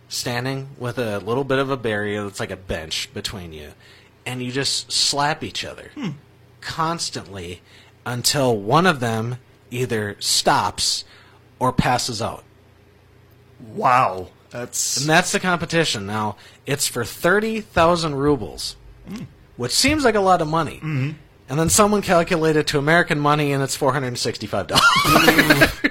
standing 0.09 0.69
with 0.79 0.99
a 0.99 1.19
little 1.19 1.45
bit 1.45 1.59
of 1.59 1.71
a 1.71 1.77
barrier 1.77 2.23
that's 2.25 2.41
like 2.41 2.51
a 2.51 2.57
bench 2.57 3.13
between 3.15 3.53
you 3.53 3.71
and 4.27 4.43
you 4.43 4.51
just 4.53 4.91
slap 4.93 5.43
each 5.45 5.65
other 5.65 5.91
hmm. 5.95 6.11
constantly 6.61 7.61
until 8.05 8.57
one 8.57 8.87
of 8.87 9.01
them 9.01 9.37
either 9.71 10.17
stops 10.21 11.05
or 11.59 11.73
passes 11.73 12.21
out 12.21 12.45
Wow. 13.75 14.29
That's. 14.51 14.97
and 15.01 15.09
that's 15.09 15.33
the 15.33 15.41
competition 15.41 16.07
now 16.07 16.37
it's 16.67 16.89
for 16.89 17.05
30,000 17.05 18.15
rubles 18.15 18.77
hmm. 19.09 19.25
Which 19.61 19.73
seems 19.73 20.05
like 20.05 20.15
a 20.15 20.21
lot 20.21 20.41
of 20.41 20.49
money 20.49 20.77
mm-hmm. 20.77 21.11
and 21.49 21.59
then 21.59 21.69
someone 21.69 22.03
calculated 22.03 22.67
to 22.67 22.79
american 22.79 23.21
money 23.21 23.53
and 23.53 23.63
it's 23.63 23.77
$465 23.77 24.79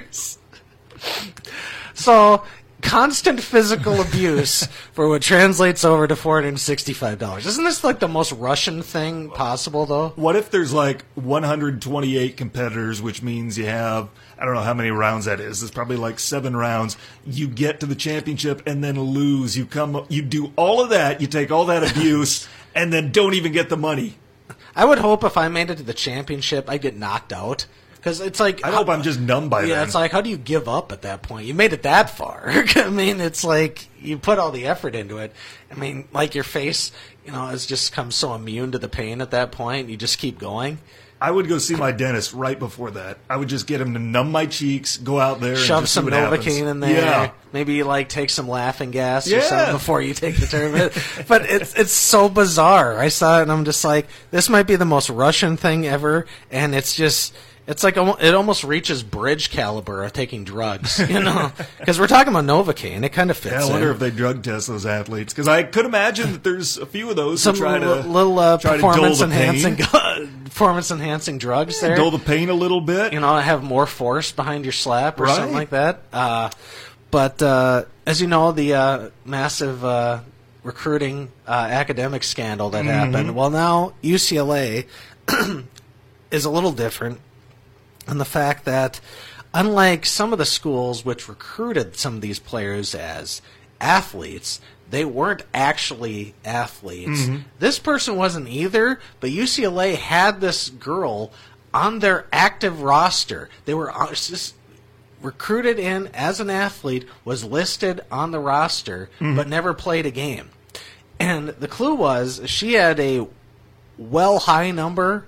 So, 2.00 2.44
constant 2.80 3.42
physical 3.42 4.00
abuse 4.00 4.64
for 4.92 5.06
what 5.06 5.20
translates 5.20 5.84
over 5.84 6.06
to 6.06 6.14
$465. 6.14 7.46
Isn't 7.46 7.64
this 7.64 7.84
like 7.84 7.98
the 7.98 8.08
most 8.08 8.32
Russian 8.32 8.80
thing 8.80 9.28
possible, 9.28 9.84
though? 9.84 10.08
What 10.16 10.34
if 10.34 10.50
there's 10.50 10.72
like 10.72 11.04
128 11.16 12.38
competitors, 12.38 13.02
which 13.02 13.22
means 13.22 13.58
you 13.58 13.66
have, 13.66 14.08
I 14.38 14.46
don't 14.46 14.54
know 14.54 14.62
how 14.62 14.72
many 14.72 14.90
rounds 14.90 15.26
that 15.26 15.40
is. 15.40 15.62
It's 15.62 15.70
probably 15.70 15.96
like 15.96 16.18
seven 16.18 16.56
rounds. 16.56 16.96
You 17.26 17.48
get 17.48 17.80
to 17.80 17.86
the 17.86 17.94
championship 17.94 18.62
and 18.66 18.82
then 18.82 18.98
lose. 18.98 19.58
You 19.58 19.66
come, 19.66 20.06
you 20.08 20.22
do 20.22 20.54
all 20.56 20.82
of 20.82 20.88
that. 20.88 21.20
You 21.20 21.26
take 21.26 21.50
all 21.50 21.66
that 21.66 21.94
abuse 21.94 22.48
and 22.74 22.92
then 22.92 23.12
don't 23.12 23.34
even 23.34 23.52
get 23.52 23.68
the 23.68 23.76
money. 23.76 24.16
I 24.74 24.84
would 24.84 24.98
hope 24.98 25.24
if 25.24 25.36
I 25.36 25.48
made 25.48 25.70
it 25.70 25.76
to 25.78 25.82
the 25.82 25.94
championship, 25.94 26.68
I'd 26.70 26.82
get 26.82 26.96
knocked 26.96 27.32
out. 27.32 27.66
Because 27.96 28.20
it's 28.20 28.40
like. 28.40 28.64
I 28.64 28.70
hope 28.70 28.88
I'm 28.88 29.02
just 29.02 29.20
numb 29.20 29.50
by 29.50 29.62
Yeah, 29.64 29.74
then. 29.76 29.84
it's 29.84 29.94
like, 29.94 30.10
how 30.10 30.22
do 30.22 30.30
you 30.30 30.38
give 30.38 30.68
up 30.68 30.90
at 30.90 31.02
that 31.02 31.20
point? 31.22 31.46
You 31.46 31.52
made 31.52 31.72
it 31.74 31.82
that 31.82 32.08
far. 32.08 32.44
I 32.76 32.88
mean, 32.88 33.20
it's 33.20 33.44
like 33.44 33.88
you 34.00 34.16
put 34.16 34.38
all 34.38 34.50
the 34.52 34.66
effort 34.66 34.94
into 34.94 35.18
it. 35.18 35.34
I 35.70 35.74
mean, 35.74 36.08
like 36.12 36.34
your 36.34 36.44
face, 36.44 36.92
you 37.26 37.32
know, 37.32 37.46
has 37.46 37.66
just 37.66 37.92
come 37.92 38.10
so 38.10 38.34
immune 38.34 38.72
to 38.72 38.78
the 38.78 38.88
pain 38.88 39.20
at 39.20 39.32
that 39.32 39.52
point. 39.52 39.90
You 39.90 39.98
just 39.98 40.18
keep 40.18 40.38
going. 40.38 40.78
I 41.22 41.30
would 41.30 41.48
go 41.48 41.58
see 41.58 41.74
my 41.76 41.92
dentist 41.92 42.32
right 42.32 42.58
before 42.58 42.92
that. 42.92 43.18
I 43.28 43.36
would 43.36 43.48
just 43.48 43.66
get 43.66 43.80
him 43.80 43.92
to 43.92 43.98
numb 44.00 44.32
my 44.32 44.46
cheeks, 44.46 44.96
go 44.96 45.20
out 45.20 45.40
there, 45.40 45.52
and 45.52 45.60
shove 45.60 45.88
some 45.88 46.04
see 46.04 46.10
what 46.10 46.14
happens. 46.14 46.46
Novocaine 46.46 46.70
in 46.70 46.80
there. 46.80 46.90
Yeah. 47.02 47.30
Maybe 47.52 47.82
like 47.82 48.08
take 48.08 48.30
some 48.30 48.48
laughing 48.48 48.90
gas 48.90 49.26
or 49.30 49.36
Yeah. 49.36 49.42
something 49.42 49.74
before 49.74 50.00
you 50.00 50.14
take 50.14 50.36
the 50.40 50.46
tournament. 50.46 50.92
but 51.28 51.42
it's 51.50 51.74
it's 51.74 51.92
so 51.92 52.28
bizarre. 52.30 52.98
I 52.98 53.08
saw 53.08 53.40
it 53.40 53.42
and 53.42 53.52
I'm 53.52 53.64
just 53.66 53.84
like, 53.84 54.06
this 54.30 54.48
might 54.48 54.66
be 54.66 54.76
the 54.76 54.84
most 54.86 55.10
Russian 55.10 55.56
thing 55.56 55.86
ever, 55.86 56.26
and 56.50 56.74
it's 56.74 56.94
just. 56.94 57.34
It's 57.66 57.84
like 57.84 57.96
it 57.96 58.34
almost 58.34 58.64
reaches 58.64 59.02
bridge 59.04 59.50
caliber 59.50 60.02
of 60.02 60.12
taking 60.12 60.42
drugs, 60.44 60.98
you 60.98 61.20
know, 61.20 61.52
because 61.78 62.00
we're 62.00 62.08
talking 62.08 62.32
about 62.34 62.44
Novocaine. 62.44 63.04
It 63.04 63.10
kind 63.10 63.30
of 63.30 63.36
fits. 63.36 63.54
Yeah, 63.54 63.64
I 63.64 63.70
wonder 63.70 63.88
in. 63.88 63.92
if 63.94 64.00
they 64.00 64.10
drug 64.10 64.42
test 64.42 64.66
those 64.66 64.86
athletes 64.86 65.32
because 65.32 65.46
I 65.46 65.62
could 65.62 65.84
imagine 65.86 66.32
that 66.32 66.42
there's 66.42 66.78
a 66.78 66.86
few 66.86 67.08
of 67.10 67.16
those 67.16 67.42
some 67.42 67.54
who 67.54 67.60
try 67.60 67.78
to 67.78 67.94
li- 67.96 68.02
little 68.08 68.38
uh, 68.40 68.58
try 68.58 68.74
performance 68.74 69.20
enhancing 69.20 69.76
performance 69.76 70.90
enhancing 70.90 71.38
drugs 71.38 71.80
there. 71.80 71.94
dull 71.96 72.10
the 72.10 72.18
pain 72.18 72.48
a 72.48 72.54
little 72.54 72.80
bit. 72.80 73.12
you 73.12 73.20
know, 73.20 73.36
have 73.36 73.62
more 73.62 73.86
force 73.86 74.32
behind 74.32 74.64
your 74.64 74.72
slap 74.72 75.20
or 75.20 75.24
Right. 75.24 75.36
something 75.36 75.54
like 75.54 75.70
that. 75.70 76.00
Uh, 76.12 76.50
but 77.12 77.40
uh, 77.40 77.84
as 78.04 78.20
you 78.20 78.26
know, 78.26 78.50
the 78.50 78.74
uh, 78.74 79.10
massive 79.24 79.84
uh, 79.84 80.20
recruiting 80.64 81.30
uh, 81.46 81.52
academic 81.52 82.24
scandal 82.24 82.70
that 82.70 82.84
happened. 82.84 83.34
Well, 83.36 83.50
now 83.50 83.92
UCLA 84.02 84.86
is 86.30 86.44
a 86.44 86.50
little 86.50 86.72
different 86.72 87.20
in 88.08 88.18
the 88.18 88.24
fact 88.24 88.64
that, 88.64 89.00
unlike 89.54 90.06
some 90.06 90.32
of 90.32 90.38
the 90.38 90.44
schools 90.44 91.04
which 91.04 91.28
recruited 91.28 91.96
some 91.96 92.16
of 92.16 92.20
these 92.20 92.38
players 92.38 92.94
as 92.94 93.42
athletes, 93.80 94.60
they 94.90 95.04
weren't 95.04 95.42
actually 95.54 96.34
athletes. 96.44 97.28
This 97.58 97.78
person 97.78 98.16
wasn't 98.16 98.48
either, 98.48 98.98
but 99.20 99.30
UCLA 99.30 99.94
had 99.96 100.40
this 100.40 100.68
girl 100.68 101.32
on 101.72 102.00
their 102.00 102.26
active 102.32 102.82
roster. 102.82 103.48
They 103.64 103.74
were 103.74 103.92
uh, 103.92 104.14
recruited 105.22 105.78
in 105.78 106.08
as 106.08 106.40
an 106.40 106.50
athlete, 106.50 107.06
was 107.24 107.44
listed 107.44 108.00
on 108.10 108.32
the 108.32 108.40
roster, 108.40 109.08
but 109.20 109.46
never 109.48 109.74
played 109.74 110.06
a 110.06 110.10
game. 110.10 110.50
And 111.20 111.50
the 111.50 111.68
clue 111.68 111.94
was 111.94 112.40
she 112.46 112.72
had 112.72 112.98
a 112.98 113.26
well 113.98 114.40
high 114.40 114.70
number 114.72 115.26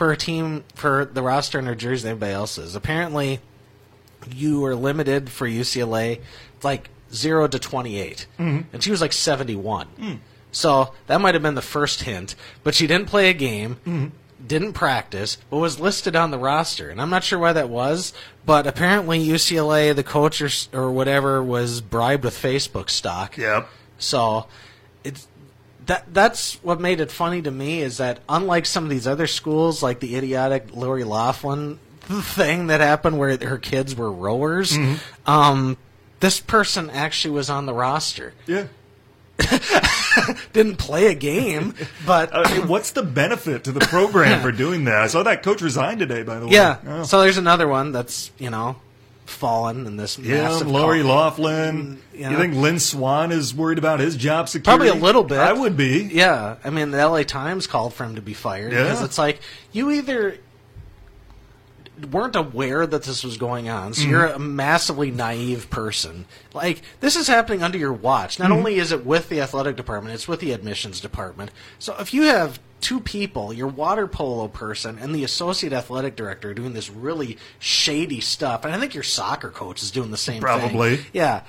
for 0.00 0.12
a 0.12 0.16
team 0.16 0.64
for 0.74 1.04
the 1.04 1.20
roster 1.20 1.58
in 1.58 1.66
her 1.66 1.74
jersey 1.74 2.04
than 2.04 2.12
everybody 2.12 2.32
else's. 2.32 2.74
Apparently, 2.74 3.38
you 4.34 4.58
were 4.58 4.74
limited 4.74 5.28
for 5.28 5.46
UCLA 5.46 6.22
like 6.62 6.88
zero 7.12 7.46
to 7.46 7.58
twenty 7.58 7.96
mm-hmm. 7.96 8.60
and 8.72 8.82
she 8.82 8.90
was 8.90 9.02
like 9.02 9.12
seventy 9.12 9.56
one. 9.56 9.88
Mm. 9.98 10.18
So 10.52 10.94
that 11.06 11.20
might 11.20 11.34
have 11.34 11.42
been 11.42 11.54
the 11.54 11.60
first 11.60 12.04
hint, 12.04 12.34
but 12.64 12.74
she 12.74 12.86
didn't 12.86 13.08
play 13.08 13.28
a 13.28 13.34
game. 13.34 13.74
Mm-hmm. 13.84 14.06
didn't 14.46 14.72
practice, 14.72 15.36
but 15.50 15.58
was 15.58 15.78
listed 15.78 16.16
on 16.16 16.30
the 16.30 16.38
roster. 16.38 16.88
And 16.88 16.98
I'm 16.98 17.10
not 17.10 17.22
sure 17.22 17.38
why 17.38 17.52
that 17.52 17.68
was, 17.68 18.14
but 18.46 18.66
apparently 18.66 19.22
UCLA, 19.22 19.94
the 19.94 20.02
coach 20.02 20.40
or, 20.40 20.48
or 20.72 20.90
whatever, 20.90 21.42
was 21.42 21.82
bribed 21.82 22.24
with 22.24 22.34
Facebook 22.34 22.88
stock. 22.88 23.36
Yep. 23.36 23.68
So 23.98 24.46
it's 25.04 25.28
that 25.86 26.12
that's 26.12 26.54
what 26.62 26.80
made 26.80 27.00
it 27.00 27.10
funny 27.10 27.42
to 27.42 27.50
me 27.50 27.80
is 27.80 27.96
that 27.98 28.20
unlike 28.28 28.66
some 28.66 28.84
of 28.84 28.90
these 28.90 29.06
other 29.06 29.26
schools, 29.26 29.82
like 29.82 30.00
the 30.00 30.16
idiotic 30.16 30.74
Lori 30.74 31.04
Loughlin 31.04 31.78
thing 32.02 32.66
that 32.68 32.80
happened 32.80 33.18
where 33.18 33.36
her 33.38 33.58
kids 33.58 33.94
were 33.94 34.10
rowers, 34.12 34.76
um, 35.26 35.76
this 36.20 36.40
person 36.40 36.90
actually 36.90 37.32
was 37.34 37.48
on 37.50 37.66
the 37.66 37.72
roster. 37.74 38.34
Yeah. 38.46 38.66
Didn't 40.52 40.76
play 40.76 41.06
a 41.06 41.14
game, 41.14 41.74
but 42.06 42.30
Uh, 42.32 42.46
what's 42.66 42.90
the 42.90 43.02
benefit 43.02 43.64
to 43.64 43.72
the 43.72 43.80
program 43.80 44.42
for 44.42 44.52
doing 44.52 44.84
that? 44.84 44.96
I 45.00 45.06
saw 45.06 45.22
that 45.22 45.42
coach 45.42 45.62
resigned 45.62 46.00
today, 46.00 46.22
by 46.22 46.38
the 46.40 46.46
way. 46.46 46.52
yeah. 46.52 46.76
Oh. 46.86 47.02
So 47.04 47.20
there's 47.22 47.38
another 47.38 47.66
one 47.68 47.92
that's 47.92 48.30
you 48.38 48.50
know 48.50 48.76
fallen 49.30 49.86
in 49.86 49.96
this 49.96 50.18
yeah, 50.18 50.42
massive. 50.42 50.68
Lori. 50.68 51.02
Loughlin. 51.02 51.98
Yeah. 52.14 52.30
You 52.30 52.36
think 52.36 52.54
Lynn 52.54 52.78
Swann 52.78 53.32
is 53.32 53.54
worried 53.54 53.78
about 53.78 54.00
his 54.00 54.16
job 54.16 54.48
security? 54.48 54.84
Probably 54.84 55.00
a 55.00 55.02
little 55.02 55.24
bit. 55.24 55.38
I 55.38 55.52
would 55.52 55.76
be. 55.76 56.10
Yeah, 56.12 56.56
I 56.64 56.70
mean, 56.70 56.90
the 56.90 57.08
LA 57.08 57.22
Times 57.22 57.66
called 57.66 57.94
for 57.94 58.04
him 58.04 58.16
to 58.16 58.22
be 58.22 58.34
fired 58.34 58.72
Yeah. 58.72 58.84
because 58.84 59.02
it's 59.02 59.18
like 59.18 59.40
you 59.72 59.90
either 59.90 60.38
weren't 62.10 62.36
aware 62.36 62.86
that 62.86 63.02
this 63.02 63.24
was 63.24 63.36
going 63.36 63.68
on, 63.68 63.94
so 63.94 64.08
you're 64.08 64.28
mm-hmm. 64.28 64.36
a 64.36 64.38
massively 64.38 65.10
naive 65.10 65.70
person. 65.70 66.26
Like 66.52 66.82
this 67.00 67.16
is 67.16 67.26
happening 67.26 67.62
under 67.62 67.78
your 67.78 67.92
watch. 67.92 68.38
Not 68.38 68.46
mm-hmm. 68.46 68.58
only 68.58 68.76
is 68.76 68.92
it 68.92 69.04
with 69.04 69.28
the 69.28 69.40
athletic 69.40 69.76
department, 69.76 70.14
it's 70.14 70.28
with 70.28 70.40
the 70.40 70.52
admissions 70.52 71.00
department. 71.00 71.50
So 71.78 71.96
if 71.98 72.14
you 72.14 72.22
have 72.22 72.60
two 72.80 73.00
people, 73.00 73.52
your 73.52 73.68
water 73.68 74.06
polo 74.06 74.48
person 74.48 74.98
and 74.98 75.14
the 75.14 75.24
associate 75.24 75.72
athletic 75.72 76.16
director 76.16 76.54
doing 76.54 76.72
this 76.72 76.90
really 76.90 77.38
shady 77.58 78.20
stuff, 78.20 78.64
and 78.64 78.74
I 78.74 78.78
think 78.78 78.94
your 78.94 79.02
soccer 79.02 79.50
coach 79.50 79.82
is 79.82 79.90
doing 79.90 80.10
the 80.10 80.16
same 80.16 80.34
thing. 80.34 80.42
Probably. 80.42 81.00
Yeah. 81.12 81.42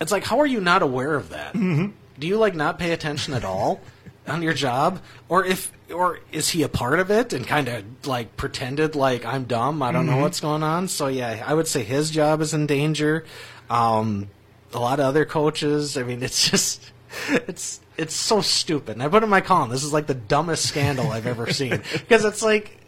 It's 0.00 0.12
like, 0.12 0.24
how 0.24 0.40
are 0.40 0.46
you 0.46 0.60
not 0.60 0.82
aware 0.82 1.14
of 1.14 1.30
that? 1.30 1.54
Mm-hmm. 1.54 1.90
Do 2.18 2.26
you 2.26 2.38
like 2.38 2.54
not 2.54 2.78
pay 2.78 2.92
attention 2.92 3.34
at 3.34 3.44
all 3.44 3.80
on 4.26 4.42
your 4.42 4.54
job, 4.54 5.00
or 5.28 5.44
if, 5.44 5.72
or 5.92 6.20
is 6.32 6.50
he 6.50 6.62
a 6.62 6.68
part 6.68 7.00
of 7.00 7.10
it 7.10 7.32
and 7.32 7.46
kind 7.46 7.68
of 7.68 7.84
like 8.06 8.36
pretended 8.36 8.94
like 8.94 9.24
I'm 9.24 9.44
dumb, 9.44 9.82
I 9.82 9.92
don't 9.92 10.06
know 10.06 10.18
what's 10.18 10.40
going 10.40 10.62
on? 10.62 10.88
So 10.88 11.08
yeah, 11.08 11.44
I 11.46 11.54
would 11.54 11.66
say 11.66 11.82
his 11.82 12.10
job 12.10 12.40
is 12.40 12.54
in 12.54 12.66
danger. 12.66 13.24
Um, 13.68 14.28
a 14.72 14.78
lot 14.78 15.00
of 15.00 15.06
other 15.06 15.24
coaches. 15.24 15.96
I 15.96 16.02
mean, 16.02 16.22
it's 16.22 16.50
just, 16.50 16.92
it's 17.28 17.80
it's 18.00 18.14
so 18.14 18.40
stupid. 18.40 18.94
And 18.94 19.02
I 19.02 19.08
put 19.08 19.22
in 19.22 19.28
my 19.28 19.40
column, 19.40 19.70
this 19.70 19.84
is 19.84 19.92
like 19.92 20.06
the 20.06 20.14
dumbest 20.14 20.66
scandal 20.66 21.10
I've 21.10 21.26
ever 21.26 21.52
seen 21.52 21.70
because 21.92 22.24
it's 22.24 22.42
like 22.42 22.78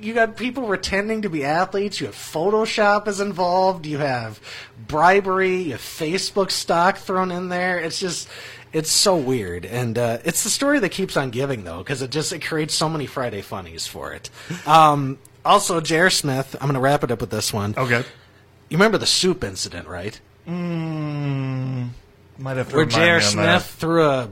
you 0.00 0.14
got 0.14 0.36
people 0.36 0.66
pretending 0.66 1.22
to 1.22 1.30
be 1.30 1.44
athletes. 1.44 2.00
You 2.00 2.06
have 2.06 2.14
Photoshop 2.14 3.08
is 3.08 3.20
involved. 3.20 3.86
You 3.86 3.98
have 3.98 4.40
bribery. 4.86 5.62
You 5.62 5.72
have 5.72 5.80
Facebook 5.80 6.50
stock 6.50 6.98
thrown 6.98 7.30
in 7.30 7.48
there. 7.48 7.78
It's 7.78 7.98
just, 7.98 8.28
it's 8.72 8.90
so 8.90 9.16
weird, 9.16 9.64
and 9.64 9.96
uh, 9.96 10.18
it's 10.24 10.44
the 10.44 10.50
story 10.50 10.80
that 10.80 10.90
keeps 10.90 11.16
on 11.16 11.30
giving 11.30 11.64
though, 11.64 11.78
because 11.78 12.02
it 12.02 12.10
just 12.10 12.32
it 12.32 12.44
creates 12.44 12.74
so 12.74 12.88
many 12.88 13.06
Friday 13.06 13.40
funnies 13.40 13.86
for 13.86 14.12
it. 14.12 14.28
Um, 14.66 15.18
also, 15.44 15.80
J.R. 15.80 16.10
Smith. 16.10 16.54
I'm 16.60 16.66
going 16.66 16.74
to 16.74 16.80
wrap 16.80 17.04
it 17.04 17.10
up 17.10 17.20
with 17.20 17.30
this 17.30 17.52
one. 17.52 17.74
Okay. 17.76 18.04
You 18.68 18.76
remember 18.76 18.98
the 18.98 19.06
soup 19.06 19.44
incident, 19.44 19.88
right? 19.88 20.20
Might 22.38 22.56
have 22.56 22.68
to 22.70 22.76
Where 22.76 22.84
J.R. 22.84 23.20
Smith 23.20 23.44
that. 23.44 23.62
threw 23.62 24.04
a 24.04 24.28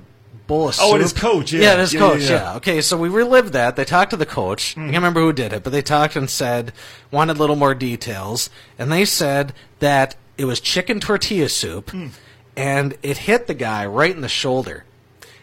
bowl 0.47 0.69
of 0.69 0.75
soup. 0.75 0.85
Oh, 0.87 0.93
and 0.95 1.03
his 1.03 1.13
coach, 1.13 1.53
yeah. 1.53 1.61
Yeah, 1.63 1.77
his 1.79 1.95
Yeah, 1.95 2.01
coach, 2.01 2.21
yeah, 2.23 2.29
yeah, 2.31 2.43
yeah. 2.53 2.57
Okay, 2.57 2.81
so 2.83 2.97
we 2.99 3.09
relived 3.09 3.53
that. 3.55 3.77
They 3.77 3.85
talked 3.85 4.11
to 4.11 4.17
the 4.17 4.27
coach. 4.27 4.73
I 4.77 4.81
can't 4.81 4.95
remember 4.97 5.21
who 5.21 5.33
did 5.33 5.53
it, 5.53 5.63
but 5.65 5.73
they 5.73 5.83
talked 5.83 6.17
and 6.17 6.29
said, 6.29 6.73
wanted 7.11 7.37
a 7.37 7.41
little 7.41 7.57
more 7.57 7.75
details. 7.75 8.51
And 8.79 8.93
they 8.93 9.05
said 9.07 9.55
that 9.79 10.17
it 10.37 10.45
was 10.45 10.61
chicken 10.61 11.01
tortilla 11.01 11.49
soup, 11.49 11.91
Hmm. 11.91 12.09
and 12.57 12.95
it 13.03 13.19
hit 13.19 13.47
the 13.47 13.55
guy 13.55 13.87
right 13.87 14.15
in 14.15 14.21
the 14.21 14.29
shoulder, 14.29 14.85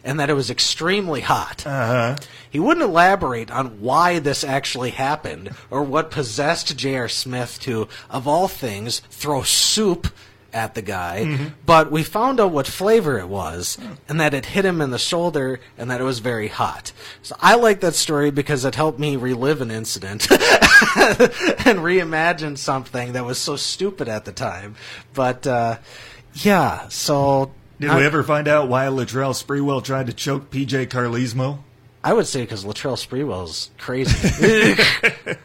and 0.03 0.19
that 0.19 0.29
it 0.29 0.33
was 0.33 0.49
extremely 0.51 1.21
hot. 1.21 1.65
Uh-huh. 1.65 2.17
He 2.49 2.59
wouldn't 2.59 2.83
elaborate 2.85 3.49
on 3.49 3.81
why 3.81 4.19
this 4.19 4.43
actually 4.43 4.91
happened 4.91 5.51
or 5.71 5.81
what 5.83 6.11
possessed 6.11 6.75
J.R. 6.77 7.07
Smith 7.07 7.59
to, 7.61 7.87
of 8.09 8.27
all 8.27 8.47
things, 8.47 8.99
throw 9.09 9.41
soup 9.43 10.07
at 10.53 10.75
the 10.75 10.81
guy. 10.81 11.23
Mm-hmm. 11.25 11.45
But 11.65 11.91
we 11.91 12.03
found 12.03 12.39
out 12.39 12.51
what 12.51 12.67
flavor 12.67 13.17
it 13.19 13.27
was 13.27 13.77
and 14.07 14.19
that 14.19 14.33
it 14.33 14.47
hit 14.47 14.65
him 14.65 14.81
in 14.81 14.91
the 14.91 14.99
shoulder 14.99 15.59
and 15.77 15.89
that 15.89 16.01
it 16.01 16.03
was 16.03 16.19
very 16.19 16.47
hot. 16.47 16.91
So 17.21 17.35
I 17.41 17.55
like 17.55 17.79
that 17.81 17.95
story 17.95 18.31
because 18.31 18.65
it 18.65 18.75
helped 18.75 18.99
me 18.99 19.15
relive 19.15 19.61
an 19.61 19.71
incident 19.71 20.29
and 20.31 21.79
reimagine 21.79 22.57
something 22.57 23.13
that 23.13 23.25
was 23.25 23.37
so 23.37 23.55
stupid 23.55 24.07
at 24.07 24.25
the 24.25 24.31
time. 24.31 24.75
But, 25.13 25.47
uh, 25.47 25.77
yeah, 26.35 26.87
so. 26.89 27.51
Did 27.79 27.89
I- 27.89 27.97
we 27.97 28.05
ever 28.05 28.23
find 28.23 28.47
out 28.47 28.67
why 28.67 28.85
Latrell 28.87 29.33
Sprewell 29.33 29.83
tried 29.83 30.07
to 30.07 30.13
choke 30.13 30.49
PJ 30.51 30.87
Carlesimo? 30.87 31.59
I 32.03 32.13
would 32.13 32.25
say 32.25 32.41
because 32.41 32.65
Latrell 32.65 32.97
Sprewell's 32.97 33.69
crazy. 33.77 34.11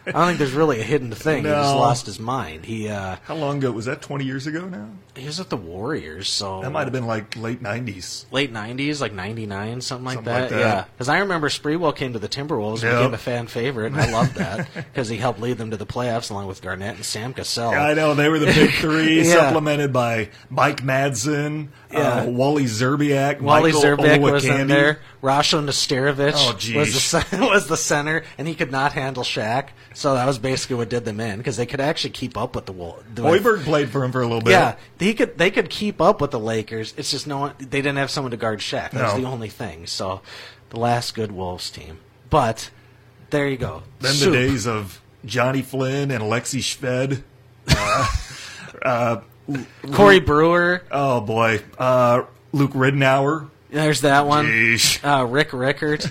I 0.06 0.12
don't 0.12 0.26
think 0.28 0.38
there's 0.38 0.52
really 0.52 0.80
a 0.80 0.84
hidden 0.84 1.10
thing. 1.12 1.44
He 1.44 1.50
just 1.50 1.74
lost 1.76 2.06
his 2.06 2.18
mind. 2.18 2.64
He 2.64 2.88
uh, 2.88 3.16
How 3.24 3.34
long 3.34 3.58
ago 3.58 3.70
was 3.72 3.84
that? 3.84 4.00
Twenty 4.00 4.24
years 4.24 4.46
ago 4.46 4.66
now. 4.66 4.88
he 5.14 5.26
was 5.26 5.38
at 5.38 5.50
the 5.50 5.56
Warriors, 5.56 6.28
so 6.28 6.62
That 6.62 6.70
might 6.70 6.84
have 6.84 6.92
been 6.92 7.06
like 7.06 7.36
late 7.36 7.60
nineties. 7.60 8.24
late 8.30 8.52
'90s, 8.52 9.00
like 9.02 9.12
'99, 9.12 9.80
something 9.82 10.04
like 10.06 10.14
Something 10.14 10.32
that. 10.32 10.40
like 10.42 10.50
that. 10.50 10.58
Yeah, 10.58 10.84
because 10.96 11.08
I 11.10 11.18
remember 11.18 11.48
Sprewell 11.50 11.94
came 11.94 12.14
to 12.14 12.18
the 12.18 12.28
Timberwolves 12.28 12.82
and 12.84 12.98
became 12.98 13.14
a 13.14 13.18
fan 13.18 13.46
favorite, 13.48 13.92
and 13.92 14.00
I 14.00 14.10
loved 14.10 14.36
that 14.36 14.68
because 14.74 15.08
he 15.08 15.18
helped 15.18 15.40
lead 15.40 15.58
them 15.58 15.70
to 15.72 15.76
the 15.76 15.86
playoffs 15.86 16.30
along 16.30 16.46
with 16.46 16.62
Garnett 16.62 16.94
and 16.96 17.04
Sam 17.04 17.34
Cassell. 17.34 17.70
I 17.70 17.92
know 17.94 18.14
they 18.14 18.28
were 18.30 18.38
the 18.38 18.46
big 18.46 18.70
three, 18.74 19.22
Yeah. 19.26 19.34
supplemented 19.34 19.92
by 19.92 20.30
Mike 20.48 20.82
Madsen, 20.82 21.68
Yeah. 21.92 22.22
uh, 22.22 22.24
Wally 22.26 22.64
Szczerbiak, 22.64 23.40
Wally 23.40 23.72
Michael 23.72 23.96
Szczerbiak 23.96 24.20
was 24.20 24.44
in 24.44 24.66
there. 24.66 25.00
Rasho 25.22 25.64
Nesterovic 25.64 26.32
Oh, 26.34 26.78
was 26.78 27.10
the 27.12 27.38
was 27.52 27.66
the 27.68 27.76
center, 27.76 28.24
and 28.38 28.48
he 28.48 28.54
could 28.54 28.70
not 28.72 28.92
handle 28.92 29.22
Shaq. 29.22 29.68
So 29.94 30.14
that 30.14 30.26
was 30.26 30.38
basically 30.38 30.76
what 30.76 30.88
did 30.88 31.04
them 31.04 31.20
in 31.20 31.38
because 31.38 31.56
they 31.56 31.66
could 31.66 31.80
actually 31.80 32.10
keep 32.10 32.36
up 32.36 32.54
with 32.54 32.66
the 32.66 32.72
Wolves. 32.72 33.02
Hoiberg 33.14 33.62
played 33.64 33.88
for 33.90 34.04
him 34.04 34.12
for 34.12 34.20
a 34.20 34.26
little 34.26 34.40
bit. 34.42 34.50
Yeah, 34.50 34.76
they 34.98 35.14
could 35.14 35.38
they 35.38 35.50
could 35.50 35.70
keep 35.70 36.00
up 36.00 36.20
with 36.20 36.32
the 36.32 36.40
Lakers. 36.40 36.92
It's 36.96 37.10
just 37.10 37.26
no 37.26 37.38
one. 37.38 37.52
They 37.58 37.66
didn't 37.82 37.96
have 37.98 38.10
someone 38.10 38.32
to 38.32 38.36
guard 38.36 38.58
Shaq. 38.60 38.90
That 38.90 39.02
was 39.04 39.14
No. 39.14 39.20
the 39.20 39.26
only 39.26 39.48
thing. 39.48 39.86
So, 39.86 40.20
the 40.70 40.80
last 40.80 41.14
good 41.14 41.30
Wolves 41.32 41.70
team. 41.70 41.98
But 42.30 42.70
there 43.30 43.48
you 43.48 43.56
go. 43.56 43.84
Then 44.00 44.12
Soup. 44.14 44.32
the 44.32 44.38
days 44.38 44.66
of 44.66 45.00
Johnny 45.24 45.62
Flynn 45.62 46.10
and 46.10 46.22
Alexi 46.22 46.60
Shved. 46.60 47.22
Corey 49.92 50.20
Brewer. 50.20 50.82
Oh 50.90 51.20
boy, 51.20 51.62
uh, 51.78 52.24
Luke 52.52 52.72
Ridnour. 52.72 53.48
There's 53.70 54.00
that 54.02 54.26
one. 54.26 54.76
Uh, 55.04 55.24
Rick 55.28 55.52
Rickert. 55.52 56.06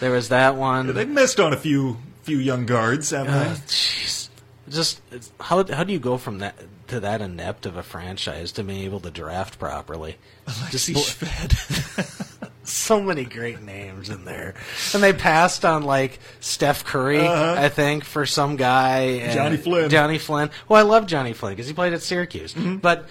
there 0.00 0.10
was 0.10 0.30
that 0.30 0.56
one. 0.56 0.92
They've 0.94 1.08
missed 1.08 1.38
on 1.40 1.52
a 1.52 1.56
few 1.56 1.98
few 2.22 2.38
young 2.38 2.66
guards, 2.66 3.10
haven't 3.10 3.32
Uh, 3.32 3.44
they? 3.44 3.50
Jeez, 3.66 4.28
just 4.68 5.00
how 5.40 5.64
how 5.72 5.84
do 5.84 5.92
you 5.92 5.98
go 5.98 6.16
from 6.16 6.38
that 6.38 6.56
to 6.88 7.00
that 7.00 7.20
inept 7.22 7.66
of 7.66 7.76
a 7.76 7.82
franchise 7.82 8.52
to 8.52 8.64
being 8.64 8.82
able 8.84 9.00
to 9.00 9.10
draft 9.10 9.58
properly? 9.58 10.16
Alexi 10.46 10.94
bl- 10.94 11.00
Shved. 11.00 12.26
so 12.76 13.00
many 13.00 13.24
great 13.24 13.60
names 13.62 14.10
in 14.10 14.24
there, 14.24 14.54
and 14.94 15.02
they 15.02 15.12
passed 15.12 15.64
on 15.64 15.82
like 15.82 16.18
Steph 16.40 16.84
Curry, 16.84 17.20
Uh-huh. 17.26 17.54
I 17.58 17.68
think, 17.68 18.04
for 18.04 18.26
some 18.26 18.56
guy. 18.56 18.98
and- 19.22 19.32
Johnny 19.32 19.56
Flynn. 19.56 19.90
Johnny 19.90 20.18
Flynn. 20.18 20.50
Well, 20.68 20.78
I 20.78 20.88
love 20.88 21.06
Johnny 21.06 21.32
Flynn 21.32 21.52
because 21.52 21.66
he 21.68 21.74
played 21.74 21.92
at 21.92 22.02
Syracuse, 22.02 22.54
Mm-hmm. 22.54 22.76
but 22.76 23.06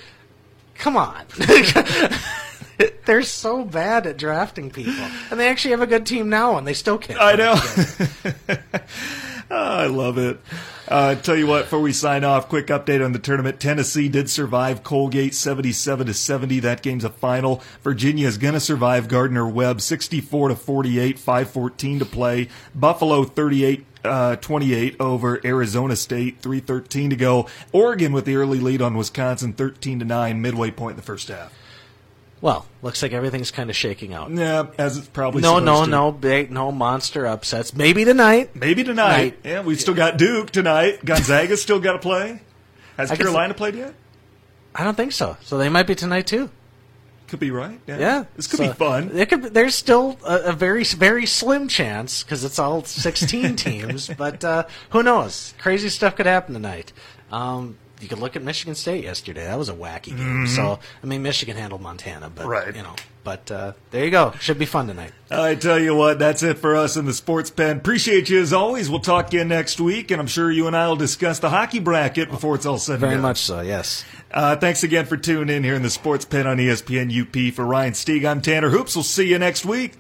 come 0.76 0.96
on. 0.98 1.24
They're 3.06 3.24
so 3.24 3.66
bad 3.66 4.08
at 4.08 4.16
drafting 4.18 4.70
people, 4.72 4.94
and 5.32 5.40
they 5.40 5.50
actually 5.50 5.72
have 5.72 5.82
a 5.82 5.88
good 5.88 6.06
team 6.06 6.30
now, 6.30 6.58
and 6.58 6.66
they 6.66 6.74
still 6.74 6.98
can't. 6.98 7.20
I 7.20 7.34
know. 7.36 7.56
Oh, 9.52 9.56
I 9.56 9.88
love 9.88 10.18
it. 10.18 10.40
Uh, 10.88 11.16
tell 11.16 11.36
you 11.36 11.48
what, 11.48 11.64
before 11.64 11.82
we 11.82 11.92
sign 11.92 12.24
off, 12.24 12.50
quick 12.50 12.68
update 12.68 13.04
on 13.04 13.14
the 13.14 13.20
tournament. 13.20 13.60
Tennessee 13.60 14.08
did 14.08 14.30
survive 14.30 14.84
Colgate 14.84 15.34
77 15.34 16.08
to 16.08 16.14
70. 16.14 16.60
That 16.60 16.82
game's 16.82 17.04
a 17.04 17.10
final. 17.10 17.62
Virginia 17.82 18.28
is 18.28 18.38
going 18.38 18.54
to 18.54 18.60
survive 18.60 19.08
Gardner 19.08 19.48
Webb 19.48 19.82
64 19.82 20.50
to 20.50 20.56
48, 20.56 21.18
514 21.18 22.00
to 22.00 22.06
play. 22.06 22.50
Buffalo 22.76 23.24
38 23.24 23.86
uh, 24.04 24.36
28 24.38 24.96
over 25.00 25.42
Arizona 25.46 25.96
State, 25.96 26.40
313 26.42 27.10
to 27.10 27.16
go. 27.16 27.48
Oregon 27.72 28.14
with 28.14 28.26
the 28.26 28.36
early 28.36 28.60
lead 28.60 28.82
on 28.82 28.96
Wisconsin 28.96 29.54
13 29.54 30.00
to 30.00 30.06
9, 30.06 30.42
midway 30.42 30.72
point 30.72 30.92
in 30.92 30.98
the 30.98 31.04
first 31.04 31.28
half. 31.28 31.54
Well, 32.42 32.66
looks 32.82 33.02
like 33.02 33.12
everything's 33.12 33.52
kind 33.52 33.70
of 33.70 33.76
shaking 33.76 34.14
out. 34.14 34.32
Yeah, 34.32 34.68
as 34.78 34.98
it's 34.98 35.08
probably 35.08 35.42
No, 35.42 35.60
no, 35.60 35.84
to. 35.84 35.90
no, 35.92 36.12
big, 36.12 36.52
no 36.52 36.72
monster 36.72 37.28
upsets. 37.28 37.74
Maybe 37.76 38.06
tonight. 38.06 38.56
Maybe 38.56 38.84
tonight. 38.84 39.18
Night. 39.18 39.38
Yeah, 39.44 39.62
we've 39.62 39.80
still 39.80 39.94
got 39.94 40.18
Duke 40.18 40.50
tonight. 40.52 41.04
Gonzaga's 41.04 41.62
still 41.62 41.80
got 41.82 41.94
to 41.94 42.00
play. 42.00 42.42
Has 42.98 43.12
I 43.12 43.16
guess- 43.16 43.24
Carolina 43.26 43.54
played 43.54 43.76
yet? 43.76 43.94
I 44.74 44.84
don't 44.84 44.96
think 44.96 45.12
so. 45.12 45.36
So 45.42 45.58
they 45.58 45.68
might 45.68 45.88
be 45.88 45.96
tonight 45.96 46.28
too. 46.28 46.50
could 47.28 47.40
be 47.40 47.52
right. 47.52 47.80
Yeah, 47.88 47.98
Yeah, 47.98 48.24
this 48.36 48.48
could 48.48 48.58
so 48.60 48.68
be 48.68 48.74
fun. 48.74 49.12
It 49.14 49.28
could. 49.30 49.44
There's 49.54 49.76
still 49.76 50.18
a, 50.26 50.38
a 50.46 50.54
very, 50.54 50.84
very 50.86 51.26
slim 51.26 51.68
chance 51.68 52.24
because 52.24 52.44
it's 52.46 52.60
all 52.60 52.84
16 52.86 53.56
teams. 53.58 54.08
But 54.18 54.46
uh, 54.46 54.64
who 54.92 55.04
knows? 55.04 55.56
Crazy 55.60 55.90
stuff 55.90 56.16
could 56.16 56.28
happen 56.28 56.54
tonight. 56.54 56.94
Um, 57.32 57.78
you 58.00 58.08
could 58.08 58.20
look 58.20 58.36
at 58.36 58.42
Michigan 58.44 58.76
State 58.76 59.04
yesterday. 59.04 59.44
That 59.46 59.58
was 59.58 59.70
a 59.70 59.74
wacky 59.74 60.16
game. 60.18 60.48
So 60.48 60.80
I 61.04 61.06
mean, 61.06 61.22
Michigan 61.22 61.56
handled 61.58 61.82
Montana, 61.82 62.30
but 62.30 62.42
Mm-hmm. 62.44 62.50
Right. 62.52 62.76
you 62.76 62.84
know. 62.84 62.96
But 63.22 63.52
uh, 63.52 63.74
there 63.92 64.06
you 64.06 64.12
go. 64.12 64.32
Should 64.40 64.58
be 64.58 64.66
fun 64.66 64.88
tonight. 64.88 65.12
I 65.30 65.54
tell 65.56 65.78
you 65.78 65.94
what, 65.94 66.18
that's 66.20 66.42
it 66.42 66.58
for 66.58 66.76
us 66.76 66.96
in 66.96 67.06
the 67.06 67.14
sports 67.14 67.50
pen. 67.52 67.78
Appreciate 67.78 68.30
you 68.30 68.40
as 68.42 68.54
always. 68.54 68.90
We'll 68.90 69.02
talk 69.02 69.28
again 69.28 69.50
next 69.50 69.80
week, 69.80 70.10
and 70.10 70.20
I'm 70.22 70.26
sure 70.28 70.50
you 70.50 70.66
and 70.68 70.76
I 70.76 70.88
will 70.88 70.96
discuss 70.96 71.38
the 71.40 71.50
hockey 71.50 71.80
bracket 71.80 72.30
before 72.32 72.56
it's 72.56 72.66
all 72.66 72.78
said 72.80 73.00
Very 73.02 73.18
much 73.18 73.38
so. 73.40 73.60
Yes. 73.62 74.06
Uh, 74.32 74.56
thanks 74.56 74.84
again 74.84 75.06
for 75.06 75.18
tuning 75.18 75.54
in 75.58 75.64
here 75.64 75.76
in 75.76 75.84
the 75.84 75.90
sports 75.90 76.24
pen 76.26 76.48
on 76.48 76.58
ESPN 76.58 77.12
UP. 77.12 77.54
For 77.54 77.66
Ryan 77.66 77.94
Stieg, 77.94 78.26
I'm 78.28 78.42
Tanner 78.42 78.70
Hoops. 78.70 78.96
We'll 78.96 79.04
see 79.04 79.28
you 79.28 79.38
next 79.38 79.66
week. 79.66 79.94